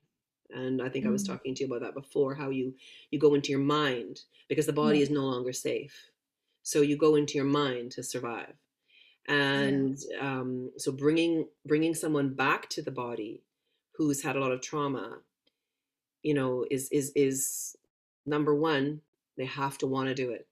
and 0.51 0.81
i 0.81 0.89
think 0.89 1.05
mm. 1.05 1.07
i 1.07 1.12
was 1.12 1.23
mm. 1.23 1.27
talking 1.27 1.55
to 1.55 1.63
you 1.63 1.67
about 1.67 1.81
that 1.81 1.93
before 1.93 2.35
how 2.35 2.49
you 2.49 2.75
you 3.09 3.17
go 3.17 3.33
into 3.33 3.49
your 3.49 3.59
mind 3.59 4.19
because 4.49 4.65
the 4.65 4.73
body 4.73 4.97
yeah. 4.97 5.03
is 5.03 5.09
no 5.09 5.21
longer 5.21 5.53
safe 5.53 6.09
so 6.62 6.81
you 6.81 6.97
go 6.97 7.15
into 7.15 7.35
your 7.35 7.45
mind 7.45 7.91
to 7.91 8.03
survive 8.03 8.53
and 9.30 9.98
yeah. 10.10 10.39
um, 10.39 10.72
so 10.78 10.92
bringing 10.92 11.48
bringing 11.65 11.94
someone 11.94 12.34
back 12.34 12.68
to 12.70 12.82
the 12.82 12.92
body 12.92 13.44
who's 13.96 14.24
had 14.24 14.36
a 14.36 14.39
lot 14.39 14.52
of 14.52 14.62
trauma 14.62 15.20
you 16.24 16.34
know 16.34 16.65
is 16.72 16.89
is 16.92 17.12
is 17.15 17.76
number 18.26 18.54
one 18.56 19.02
they 19.38 19.46
have 19.46 19.78
to 19.78 19.88
want 19.88 20.08
to 20.08 20.15
do 20.15 20.32
it 20.32 20.48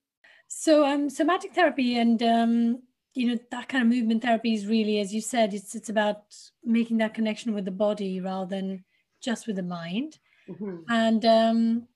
so 0.47 0.85
um, 0.85 1.09
somatic 1.09 1.53
therapy 1.53 1.97
and 1.97 2.23
um, 2.23 2.81
you 3.17 3.27
know 3.27 3.39
that 3.51 3.67
kind 3.67 3.81
of 3.81 3.89
movement 3.89 4.21
therapy 4.21 4.53
is 4.53 4.67
really, 4.67 4.99
as 4.99 5.13
you 5.13 5.21
said, 5.21 5.53
it's 5.53 5.73
it's 5.73 5.89
about 5.89 6.23
making 6.63 6.97
that 6.97 7.15
connection 7.15 7.53
with 7.53 7.65
the 7.65 7.71
body 7.71 8.21
rather 8.21 8.45
than 8.45 8.83
just 9.21 9.47
with 9.47 9.55
the 9.55 9.63
mind. 9.63 10.19
Mm-hmm. 10.47 10.77
And 10.87 11.25
um, 11.25 11.87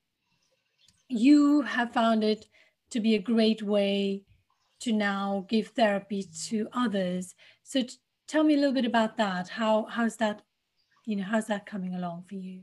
you 1.08 1.62
have 1.62 1.94
found 1.94 2.24
it 2.24 2.48
to 2.90 3.00
be 3.00 3.16
a 3.16 3.20
great 3.20 3.62
way 3.62 4.24
to 4.82 4.92
now 4.92 5.46
give 5.48 5.70
therapy 5.70 6.28
to 6.48 6.68
others. 6.74 7.36
So 7.64 7.84
t- 7.84 7.98
tell 8.28 8.44
me 8.44 8.54
a 8.54 8.58
little 8.58 8.74
bit 8.74 8.86
about 8.86 9.18
that. 9.18 9.50
How 9.50 9.86
how's 9.86 10.18
that, 10.18 10.42
you 11.06 11.16
know, 11.16 11.24
how's 11.24 11.48
that 11.48 11.66
coming 11.66 11.96
along 11.96 12.26
for 12.28 12.36
you? 12.36 12.62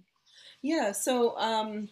Yeah. 0.63 0.93
So 0.93 1.37
um, 1.39 1.89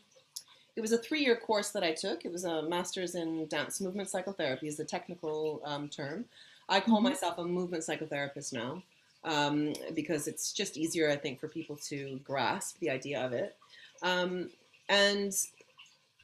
it 0.75 0.81
was 0.81 0.93
a 0.93 0.99
three-year 0.99 1.37
course 1.37 1.71
that 1.71 1.83
I 1.83 1.93
took. 1.93 2.25
It 2.25 2.33
was 2.33 2.45
a 2.45 2.63
master's 2.63 3.15
in 3.15 3.47
dance 3.47 3.81
movement 3.81 4.11
psychotherapy, 4.11 4.69
is 4.69 4.77
the 4.77 4.85
technical 4.85 5.63
um, 5.65 5.89
term. 5.89 6.25
I 6.69 6.81
call 6.81 6.97
mm-hmm. 6.97 7.05
myself 7.11 7.39
a 7.39 7.45
movement 7.45 7.85
psychotherapist 7.85 8.53
now 8.53 8.83
um, 9.25 9.73
because 9.95 10.27
it's 10.27 10.53
just 10.53 10.77
easier, 10.77 11.11
I 11.11 11.17
think, 11.17 11.41
for 11.41 11.49
people 11.49 11.77
to 11.89 12.21
grasp 12.25 12.79
the 12.81 12.91
idea 12.91 13.25
of 13.25 13.33
it. 13.33 13.57
Um, 14.03 14.51
and 14.89 15.33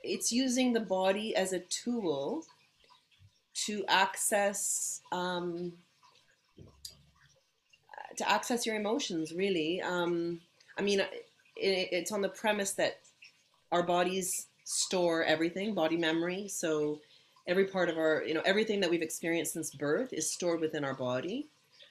it's 0.03 0.33
using 0.33 0.73
the 0.73 0.81
body 0.81 1.35
as 1.37 1.53
a 1.53 1.61
tool 1.61 2.45
to 3.55 3.85
access 3.89 5.01
um, 5.13 5.73
to 8.17 8.31
access 8.31 8.67
your 8.67 8.77
emotions. 8.77 9.33
Really, 9.33 9.81
um, 9.83 10.41
I 10.79 10.83
mean, 10.83 11.01
it, 11.01 11.09
it's 11.57 12.13
on 12.13 12.23
the 12.23 12.29
premise 12.29 12.73
that 12.73 13.01
our 13.71 13.83
bodies 13.83 14.49
store 14.65 15.25
everything, 15.25 15.75
body 15.75 15.97
memory. 15.97 16.49
So 16.49 17.01
every 17.47 17.67
part 17.67 17.89
of 17.89 17.99
our, 17.99 18.23
you 18.27 18.35
know, 18.35 18.43
everything 18.45 18.81
that 18.81 18.91
we've 18.91 19.03
experienced 19.03 19.55
since 19.55 19.71
birth 19.75 20.13
is 20.13 20.33
stored 20.33 20.61
within 20.61 20.85
our 20.85 20.95
body. 20.95 21.49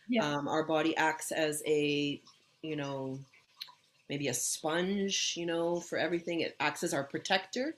Yeah. 0.07 0.25
Um, 0.25 0.47
our 0.47 0.63
body 0.63 0.95
acts 0.97 1.31
as 1.31 1.61
a, 1.65 2.21
you 2.61 2.75
know, 2.75 3.19
maybe 4.09 4.27
a 4.27 4.33
sponge, 4.33 5.35
you 5.37 5.45
know, 5.45 5.79
for 5.79 5.97
everything. 5.97 6.41
It 6.41 6.55
acts 6.59 6.83
as 6.83 6.93
our 6.93 7.03
protector, 7.03 7.75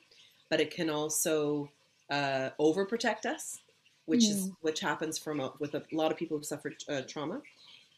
but 0.50 0.60
it 0.60 0.72
can 0.72 0.90
also 0.90 1.70
uh, 2.10 2.50
overprotect 2.60 3.26
us, 3.26 3.60
which 4.06 4.26
mm. 4.26 4.30
is 4.30 4.52
which 4.62 4.80
happens 4.80 5.18
from 5.18 5.40
a, 5.40 5.54
with 5.60 5.76
a 5.76 5.84
lot 5.92 6.12
of 6.12 6.18
people 6.18 6.38
who 6.38 6.44
suffered 6.44 6.76
uh, 6.90 7.02
trauma. 7.08 7.42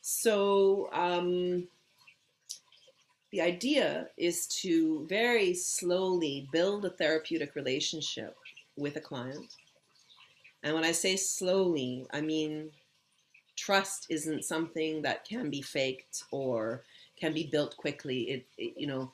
So 0.02 0.90
um, 0.94 1.68
the 3.32 3.42
idea 3.42 4.08
is 4.18 4.48
to 4.62 5.06
very 5.08 5.54
slowly 5.54 6.48
build 6.52 6.86
a 6.86 6.92
therapeutic 6.92 7.56
relationship 7.56 8.36
with 8.78 8.98
a 8.98 9.02
client. 9.02 9.48
And 10.64 10.74
when 10.74 10.84
I 10.84 10.92
say 10.92 11.16
slowly, 11.16 12.06
I 12.12 12.22
mean 12.22 12.72
trust 13.56 14.08
isn't 14.10 14.44
something 14.44 15.02
that 15.02 15.28
can 15.28 15.50
be 15.50 15.62
faked 15.62 16.24
or 16.32 16.84
can 17.20 17.34
be 17.34 17.48
built 17.52 17.76
quickly. 17.78 18.22
It, 18.24 18.46
it, 18.58 18.74
you 18.78 18.88
know, 18.88 19.12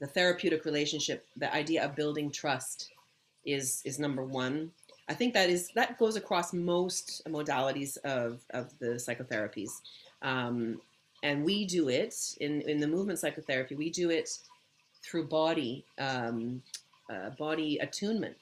the 0.00 0.06
therapeutic 0.06 0.64
relationship, 0.64 1.26
the 1.36 1.52
idea 1.54 1.84
of 1.84 1.96
building 1.96 2.30
trust 2.30 2.90
is 3.44 3.80
is 3.84 3.98
number 3.98 4.24
one. 4.24 4.72
I 5.08 5.14
think 5.14 5.34
that 5.34 5.48
is 5.48 5.70
that 5.74 5.98
goes 5.98 6.16
across 6.16 6.52
most 6.52 7.22
modalities 7.28 7.96
of 7.98 8.40
of 8.50 8.76
the 8.78 8.96
psychotherapies. 8.96 9.70
Um, 10.22 10.80
and 11.22 11.44
we 11.44 11.64
do 11.64 11.88
it 11.88 12.14
in, 12.40 12.62
in 12.62 12.78
the 12.78 12.86
movement 12.86 13.18
psychotherapy, 13.18 13.74
we 13.74 13.90
do 13.90 14.10
it 14.10 14.38
through 15.02 15.26
body, 15.26 15.84
um, 15.98 16.62
uh, 17.10 17.30
body 17.30 17.78
attunement. 17.78 18.36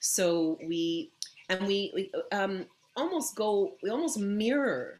So 0.00 0.58
we, 0.66 1.10
and 1.48 1.66
we, 1.66 1.90
we 1.94 2.12
um, 2.32 2.66
almost 2.96 3.36
go, 3.36 3.74
we 3.82 3.90
almost 3.90 4.18
mirror 4.18 4.98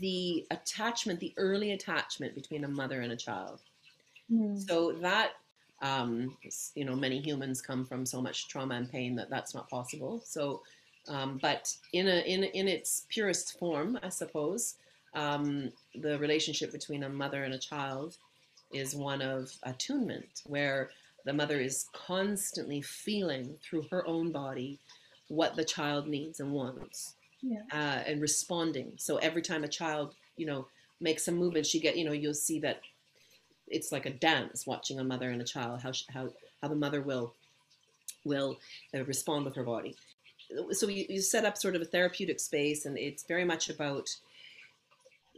the 0.00 0.46
attachment, 0.50 1.20
the 1.20 1.32
early 1.36 1.72
attachment 1.72 2.34
between 2.34 2.64
a 2.64 2.68
mother 2.68 3.00
and 3.00 3.12
a 3.12 3.16
child. 3.16 3.60
Mm. 4.32 4.66
So 4.68 4.92
that, 4.92 5.32
um, 5.86 6.36
you 6.74 6.84
know, 6.84 6.96
many 6.96 7.18
humans 7.20 7.60
come 7.60 7.84
from 7.84 8.06
so 8.06 8.20
much 8.20 8.48
trauma 8.48 8.74
and 8.74 8.90
pain 8.90 9.16
that 9.16 9.30
that's 9.30 9.54
not 9.54 9.68
possible. 9.68 10.22
So, 10.24 10.62
um, 11.08 11.38
but 11.40 11.72
in 11.92 12.06
a 12.08 12.18
in 12.34 12.44
in 12.44 12.66
its 12.68 13.06
purest 13.08 13.58
form, 13.58 13.98
I 14.02 14.10
suppose, 14.10 14.76
um, 15.14 15.70
the 15.94 16.18
relationship 16.18 16.72
between 16.72 17.04
a 17.04 17.08
mother 17.08 17.44
and 17.44 17.54
a 17.54 17.58
child 17.58 18.16
is 18.72 18.94
one 18.94 19.22
of 19.22 19.52
attunement, 19.62 20.42
where 20.46 20.90
the 21.24 21.32
mother 21.32 21.58
is 21.60 21.86
constantly 21.92 22.80
feeling 22.82 23.56
through 23.62 23.84
her 23.90 24.06
own 24.06 24.32
body 24.32 24.78
what 25.28 25.56
the 25.56 25.64
child 25.64 26.06
needs 26.06 26.40
and 26.40 26.52
wants, 26.52 27.14
yeah. 27.42 27.62
uh, 27.72 28.00
and 28.06 28.20
responding. 28.20 28.92
So 28.96 29.16
every 29.16 29.42
time 29.42 29.64
a 29.64 29.68
child, 29.68 30.14
you 30.36 30.46
know, 30.46 30.66
makes 31.00 31.28
a 31.28 31.32
movement, 31.32 31.66
she 31.66 31.80
get, 31.80 31.96
you 31.96 32.04
know, 32.04 32.12
you'll 32.12 32.34
see 32.34 32.60
that 32.60 32.80
it's 33.68 33.92
like 33.92 34.06
a 34.06 34.10
dance 34.10 34.66
watching 34.66 35.00
a 35.00 35.04
mother 35.04 35.30
and 35.30 35.40
a 35.40 35.44
child 35.44 35.80
how 35.82 35.92
how 36.12 36.28
how 36.62 36.68
the 36.68 36.74
mother 36.74 37.00
will 37.00 37.34
will 38.24 38.58
uh, 38.94 39.04
respond 39.04 39.44
with 39.44 39.54
her 39.54 39.62
body. 39.62 39.94
So 40.72 40.88
you, 40.88 41.06
you 41.08 41.20
set 41.20 41.44
up 41.44 41.56
sort 41.56 41.74
of 41.74 41.82
a 41.82 41.86
therapeutic 41.86 42.38
space, 42.40 42.86
and 42.86 42.98
it's 42.98 43.24
very 43.24 43.44
much 43.44 43.68
about 43.70 44.14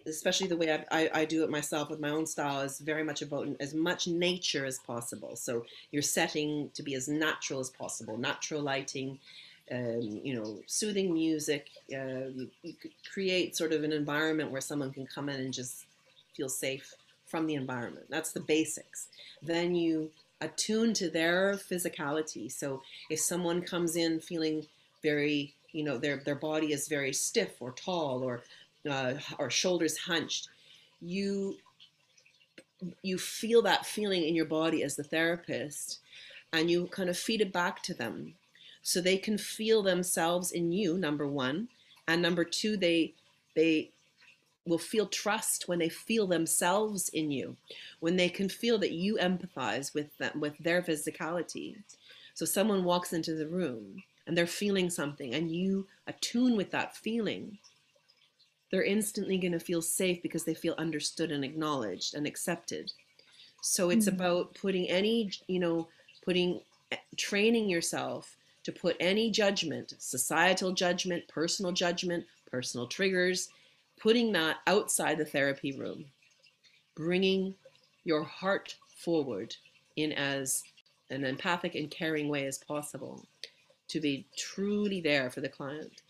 especially 0.06 0.46
the 0.46 0.56
way 0.56 0.72
I, 0.72 0.84
I, 0.90 1.10
I, 1.20 1.24
do 1.26 1.44
it 1.44 1.50
myself 1.50 1.90
with 1.90 2.00
my 2.00 2.08
own 2.08 2.24
style 2.24 2.62
is 2.62 2.78
very 2.78 3.02
much 3.02 3.20
about 3.20 3.46
as 3.60 3.74
much 3.74 4.06
nature 4.06 4.64
as 4.64 4.78
possible. 4.78 5.36
So 5.36 5.66
you're 5.90 6.00
setting 6.00 6.70
to 6.74 6.82
be 6.82 6.94
as 6.94 7.08
natural 7.08 7.60
as 7.60 7.68
possible, 7.68 8.16
natural 8.16 8.62
lighting, 8.62 9.18
um, 9.70 10.20
you 10.22 10.34
know, 10.34 10.60
soothing 10.66 11.12
music. 11.12 11.66
Uh, 11.92 12.30
you, 12.34 12.48
you 12.62 12.74
create 13.12 13.54
sort 13.54 13.72
of 13.72 13.84
an 13.84 13.92
environment 13.92 14.50
where 14.50 14.62
someone 14.62 14.92
can 14.92 15.06
come 15.06 15.28
in 15.28 15.40
and 15.40 15.52
just 15.52 15.84
feel 16.34 16.48
safe 16.48 16.94
from 17.28 17.46
the 17.46 17.54
environment. 17.54 18.06
That's 18.08 18.32
the 18.32 18.40
basics. 18.40 19.08
Then 19.42 19.74
you 19.74 20.10
attune 20.40 20.94
to 20.94 21.10
their 21.10 21.54
physicality. 21.54 22.50
So 22.50 22.82
if 23.10 23.20
someone 23.20 23.62
comes 23.62 23.96
in 23.96 24.20
feeling 24.20 24.66
very, 25.02 25.54
you 25.72 25.84
know, 25.84 25.98
their 25.98 26.16
their 26.18 26.34
body 26.34 26.72
is 26.72 26.88
very 26.88 27.12
stiff 27.12 27.60
or 27.60 27.72
tall 27.72 28.22
or 28.22 28.42
uh, 28.88 29.14
or 29.38 29.50
shoulders 29.50 29.98
hunched, 29.98 30.48
you 31.00 31.56
you 33.02 33.18
feel 33.18 33.62
that 33.62 33.86
feeling 33.86 34.22
in 34.22 34.34
your 34.34 34.44
body 34.44 34.82
as 34.82 34.96
the 34.96 35.02
therapist, 35.02 35.98
and 36.52 36.70
you 36.70 36.86
kind 36.86 37.10
of 37.10 37.18
feed 37.18 37.40
it 37.40 37.52
back 37.52 37.82
to 37.82 37.94
them, 37.94 38.34
so 38.82 39.00
they 39.00 39.18
can 39.18 39.36
feel 39.38 39.82
themselves 39.82 40.52
in 40.52 40.72
you. 40.72 40.96
Number 40.96 41.26
one, 41.26 41.68
and 42.06 42.22
number 42.22 42.44
two, 42.44 42.76
they 42.76 43.14
they 43.54 43.90
will 44.68 44.78
feel 44.78 45.06
trust 45.06 45.68
when 45.68 45.78
they 45.78 45.88
feel 45.88 46.26
themselves 46.26 47.08
in 47.08 47.30
you, 47.30 47.56
when 48.00 48.16
they 48.16 48.28
can 48.28 48.48
feel 48.48 48.78
that 48.78 48.92
you 48.92 49.16
empathize 49.16 49.94
with 49.94 50.16
them 50.18 50.40
with 50.40 50.58
their 50.58 50.82
physicality. 50.82 51.76
So 52.34 52.44
someone 52.44 52.84
walks 52.84 53.12
into 53.12 53.34
the 53.34 53.48
room 53.48 54.02
and 54.26 54.36
they're 54.36 54.46
feeling 54.46 54.90
something, 54.90 55.34
and 55.34 55.50
you 55.50 55.86
attune 56.06 56.56
with 56.56 56.70
that 56.72 56.94
feeling 56.94 57.58
they're 58.70 58.84
instantly 58.84 59.38
going 59.38 59.52
to 59.52 59.60
feel 59.60 59.82
safe 59.82 60.22
because 60.22 60.44
they 60.44 60.54
feel 60.54 60.74
understood 60.76 61.30
and 61.30 61.44
acknowledged 61.44 62.14
and 62.14 62.26
accepted. 62.26 62.92
So 63.62 63.90
it's 63.90 64.06
mm-hmm. 64.06 64.16
about 64.16 64.54
putting 64.54 64.88
any, 64.88 65.30
you 65.46 65.58
know, 65.58 65.88
putting, 66.24 66.60
eh, 66.92 66.96
training 67.16 67.68
yourself 67.68 68.36
to 68.64 68.72
put 68.72 68.96
any 69.00 69.30
judgment, 69.30 69.94
societal 69.98 70.72
judgment, 70.72 71.26
personal 71.28 71.72
judgment, 71.72 72.26
personal 72.50 72.86
triggers, 72.86 73.48
putting 74.00 74.32
that 74.32 74.58
outside 74.66 75.18
the 75.18 75.24
therapy 75.24 75.72
room, 75.72 76.04
bringing 76.94 77.54
your 78.04 78.22
heart 78.22 78.76
forward 78.96 79.54
in 79.96 80.12
as 80.12 80.62
an 81.10 81.24
empathic 81.24 81.74
and 81.74 81.90
caring 81.90 82.28
way 82.28 82.46
as 82.46 82.58
possible 82.58 83.24
to 83.88 84.00
be 84.00 84.26
truly 84.36 85.00
there 85.00 85.30
for 85.30 85.40
the 85.40 85.48
client 85.48 86.02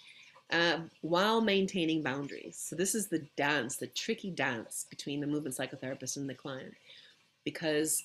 uh, 0.50 0.78
while 1.02 1.40
maintaining 1.40 2.02
boundaries. 2.02 2.56
So 2.58 2.76
this 2.76 2.94
is 2.94 3.08
the 3.08 3.26
dance, 3.36 3.76
the 3.76 3.86
tricky 3.88 4.30
dance 4.30 4.86
between 4.88 5.20
the 5.20 5.26
movement 5.26 5.56
psychotherapist 5.56 6.16
and 6.16 6.28
the 6.28 6.34
client, 6.34 6.74
because 7.44 8.02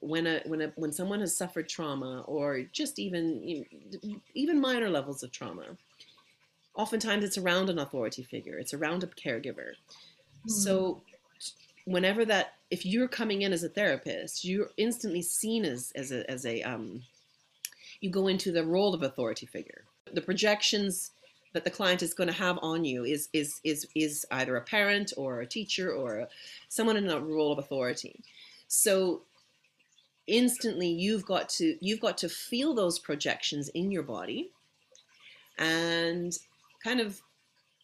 when 0.00 0.26
a 0.26 0.42
when 0.46 0.60
a 0.60 0.72
when 0.76 0.92
someone 0.92 1.20
has 1.20 1.36
suffered 1.36 1.68
trauma 1.68 2.22
or 2.26 2.62
just 2.72 2.98
even 2.98 3.64
even 4.34 4.60
minor 4.60 4.90
levels 4.90 5.22
of 5.22 5.32
trauma, 5.32 5.64
oftentimes 6.74 7.24
it's 7.24 7.38
around 7.38 7.70
an 7.70 7.78
authority 7.78 8.22
figure, 8.22 8.58
it's 8.58 8.74
around 8.74 9.02
a 9.02 9.06
caregiver. 9.06 9.72
Mm. 10.46 10.50
So 10.50 11.02
whenever 11.84 12.24
that 12.24 12.54
if 12.70 12.84
you're 12.84 13.08
coming 13.08 13.42
in 13.42 13.52
as 13.52 13.62
a 13.62 13.68
therapist, 13.68 14.44
you're 14.44 14.70
instantly 14.76 15.22
seen 15.22 15.64
as 15.64 15.92
as 15.94 16.12
a 16.12 16.28
as 16.30 16.44
a 16.46 16.62
um, 16.62 17.02
you 18.00 18.10
go 18.10 18.26
into 18.26 18.52
the 18.52 18.64
role 18.64 18.94
of 18.94 19.02
authority 19.02 19.46
figure. 19.46 19.84
The 20.12 20.20
projections 20.20 21.10
that 21.52 21.64
the 21.64 21.70
client 21.70 22.02
is 22.02 22.14
going 22.14 22.28
to 22.28 22.34
have 22.34 22.58
on 22.62 22.84
you 22.84 23.04
is 23.04 23.28
is 23.32 23.60
is 23.64 23.86
is 23.94 24.26
either 24.30 24.56
a 24.56 24.60
parent 24.60 25.12
or 25.16 25.40
a 25.40 25.46
teacher 25.46 25.92
or 25.92 26.18
a, 26.18 26.28
someone 26.68 26.96
in 26.96 27.08
a 27.08 27.20
role 27.20 27.52
of 27.52 27.58
authority. 27.58 28.20
So 28.68 29.22
instantly 30.26 30.88
you've 30.88 31.24
got 31.24 31.48
to 31.48 31.76
you've 31.80 32.00
got 32.00 32.18
to 32.18 32.28
feel 32.28 32.74
those 32.74 32.98
projections 32.98 33.68
in 33.68 33.90
your 33.90 34.02
body 34.02 34.50
and 35.58 36.38
kind 36.84 37.00
of 37.00 37.20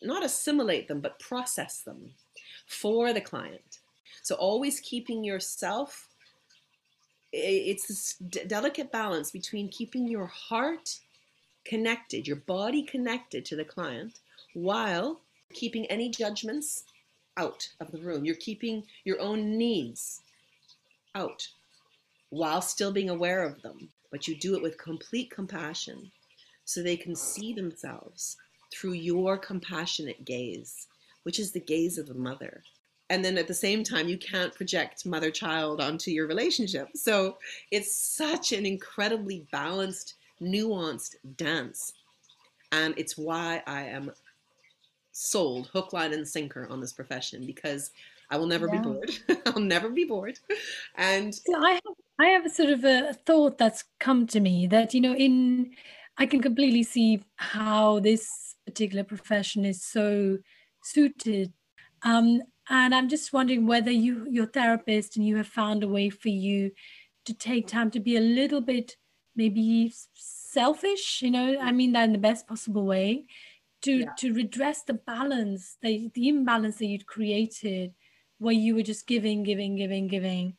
not 0.03 0.25
assimilate 0.25 0.87
them 0.87 1.01
but 1.01 1.19
process 1.19 1.81
them 1.83 2.11
for 2.67 3.13
the 3.13 3.21
client. 3.21 3.81
So 4.23 4.35
always 4.37 4.81
keeping 4.81 5.25
yourself 5.25 6.09
it's 7.33 7.87
this 7.87 8.15
delicate 8.49 8.91
balance 8.91 9.31
between 9.31 9.69
keeping 9.69 10.09
your 10.09 10.27
heart 10.27 10.99
connected, 11.65 12.27
your 12.27 12.37
body 12.37 12.83
connected 12.83 13.45
to 13.45 13.57
the 13.57 13.65
client 13.65 14.19
while 14.55 15.21
keeping 15.53 15.87
any 15.87 16.11
judgments 16.11 16.85
out 17.37 17.69
of 17.81 17.93
the 17.93 18.01
room. 18.01 18.25
You're 18.25 18.35
keeping 18.35 18.85
your 19.05 19.21
own 19.21 19.57
needs 19.57 20.23
out 21.15 21.49
while 22.31 22.61
still 22.61 22.93
being 22.93 23.11
aware 23.11 23.45
of 23.45 23.63
them, 23.63 23.91
but 24.11 24.27
you 24.27 24.37
do 24.37 24.57
it 24.57 24.63
with 24.63 24.79
complete 24.79 25.31
compassion 25.31 26.11
so 26.65 26.83
they 26.83 26.97
can 26.97 27.17
see 27.17 27.53
themselves 27.53 28.37
through 28.73 28.93
your 28.93 29.39
compassionate 29.39 30.25
gaze, 30.25 30.87
which 31.25 31.39
is 31.39 31.53
the 31.53 31.61
gaze 31.61 31.99
of 31.99 32.11
a 32.11 32.15
mother. 32.15 32.63
And 33.11 33.25
then 33.25 33.39
at 33.39 33.49
the 33.49 33.55
same 33.55 33.83
time, 33.83 34.09
you 34.09 34.17
can't 34.17 34.55
project 34.55 35.05
mother 35.05 35.31
child 35.31 35.81
onto 35.81 36.13
your 36.13 36.29
relationship. 36.29 36.89
So 36.95 37.39
it's 37.73 37.95
such 37.95 38.53
an 38.53 38.65
incredibly 38.65 39.47
balanced 39.51 40.15
nuanced 40.41 41.17
dance. 41.37 41.93
And 42.73 42.95
it's 42.97 43.19
why 43.19 43.63
I 43.67 43.83
am 43.83 44.13
sold 45.13 45.69
hook, 45.73 45.93
line, 45.93 46.13
and 46.13 46.27
sinker 46.27 46.69
on 46.71 46.81
this 46.81 46.93
profession 46.93 47.45
because 47.45 47.91
I 48.31 48.37
will 48.37 48.47
never 48.47 48.69
yeah. 48.69 48.81
be 48.81 48.89
bored. 48.89 49.11
I'll 49.47 49.61
never 49.61 49.89
be 49.91 50.05
bored. 50.05 50.39
And 50.95 51.39
I 51.55 51.73
have 51.73 51.95
I 52.21 52.27
have 52.27 52.47
a 52.47 52.51
sort 52.51 52.71
of 52.71 52.85
a 52.85 53.15
thought 53.27 53.59
that's 53.59 53.85
come 53.99 54.27
to 54.29 54.41
me 54.41 54.67
that 54.69 54.95
you 54.95 55.01
know 55.01 55.15
in 55.15 55.73
I 56.19 56.27
can 56.27 56.41
completely 56.41 56.83
see 56.83 57.25
how 57.37 58.01
this 58.01 58.50
particular 58.71 59.05
profession 59.05 59.65
is 59.65 59.85
so 59.85 60.39
suited. 60.83 61.53
Um, 62.03 62.43
and 62.69 62.95
I'm 62.95 63.09
just 63.09 63.33
wondering 63.33 63.67
whether 63.67 63.91
you, 63.91 64.27
your 64.31 64.47
therapist, 64.47 65.17
and 65.17 65.27
you 65.27 65.37
have 65.37 65.47
found 65.49 65.83
a 65.83 65.89
way 65.89 66.09
for 66.09 66.29
you 66.29 66.71
to 67.27 67.35
take 67.35 67.67
time 67.67 67.91
to 67.91 68.01
be 68.01 68.17
a 68.17 68.21
little 68.21 68.61
bit 68.61 68.97
maybe 69.37 69.93
selfish. 70.15 71.21
You 71.23 71.31
know, 71.31 71.59
I 71.61 71.73
mean 71.73 71.93
that 71.93 72.05
in 72.05 72.13
the 72.13 72.19
best 72.19 72.47
possible 72.47 72.87
way, 72.87 73.27
to 73.83 73.93
yeah. 74.01 74.13
to 74.19 74.33
redress 74.33 74.83
the 74.83 74.95
balance, 74.95 75.77
the 75.83 76.11
the 76.15 76.29
imbalance 76.29 76.77
that 76.79 76.87
you'd 76.87 77.07
created, 77.07 77.93
where 78.39 78.55
you 78.55 78.75
were 78.75 78.83
just 78.83 79.07
giving, 79.07 79.43
giving, 79.43 79.77
giving, 79.77 80.07
giving, 80.09 80.57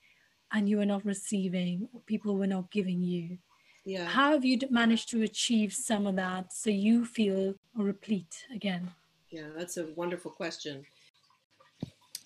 and 0.51 0.67
you 0.69 0.77
were 0.77 0.85
not 0.85 1.05
receiving, 1.05 1.87
or 1.93 2.01
people 2.01 2.35
were 2.35 2.47
not 2.47 2.71
giving 2.71 3.01
you. 3.01 3.37
Yeah. 3.83 4.05
How 4.05 4.31
have 4.31 4.45
you 4.45 4.59
managed 4.69 5.09
to 5.09 5.23
achieve 5.23 5.73
some 5.73 6.05
of 6.05 6.15
that 6.15 6.53
so 6.53 6.69
you 6.69 7.05
feel 7.05 7.55
replete 7.75 8.45
again? 8.53 8.91
Yeah, 9.29 9.47
that's 9.57 9.77
a 9.77 9.87
wonderful 9.95 10.31
question. 10.31 10.85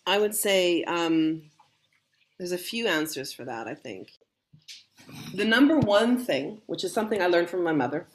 I 0.08 0.20
would 0.20 0.36
say 0.36 0.84
um, 0.84 1.44
there's 2.38 2.52
a 2.52 2.58
few 2.58 2.88
answers 2.88 3.32
for 3.32 3.46
that, 3.46 3.68
I 3.68 3.76
think. 3.76 4.12
The 5.34 5.46
number 5.46 5.80
one 5.80 6.18
thing, 6.18 6.62
which 6.66 6.84
is 6.84 6.94
something 6.94 7.22
I 7.22 7.28
learned 7.28 7.50
from 7.50 7.64
my 7.64 7.72
mother, 7.72 8.08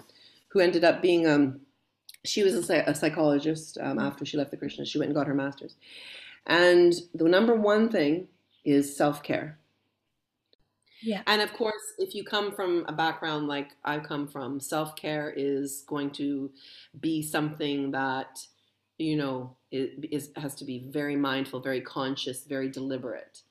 who 0.49 0.61
ended 0.61 0.85
up 0.85 1.01
being, 1.01 1.27
um, 1.27 1.61
she 2.25 2.43
was 2.43 2.69
a, 2.69 2.83
a 2.87 2.95
psychologist 2.95 3.79
um, 3.81 3.99
after 3.99 4.25
she 4.25 4.37
left 4.37 4.51
the 4.51 4.57
Krishna. 4.57 4.85
She 4.85 4.99
went 4.99 5.09
and 5.09 5.17
got 5.17 5.29
her 5.29 5.35
master's. 5.35 5.77
And 6.47 6.93
the 7.15 7.29
number 7.29 7.55
one 7.55 7.89
thing 7.89 8.29
is 8.65 8.95
self 8.95 9.23
care. 9.23 9.60
Yeah. 11.03 11.23
And 11.27 11.41
of 11.41 11.53
course, 11.53 11.95
if 11.99 12.15
you 12.15 12.25
come 12.25 12.53
from 12.53 12.85
a 12.89 12.93
background 12.93 13.49
like 13.49 13.71
I 13.85 13.99
come 13.99 14.29
from, 14.29 14.61
self 14.61 14.97
care 14.97 15.33
is 15.35 15.85
going 15.87 16.11
to 16.13 16.51
be 17.01 17.23
something 17.23 17.91
that, 17.93 18.47
you 18.99 19.17
know, 19.17 19.57
is, 19.71 20.31
has 20.37 20.55
to 20.57 20.65
be 20.65 20.87
very 20.91 21.17
mindful, 21.17 21.61
very 21.61 21.81
conscious, 21.81 22.45
very 22.45 22.69
deliberate. 22.69 23.43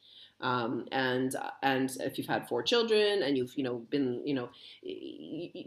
Um, 0.41 0.85
and 0.91 1.35
and 1.63 1.91
if 1.99 2.17
you've 2.17 2.27
had 2.27 2.47
four 2.47 2.63
children 2.63 3.23
and 3.23 3.37
you've 3.37 3.57
you 3.57 3.63
know 3.63 3.79
been 3.89 4.25
you 4.25 4.33
know 4.33 4.49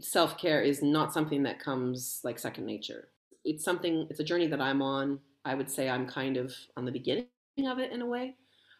self 0.01 0.39
care 0.39 0.63
is 0.63 0.83
not 0.83 1.13
something 1.13 1.43
that 1.43 1.61
comes 1.61 2.21
like 2.25 2.39
second 2.39 2.65
nature. 2.67 3.09
It's 3.45 3.65
something. 3.65 4.07
It's 4.09 4.21
a 4.21 4.25
journey 4.25 4.47
that 4.47 4.61
I'm 4.61 4.81
on. 4.81 5.19
I 5.45 5.55
would 5.55 5.71
say 5.71 5.91
I'm 5.91 6.07
kind 6.07 6.37
of 6.37 6.55
on 6.77 6.85
the 6.85 6.93
beginning 6.93 7.27
of 7.67 7.79
it 7.79 7.93
in 7.93 8.01
a 8.01 8.07
way. 8.07 8.37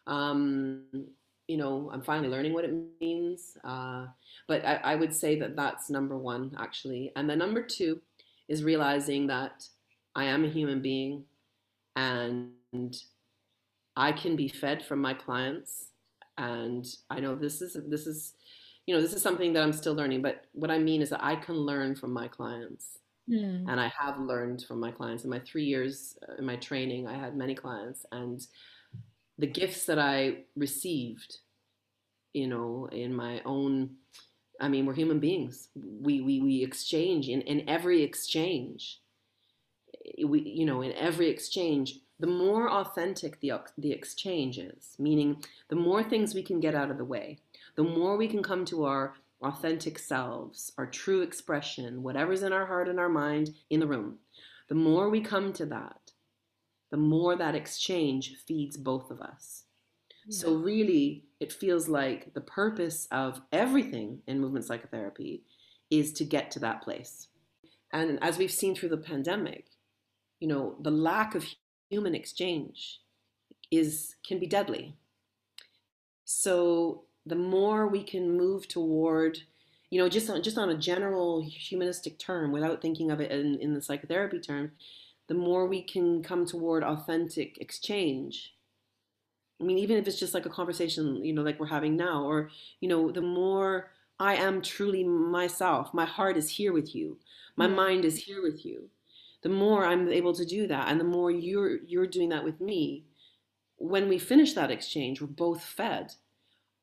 Um, 0.07 0.85
you 1.47 1.57
know, 1.57 1.89
I'm 1.93 2.01
finally 2.01 2.29
learning 2.29 2.53
what 2.53 2.65
it 2.65 2.73
means. 3.01 3.57
Uh, 3.63 4.07
but 4.47 4.65
I, 4.65 4.75
I 4.75 4.95
would 4.95 5.13
say 5.13 5.37
that 5.39 5.55
that's 5.55 5.89
number 5.89 6.17
one, 6.17 6.55
actually. 6.57 7.11
And 7.15 7.29
the 7.29 7.35
number 7.35 7.61
two 7.61 8.01
is 8.47 8.63
realizing 8.63 9.27
that 9.27 9.67
I 10.15 10.25
am 10.25 10.45
a 10.45 10.49
human 10.49 10.81
being 10.81 11.25
and 11.95 12.51
I 13.95 14.11
can 14.11 14.35
be 14.35 14.47
fed 14.47 14.83
from 14.83 14.99
my 14.99 15.13
clients. 15.13 15.87
And 16.37 16.85
I 17.09 17.19
know 17.19 17.35
this 17.35 17.61
is, 17.61 17.77
this 17.87 18.07
is, 18.07 18.33
you 18.85 18.95
know, 18.95 19.01
this 19.01 19.13
is 19.13 19.21
something 19.21 19.53
that 19.53 19.63
I'm 19.63 19.73
still 19.73 19.93
learning. 19.93 20.21
But 20.21 20.45
what 20.53 20.71
I 20.71 20.79
mean 20.79 21.01
is 21.01 21.09
that 21.09 21.23
I 21.23 21.35
can 21.35 21.55
learn 21.55 21.95
from 21.95 22.11
my 22.11 22.27
clients. 22.27 22.99
Mm. 23.29 23.65
And 23.69 23.79
I 23.79 23.91
have 23.97 24.19
learned 24.19 24.63
from 24.67 24.79
my 24.79 24.91
clients. 24.91 25.23
In 25.23 25.29
my 25.29 25.39
three 25.39 25.63
years 25.65 26.17
uh, 26.27 26.35
in 26.39 26.45
my 26.45 26.55
training, 26.57 27.07
I 27.07 27.17
had 27.17 27.37
many 27.37 27.55
clients. 27.55 28.05
And 28.11 28.45
the 29.37 29.47
gifts 29.47 29.85
that 29.85 29.99
I 29.99 30.43
received, 30.55 31.37
you 32.33 32.47
know, 32.47 32.87
in 32.91 33.13
my 33.13 33.41
own, 33.45 33.91
I 34.59 34.67
mean, 34.67 34.85
we're 34.85 34.93
human 34.93 35.19
beings. 35.19 35.69
We 35.75 36.21
we 36.21 36.39
we 36.39 36.63
exchange 36.63 37.29
in, 37.29 37.41
in 37.41 37.67
every 37.67 38.03
exchange. 38.03 38.99
We 40.23 40.41
you 40.41 40.65
know, 40.65 40.81
in 40.81 40.93
every 40.93 41.29
exchange, 41.29 41.99
the 42.19 42.27
more 42.27 42.69
authentic 42.69 43.39
the 43.39 43.53
the 43.77 43.91
exchange 43.91 44.57
is, 44.57 44.95
meaning 44.99 45.43
the 45.69 45.75
more 45.75 46.03
things 46.03 46.33
we 46.33 46.43
can 46.43 46.59
get 46.59 46.75
out 46.75 46.91
of 46.91 46.97
the 46.97 47.05
way, 47.05 47.39
the 47.75 47.83
more 47.83 48.17
we 48.17 48.27
can 48.27 48.43
come 48.43 48.65
to 48.65 48.85
our 48.85 49.15
authentic 49.41 49.99
selves, 49.99 50.71
our 50.77 50.85
true 50.85 51.21
expression, 51.21 52.01
whatever's 52.01 52.43
in 52.43 52.53
our 52.53 52.65
heart 52.65 52.87
and 52.87 52.99
our 52.99 53.09
mind 53.09 53.53
in 53.69 53.79
the 53.79 53.87
room. 53.87 54.19
The 54.69 54.75
more 54.75 55.09
we 55.09 55.21
come 55.21 55.51
to 55.53 55.65
that, 55.67 56.02
the 56.93 56.97
more 56.97 57.35
that 57.35 57.55
exchange 57.55 58.35
feeds 58.45 58.77
both 58.77 59.09
of 59.09 59.19
us. 59.19 59.63
Yeah. 60.27 60.37
So, 60.37 60.53
really, 60.53 61.23
it 61.39 61.51
feels 61.51 61.89
like 61.89 62.35
the 62.35 62.41
purpose 62.41 63.07
of 63.09 63.41
everything 63.51 64.19
in 64.27 64.39
movement 64.39 64.65
psychotherapy 64.65 65.41
is 65.89 66.13
to 66.13 66.23
get 66.23 66.51
to 66.51 66.59
that 66.59 66.83
place. 66.83 67.29
And 67.91 68.19
as 68.21 68.37
we've 68.37 68.51
seen 68.51 68.75
through 68.75 68.89
the 68.89 68.97
pandemic, 68.97 69.65
you 70.39 70.47
know, 70.47 70.75
the 70.79 70.91
lack 70.91 71.33
of 71.33 71.47
human 71.89 72.13
exchange 72.13 73.01
is 73.71 74.13
can 74.23 74.37
be 74.37 74.45
deadly. 74.45 74.95
So, 76.25 77.05
the 77.25 77.35
more 77.35 77.87
we 77.87 78.03
can 78.03 78.37
move 78.37 78.67
toward 78.67 79.39
you 79.89 79.99
know 79.99 80.09
just 80.09 80.29
on 80.29 80.43
just 80.43 80.59
on 80.59 80.69
a 80.69 80.77
general 80.77 81.41
humanistic 81.41 82.19
term 82.19 82.51
without 82.51 82.83
thinking 82.83 83.09
of 83.09 83.19
it 83.19 83.31
in, 83.31 83.57
in 83.59 83.73
the 83.73 83.81
psychotherapy 83.81 84.39
term 84.39 84.73
the 85.33 85.39
more 85.39 85.65
we 85.65 85.81
can 85.81 86.21
come 86.21 86.45
toward 86.45 86.83
authentic 86.83 87.57
exchange. 87.59 88.53
I 89.59 89.63
mean, 89.63 89.79
even 89.79 89.97
if 89.97 90.07
it's 90.07 90.19
just 90.19 90.35
like 90.35 90.45
a 90.45 90.49
conversation, 90.49 91.25
you 91.25 91.33
know, 91.33 91.41
like 91.41 91.59
we're 91.59 91.65
having 91.65 91.95
now, 91.95 92.23
or, 92.23 92.51
you 92.81 92.87
know, 92.87 93.09
the 93.09 93.21
more 93.21 93.89
I 94.19 94.35
am 94.35 94.61
truly 94.61 95.03
myself, 95.03 95.91
my 95.91 96.05
heart 96.05 96.37
is 96.37 96.51
here 96.51 96.71
with 96.71 96.93
you, 96.93 97.17
my 97.55 97.65
mm-hmm. 97.65 97.75
mind 97.75 98.05
is 98.05 98.25
here 98.25 98.43
with 98.43 98.63
you, 98.63 98.91
the 99.41 99.49
more 99.49 99.87
I'm 99.87 100.07
able 100.07 100.35
to 100.35 100.45
do 100.45 100.67
that, 100.67 100.89
and 100.89 100.99
the 100.99 101.03
more 101.15 101.31
you're 101.31 101.77
you're 101.83 102.05
doing 102.05 102.29
that 102.29 102.43
with 102.43 102.61
me, 102.61 103.05
when 103.77 104.07
we 104.07 104.19
finish 104.19 104.53
that 104.53 104.69
exchange, 104.69 105.19
we're 105.19 105.27
both 105.27 105.63
fed, 105.63 106.13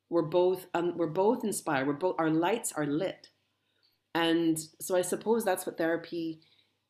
we're 0.09 0.23
both 0.23 0.67
um, 0.75 0.97
we're 0.97 1.07
both 1.07 1.45
inspired, 1.45 1.87
we're 1.87 1.93
both 1.93 2.17
our 2.19 2.31
lights 2.31 2.73
are 2.73 2.87
lit, 2.87 3.29
and 4.13 4.59
so 4.81 4.97
I 4.97 5.03
suppose 5.03 5.45
that's 5.45 5.67
what 5.67 5.79
therapy 5.79 6.41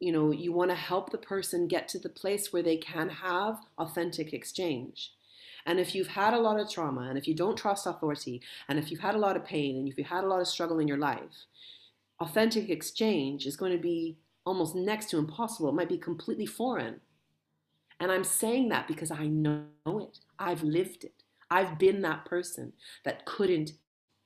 you 0.00 0.12
know, 0.12 0.32
you 0.32 0.52
want 0.52 0.70
to 0.70 0.76
help 0.76 1.10
the 1.10 1.18
person 1.18 1.68
get 1.68 1.86
to 1.88 1.98
the 1.98 2.08
place 2.08 2.52
where 2.52 2.62
they 2.62 2.78
can 2.78 3.08
have 3.08 3.60
authentic 3.78 4.32
exchange. 4.32 5.12
And 5.66 5.78
if 5.78 5.94
you've 5.94 6.08
had 6.08 6.32
a 6.32 6.40
lot 6.40 6.58
of 6.58 6.70
trauma, 6.70 7.02
and 7.02 7.18
if 7.18 7.28
you 7.28 7.34
don't 7.34 7.56
trust 7.56 7.86
authority, 7.86 8.40
and 8.66 8.78
if 8.78 8.90
you've 8.90 9.00
had 9.00 9.14
a 9.14 9.18
lot 9.18 9.36
of 9.36 9.44
pain, 9.44 9.76
and 9.76 9.86
if 9.86 9.98
you've 9.98 10.06
had 10.06 10.24
a 10.24 10.26
lot 10.26 10.40
of 10.40 10.48
struggle 10.48 10.78
in 10.78 10.88
your 10.88 10.96
life, 10.96 11.46
authentic 12.18 12.70
exchange 12.70 13.46
is 13.46 13.56
going 13.56 13.72
to 13.72 13.78
be 13.78 14.16
almost 14.46 14.74
next 14.74 15.10
to 15.10 15.18
impossible. 15.18 15.68
It 15.68 15.74
might 15.74 15.88
be 15.88 15.98
completely 15.98 16.46
foreign. 16.46 17.00
And 18.00 18.10
I'm 18.10 18.24
saying 18.24 18.70
that 18.70 18.88
because 18.88 19.10
I 19.10 19.26
know 19.26 19.66
it. 19.86 20.18
I've 20.38 20.62
lived 20.62 21.04
it. 21.04 21.22
I've 21.50 21.78
been 21.78 22.00
that 22.02 22.24
person 22.24 22.72
that 23.04 23.26
couldn't 23.26 23.72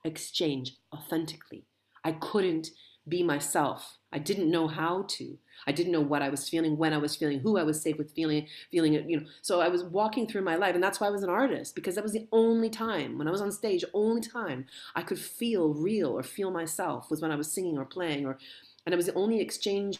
exchange 0.05 0.77
authentically. 0.93 1.65
I 2.03 2.13
couldn't 2.13 2.69
be 3.07 3.23
myself. 3.23 3.97
I 4.11 4.19
didn't 4.19 4.49
know 4.49 4.67
how 4.67 5.05
to. 5.09 5.37
I 5.67 5.71
didn't 5.71 5.91
know 5.91 6.01
what 6.01 6.21
I 6.21 6.29
was 6.29 6.47
feeling, 6.49 6.77
when 6.77 6.93
I 6.93 6.97
was 6.97 7.15
feeling, 7.15 7.39
who 7.39 7.57
I 7.57 7.63
was 7.63 7.81
safe 7.81 7.97
with 7.97 8.11
feeling, 8.13 8.47
feeling 8.71 8.93
it, 8.93 9.09
you 9.09 9.19
know. 9.19 9.25
So 9.41 9.61
I 9.61 9.67
was 9.67 9.83
walking 9.83 10.27
through 10.27 10.41
my 10.41 10.55
life, 10.55 10.75
and 10.75 10.83
that's 10.83 10.99
why 10.99 11.07
I 11.07 11.11
was 11.11 11.23
an 11.23 11.29
artist 11.29 11.75
because 11.75 11.95
that 11.95 12.03
was 12.03 12.13
the 12.13 12.27
only 12.31 12.69
time 12.69 13.17
when 13.17 13.27
I 13.27 13.31
was 13.31 13.41
on 13.41 13.51
stage, 13.51 13.83
only 13.93 14.21
time 14.21 14.65
I 14.95 15.01
could 15.01 15.19
feel 15.19 15.73
real 15.73 16.09
or 16.09 16.23
feel 16.23 16.51
myself 16.51 17.09
was 17.09 17.21
when 17.21 17.31
I 17.31 17.35
was 17.35 17.51
singing 17.51 17.77
or 17.77 17.85
playing, 17.85 18.25
or, 18.25 18.37
and 18.85 18.93
it 18.93 18.97
was 18.97 19.07
the 19.07 19.13
only 19.13 19.39
exchange 19.39 19.99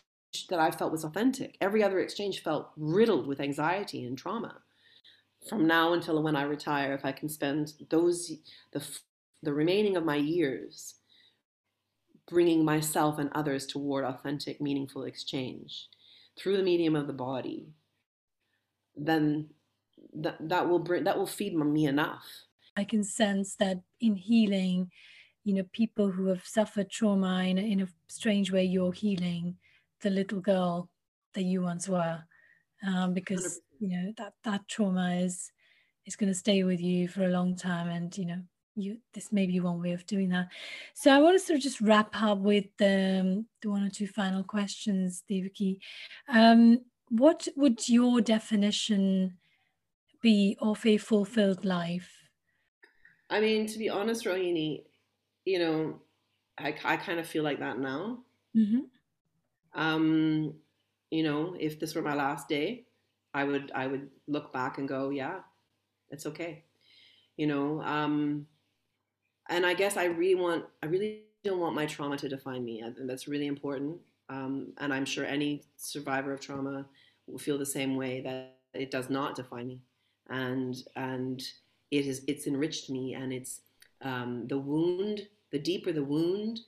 that 0.50 0.60
I 0.60 0.72
felt 0.72 0.92
was 0.92 1.04
authentic. 1.04 1.58
Every 1.62 1.84
other 1.84 2.00
exchange 2.00 2.44
felt 2.44 2.72
riddled 2.78 3.28
with 3.28 3.40
anxiety 3.40 4.04
and 4.04 4.18
trauma. 4.18 4.58
From 5.48 5.68
now 5.68 5.94
until 5.94 6.22
when 6.24 6.36
I 6.36 6.44
retire, 6.44 6.94
if 6.94 7.06
I 7.06 7.12
can 7.12 7.30
spend 7.30 7.74
those 7.90 8.32
the 8.72 8.84
the 9.44 9.54
remaining 9.54 9.96
of 9.96 10.04
my 10.04 10.16
years 10.16 10.96
bringing 12.28 12.66
myself 12.66 13.20
and 13.20 13.30
others 13.34 13.66
toward 13.66 14.06
authentic, 14.06 14.60
meaningful 14.60 15.04
exchange 15.04 15.88
through 16.38 16.58
the 16.58 16.64
medium 16.64 16.96
of 16.96 17.08
the 17.08 17.14
body, 17.14 17.68
then 18.96 19.50
that, 20.14 20.38
that 20.50 20.68
will 20.68 20.80
bring 20.80 21.04
that 21.04 21.18
will 21.18 21.28
feed 21.28 21.56
me 21.56 21.86
enough. 21.86 22.26
I 22.78 22.84
can 22.84 23.04
sense 23.04 23.56
that 23.56 23.82
in 24.02 24.16
healing, 24.16 24.92
you 25.44 25.54
know, 25.54 25.64
people 25.72 26.12
who 26.12 26.28
have 26.28 26.46
suffered 26.46 26.90
trauma 26.90 27.44
in 27.44 27.58
a, 27.58 27.62
in 27.62 27.82
a 27.82 27.88
strange 28.08 28.52
way, 28.52 28.66
you're 28.66 28.92
healing 28.92 29.58
the 30.02 30.10
little 30.10 30.42
girl 30.42 30.90
that 31.34 31.44
you 31.44 31.62
once 31.62 31.88
were, 31.88 32.24
um, 32.86 33.14
because 33.14 33.60
100%. 33.80 33.80
you 33.80 33.90
know 33.90 34.14
that 34.18 34.34
that 34.44 34.68
trauma 34.68 35.16
is 35.16 35.52
is 36.06 36.16
going 36.16 36.32
to 36.32 36.38
stay 36.38 36.64
with 36.64 36.82
you 36.82 37.08
for 37.08 37.24
a 37.24 37.32
long 37.32 37.56
time, 37.56 37.88
and 37.88 38.18
you 38.18 38.26
know 38.26 38.42
you 38.76 38.98
this 39.14 39.32
may 39.32 39.46
be 39.46 39.60
one 39.60 39.82
way 39.82 39.92
of 39.92 40.06
doing 40.06 40.30
that. 40.30 40.50
So 40.94 41.12
I 41.12 41.20
want 41.20 41.40
to 41.40 41.46
sort 41.46 41.58
of 41.58 41.64
just 41.64 41.82
wrap 41.82 42.10
up 42.22 42.40
with 42.40 42.66
um, 42.82 43.46
the 43.62 43.70
one 43.70 43.84
or 43.84 43.90
two 43.90 44.08
final 44.08 44.44
questions, 44.44 45.24
Devaki. 45.28 45.80
Um, 46.28 46.82
what 47.10 47.48
would 47.56 47.88
your 47.88 48.22
definition 48.22 49.38
be 50.22 50.58
of 50.60 50.86
a 50.86 50.98
fulfilled 50.98 51.64
life? 51.66 52.12
I 53.30 53.40
mean, 53.40 53.68
to 53.68 53.80
be 53.80 53.90
honest, 53.90 54.26
Rohini, 54.26 54.84
you 55.46 55.60
know, 55.60 56.02
I, 56.58 56.76
I 56.84 56.98
kind 56.98 57.20
of 57.20 57.28
feel 57.28 57.44
like 57.44 57.60
that 57.60 57.80
now. 57.80 58.20
Mm-hmm. 58.56 58.80
Um, 59.80 60.54
you 61.12 61.24
know, 61.24 61.56
if 61.60 61.80
this 61.80 61.96
were 61.96 62.02
my 62.02 62.16
last 62.16 62.48
day, 62.48 62.86
I 63.34 63.44
would 63.44 63.72
I 63.76 63.88
would 63.88 64.10
look 64.28 64.54
back 64.54 64.78
and 64.78 64.88
go, 64.88 65.10
yeah, 65.10 65.40
it's 66.10 66.26
okay. 66.26 66.64
You 67.38 67.48
know, 67.48 67.82
um, 67.82 68.48
and 69.50 69.66
I 69.66 69.74
guess 69.74 69.98
I 69.98 70.06
really 70.06 70.36
want 70.36 70.66
I 70.82 70.88
really 70.88 71.24
don't 71.44 71.60
want 71.60 71.76
my 71.76 71.86
trauma 71.86 72.18
to 72.18 72.30
define 72.30 72.66
me. 72.66 72.82
I 72.82 72.90
think 72.92 73.08
that's 73.08 73.28
really 73.28 73.48
important. 73.48 73.98
Um, 74.30 74.74
and 74.80 74.92
I'm 74.94 75.06
sure 75.06 75.26
any 75.26 75.64
survivor 75.78 76.34
of 76.34 76.40
trauma 76.40 76.86
will 77.28 77.38
feel 77.38 77.58
the 77.58 77.66
same 77.66 77.96
way 77.96 78.22
that 78.22 78.58
it 78.74 78.90
does 78.92 79.10
not 79.10 79.36
define 79.36 79.68
me, 79.68 79.80
and 80.30 80.76
and 80.96 81.42
it 81.92 82.06
is 82.08 82.24
it's 82.28 82.48
enriched 82.48 82.90
me, 82.90 83.14
and 83.14 83.32
it's 83.32 83.62
um, 84.02 84.48
the 84.48 84.58
wound. 84.58 85.28
The 85.52 85.60
deeper 85.60 85.94
the 85.94 86.04
wound, 86.04 86.60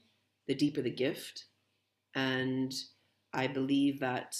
the 0.47 0.55
deeper 0.55 0.81
the 0.81 0.91
gift, 0.91 1.45
and 2.15 2.73
I 3.33 3.47
believe 3.47 3.99
that 3.99 4.37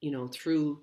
you 0.00 0.10
know 0.10 0.26
through 0.26 0.82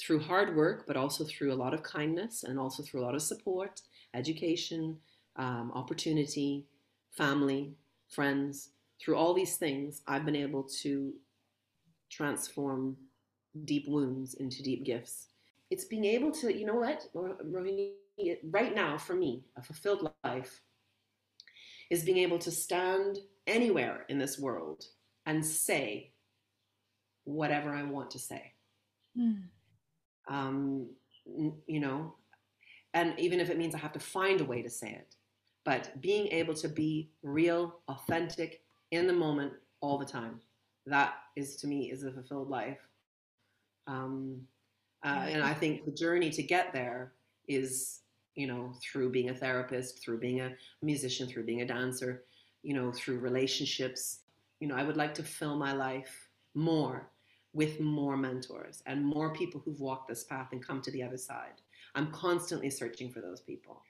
through 0.00 0.20
hard 0.20 0.56
work, 0.56 0.86
but 0.86 0.96
also 0.96 1.24
through 1.24 1.52
a 1.52 1.54
lot 1.54 1.74
of 1.74 1.82
kindness, 1.82 2.42
and 2.42 2.58
also 2.58 2.82
through 2.82 3.00
a 3.00 3.04
lot 3.04 3.14
of 3.14 3.22
support, 3.22 3.82
education, 4.14 4.98
um, 5.36 5.72
opportunity, 5.74 6.66
family, 7.10 7.74
friends, 8.08 8.70
through 9.00 9.16
all 9.16 9.34
these 9.34 9.56
things, 9.56 10.02
I've 10.06 10.24
been 10.24 10.36
able 10.36 10.64
to 10.82 11.12
transform 12.10 12.96
deep 13.64 13.88
wounds 13.88 14.34
into 14.34 14.62
deep 14.62 14.84
gifts. 14.84 15.28
It's 15.70 15.84
being 15.84 16.04
able 16.04 16.30
to, 16.32 16.56
you 16.56 16.66
know 16.66 16.76
what, 16.76 17.04
Rohini, 17.14 17.92
right 18.44 18.74
now 18.74 18.96
for 18.96 19.14
me, 19.14 19.44
a 19.56 19.62
fulfilled 19.62 20.10
life 20.24 20.62
is 21.90 22.04
being 22.04 22.18
able 22.18 22.38
to 22.38 22.50
stand 22.50 23.18
anywhere 23.46 24.06
in 24.08 24.18
this 24.18 24.38
world 24.38 24.84
and 25.26 25.44
say 25.44 26.12
whatever 27.24 27.74
I 27.74 27.82
want 27.82 28.10
to 28.12 28.18
say. 28.18 28.52
Mm. 29.18 29.42
Um, 30.28 30.88
you 31.66 31.80
know, 31.80 32.14
and 32.94 33.18
even 33.18 33.40
if 33.40 33.50
it 33.50 33.58
means 33.58 33.74
I 33.74 33.78
have 33.78 33.92
to 33.92 34.00
find 34.00 34.40
a 34.40 34.44
way 34.44 34.62
to 34.62 34.70
say 34.70 34.90
it, 34.90 35.15
but 35.66 36.00
being 36.00 36.28
able 36.28 36.54
to 36.54 36.68
be 36.68 37.10
real, 37.24 37.80
authentic, 37.88 38.62
in 38.92 39.08
the 39.08 39.12
moment 39.12 39.52
all 39.80 39.98
the 39.98 40.04
time. 40.06 40.40
That 40.86 41.14
is 41.34 41.56
to 41.56 41.66
me 41.66 41.90
is 41.90 42.04
a 42.04 42.12
fulfilled 42.12 42.48
life. 42.48 42.78
Um, 43.88 44.42
uh, 45.04 45.26
and 45.28 45.42
I 45.42 45.52
think 45.52 45.84
the 45.84 45.90
journey 45.90 46.30
to 46.30 46.42
get 46.42 46.72
there 46.72 47.12
is, 47.48 48.00
you 48.36 48.46
know, 48.46 48.72
through 48.80 49.10
being 49.10 49.30
a 49.30 49.34
therapist, 49.34 50.02
through 50.02 50.20
being 50.20 50.40
a 50.40 50.52
musician, 50.82 51.26
through 51.26 51.44
being 51.44 51.62
a 51.62 51.66
dancer, 51.66 52.22
you 52.62 52.72
know, 52.72 52.92
through 52.92 53.18
relationships. 53.18 54.20
You 54.60 54.68
know, 54.68 54.76
I 54.76 54.84
would 54.84 54.96
like 54.96 55.14
to 55.14 55.24
fill 55.24 55.56
my 55.56 55.72
life 55.72 56.28
more 56.54 57.10
with 57.52 57.80
more 57.80 58.16
mentors 58.16 58.84
and 58.86 59.04
more 59.04 59.34
people 59.34 59.60
who've 59.64 59.80
walked 59.80 60.08
this 60.08 60.22
path 60.22 60.48
and 60.52 60.64
come 60.64 60.80
to 60.82 60.92
the 60.92 61.02
other 61.02 61.18
side. 61.18 61.60
I'm 61.96 62.12
constantly 62.12 62.70
searching 62.70 63.10
for 63.10 63.20
those 63.20 63.40
people. 63.40 63.82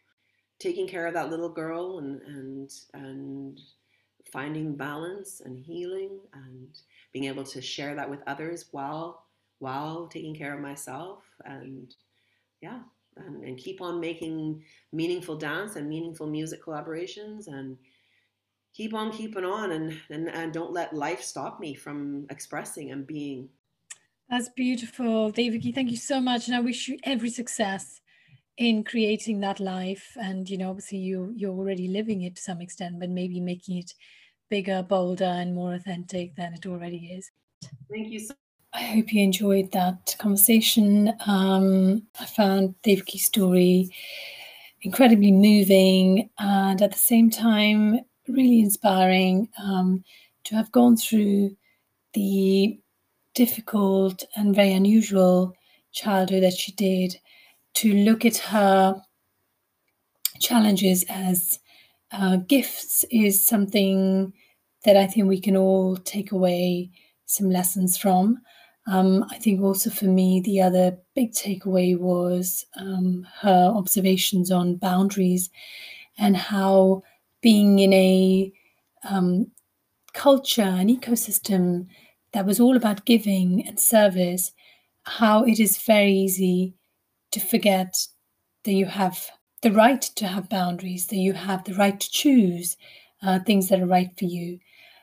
Taking 0.58 0.88
care 0.88 1.06
of 1.06 1.14
that 1.14 1.30
little 1.30 1.50
girl 1.50 1.98
and 1.98 2.20
and 2.22 2.70
and 2.94 3.60
finding 4.32 4.76
balance 4.76 5.40
and 5.44 5.58
healing 5.58 6.18
and 6.34 6.68
being 7.12 7.26
able 7.26 7.44
to 7.44 7.60
share 7.62 7.94
that 7.94 8.08
with 8.08 8.20
others 8.26 8.66
while 8.72 9.26
while 9.58 10.06
taking 10.08 10.34
care 10.34 10.54
of 10.54 10.60
myself 10.60 11.22
and 11.44 11.94
yeah 12.60 12.80
and, 13.16 13.42
and 13.44 13.56
keep 13.56 13.80
on 13.80 14.00
making 14.00 14.62
meaningful 14.92 15.36
dance 15.36 15.76
and 15.76 15.88
meaningful 15.88 16.26
music 16.26 16.62
collaborations 16.62 17.46
and 17.46 17.76
keep 18.74 18.92
on 18.92 19.10
keeping 19.10 19.44
on 19.44 19.72
and, 19.72 19.98
and 20.10 20.28
and 20.28 20.52
don't 20.52 20.72
let 20.72 20.94
life 20.94 21.22
stop 21.22 21.60
me 21.60 21.74
from 21.74 22.26
expressing 22.30 22.90
and 22.90 23.06
being. 23.06 23.48
That's 24.28 24.48
beautiful. 24.50 25.30
Devaki 25.30 25.72
thank 25.72 25.90
you 25.90 25.96
so 25.96 26.20
much 26.20 26.48
and 26.48 26.56
I 26.56 26.60
wish 26.60 26.88
you 26.88 26.98
every 27.04 27.30
success 27.30 28.00
in 28.58 28.82
creating 28.82 29.40
that 29.40 29.60
life 29.60 30.16
and 30.20 30.48
you 30.48 30.56
know 30.56 30.70
obviously 30.70 30.98
you 30.98 31.32
you're 31.36 31.54
already 31.54 31.88
living 31.88 32.22
it 32.22 32.36
to 32.36 32.42
some 32.42 32.60
extent 32.60 32.98
but 32.98 33.10
maybe 33.10 33.38
making 33.38 33.76
it 33.76 33.92
bigger 34.48 34.82
bolder 34.82 35.24
and 35.24 35.54
more 35.54 35.74
authentic 35.74 36.34
than 36.36 36.54
it 36.54 36.66
already 36.66 37.12
is 37.12 37.30
thank 37.90 38.08
you 38.08 38.20
so 38.20 38.34
I 38.72 38.82
hope 38.82 39.10
you 39.10 39.22
enjoyed 39.22 39.72
that 39.72 40.16
conversation. 40.18 41.10
Um, 41.26 42.02
I 42.20 42.26
found 42.26 42.74
Devaki's 42.82 43.24
story 43.24 43.90
incredibly 44.82 45.32
moving 45.32 46.28
and 46.38 46.82
at 46.82 46.92
the 46.92 46.98
same 46.98 47.30
time 47.30 48.00
really 48.28 48.60
inspiring 48.60 49.48
um, 49.62 50.04
to 50.44 50.56
have 50.56 50.70
gone 50.72 50.96
through 50.96 51.56
the 52.12 52.78
difficult 53.34 54.24
and 54.36 54.54
very 54.54 54.74
unusual 54.74 55.54
childhood 55.92 56.42
that 56.42 56.52
she 56.52 56.72
did 56.72 57.18
to 57.76 57.92
look 57.92 58.24
at 58.24 58.38
her 58.38 59.00
challenges 60.40 61.04
as 61.10 61.58
uh, 62.10 62.36
gifts 62.36 63.04
is 63.10 63.44
something 63.44 64.32
that 64.84 64.96
I 64.96 65.06
think 65.06 65.28
we 65.28 65.40
can 65.40 65.56
all 65.56 65.96
take 65.96 66.32
away 66.32 66.90
some 67.26 67.50
lessons 67.50 67.98
from. 67.98 68.38
Um, 68.86 69.26
I 69.30 69.38
think 69.38 69.60
also 69.60 69.90
for 69.90 70.06
me, 70.06 70.40
the 70.40 70.62
other 70.62 70.96
big 71.14 71.32
takeaway 71.32 71.98
was 71.98 72.64
um, 72.76 73.26
her 73.40 73.72
observations 73.74 74.50
on 74.50 74.76
boundaries 74.76 75.50
and 76.18 76.36
how 76.36 77.02
being 77.42 77.78
in 77.80 77.92
a 77.92 78.52
um, 79.08 79.50
culture, 80.14 80.62
an 80.62 80.88
ecosystem 80.88 81.88
that 82.32 82.46
was 82.46 82.58
all 82.58 82.76
about 82.76 83.04
giving 83.04 83.66
and 83.66 83.78
service, 83.78 84.52
how 85.02 85.44
it 85.44 85.60
is 85.60 85.78
very 85.78 86.12
easy 86.12 86.74
to 87.36 87.46
forget 87.46 87.94
that 88.64 88.72
you 88.72 88.86
have 88.86 89.30
the 89.60 89.70
right 89.70 90.00
to 90.00 90.26
have 90.26 90.48
boundaries, 90.48 91.06
that 91.08 91.16
you 91.16 91.34
have 91.34 91.62
the 91.64 91.74
right 91.74 92.00
to 92.00 92.10
choose 92.10 92.78
uh, 93.22 93.38
things 93.40 93.68
that 93.68 93.80
are 93.80 93.86
right 93.86 94.10
for 94.18 94.24
you. 94.24 94.58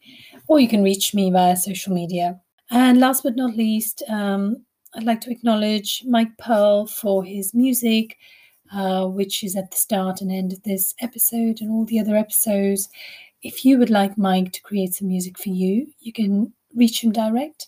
or 0.48 0.60
you 0.62 0.70
can 0.70 0.84
reach 0.84 1.14
me 1.14 1.32
via 1.32 1.58
social 1.58 1.94
media. 1.94 2.40
And 2.72 3.02
last 3.02 3.24
but 3.24 3.36
not 3.36 3.58
least, 3.58 4.04
um, 4.08 4.64
I'd 4.96 5.04
like 5.04 5.20
to 5.22 5.32
acknowledge 5.32 6.04
Mike 6.08 6.38
Pearl 6.38 6.88
for 6.88 7.26
his 7.26 7.54
music 7.54 8.16
uh, 8.72 9.06
which 9.06 9.44
is 9.44 9.56
at 9.56 9.72
the 9.72 9.78
start 9.78 10.22
and 10.22 10.32
end 10.32 10.54
of 10.54 10.62
this 10.64 10.94
episode 11.00 11.62
and 11.62 11.72
all 11.72 11.86
the 11.86 12.00
other 12.00 12.16
episodes. 12.16 12.90
If 13.42 13.66
you 13.66 13.78
would 13.78 13.90
like 13.90 14.18
Mike 14.18 14.52
to 14.54 14.62
create 14.62 14.94
some 14.94 15.08
music 15.08 15.38
for 15.38 15.50
you, 15.50 15.88
you 16.00 16.14
can 16.14 16.54
reach 16.76 17.04
him 17.04 17.12
direct 17.12 17.68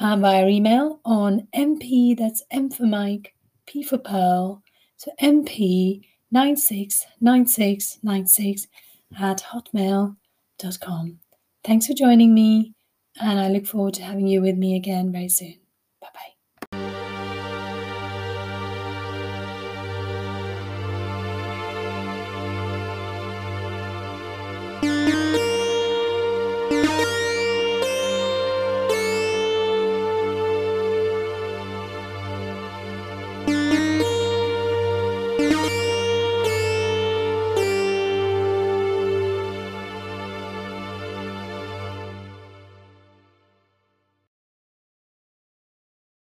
uh, 0.00 0.16
via 0.16 0.48
email 0.48 1.00
on 1.04 1.46
MP, 1.54 2.16
that's 2.16 2.42
M 2.50 2.70
for 2.70 2.86
Mike, 2.86 3.34
P 3.66 3.82
for 3.82 3.98
Pearl, 3.98 4.62
so 4.96 5.12
MP 5.22 6.06
969696 6.32 8.66
at 9.18 9.42
hotmail.com. 9.42 11.18
Thanks 11.64 11.86
for 11.86 11.94
joining 11.94 12.34
me, 12.34 12.74
and 13.20 13.38
I 13.38 13.48
look 13.48 13.66
forward 13.66 13.92
to 13.94 14.02
having 14.02 14.26
you 14.26 14.40
with 14.40 14.56
me 14.56 14.76
again 14.76 15.12
very 15.12 15.28
soon. 15.28 15.59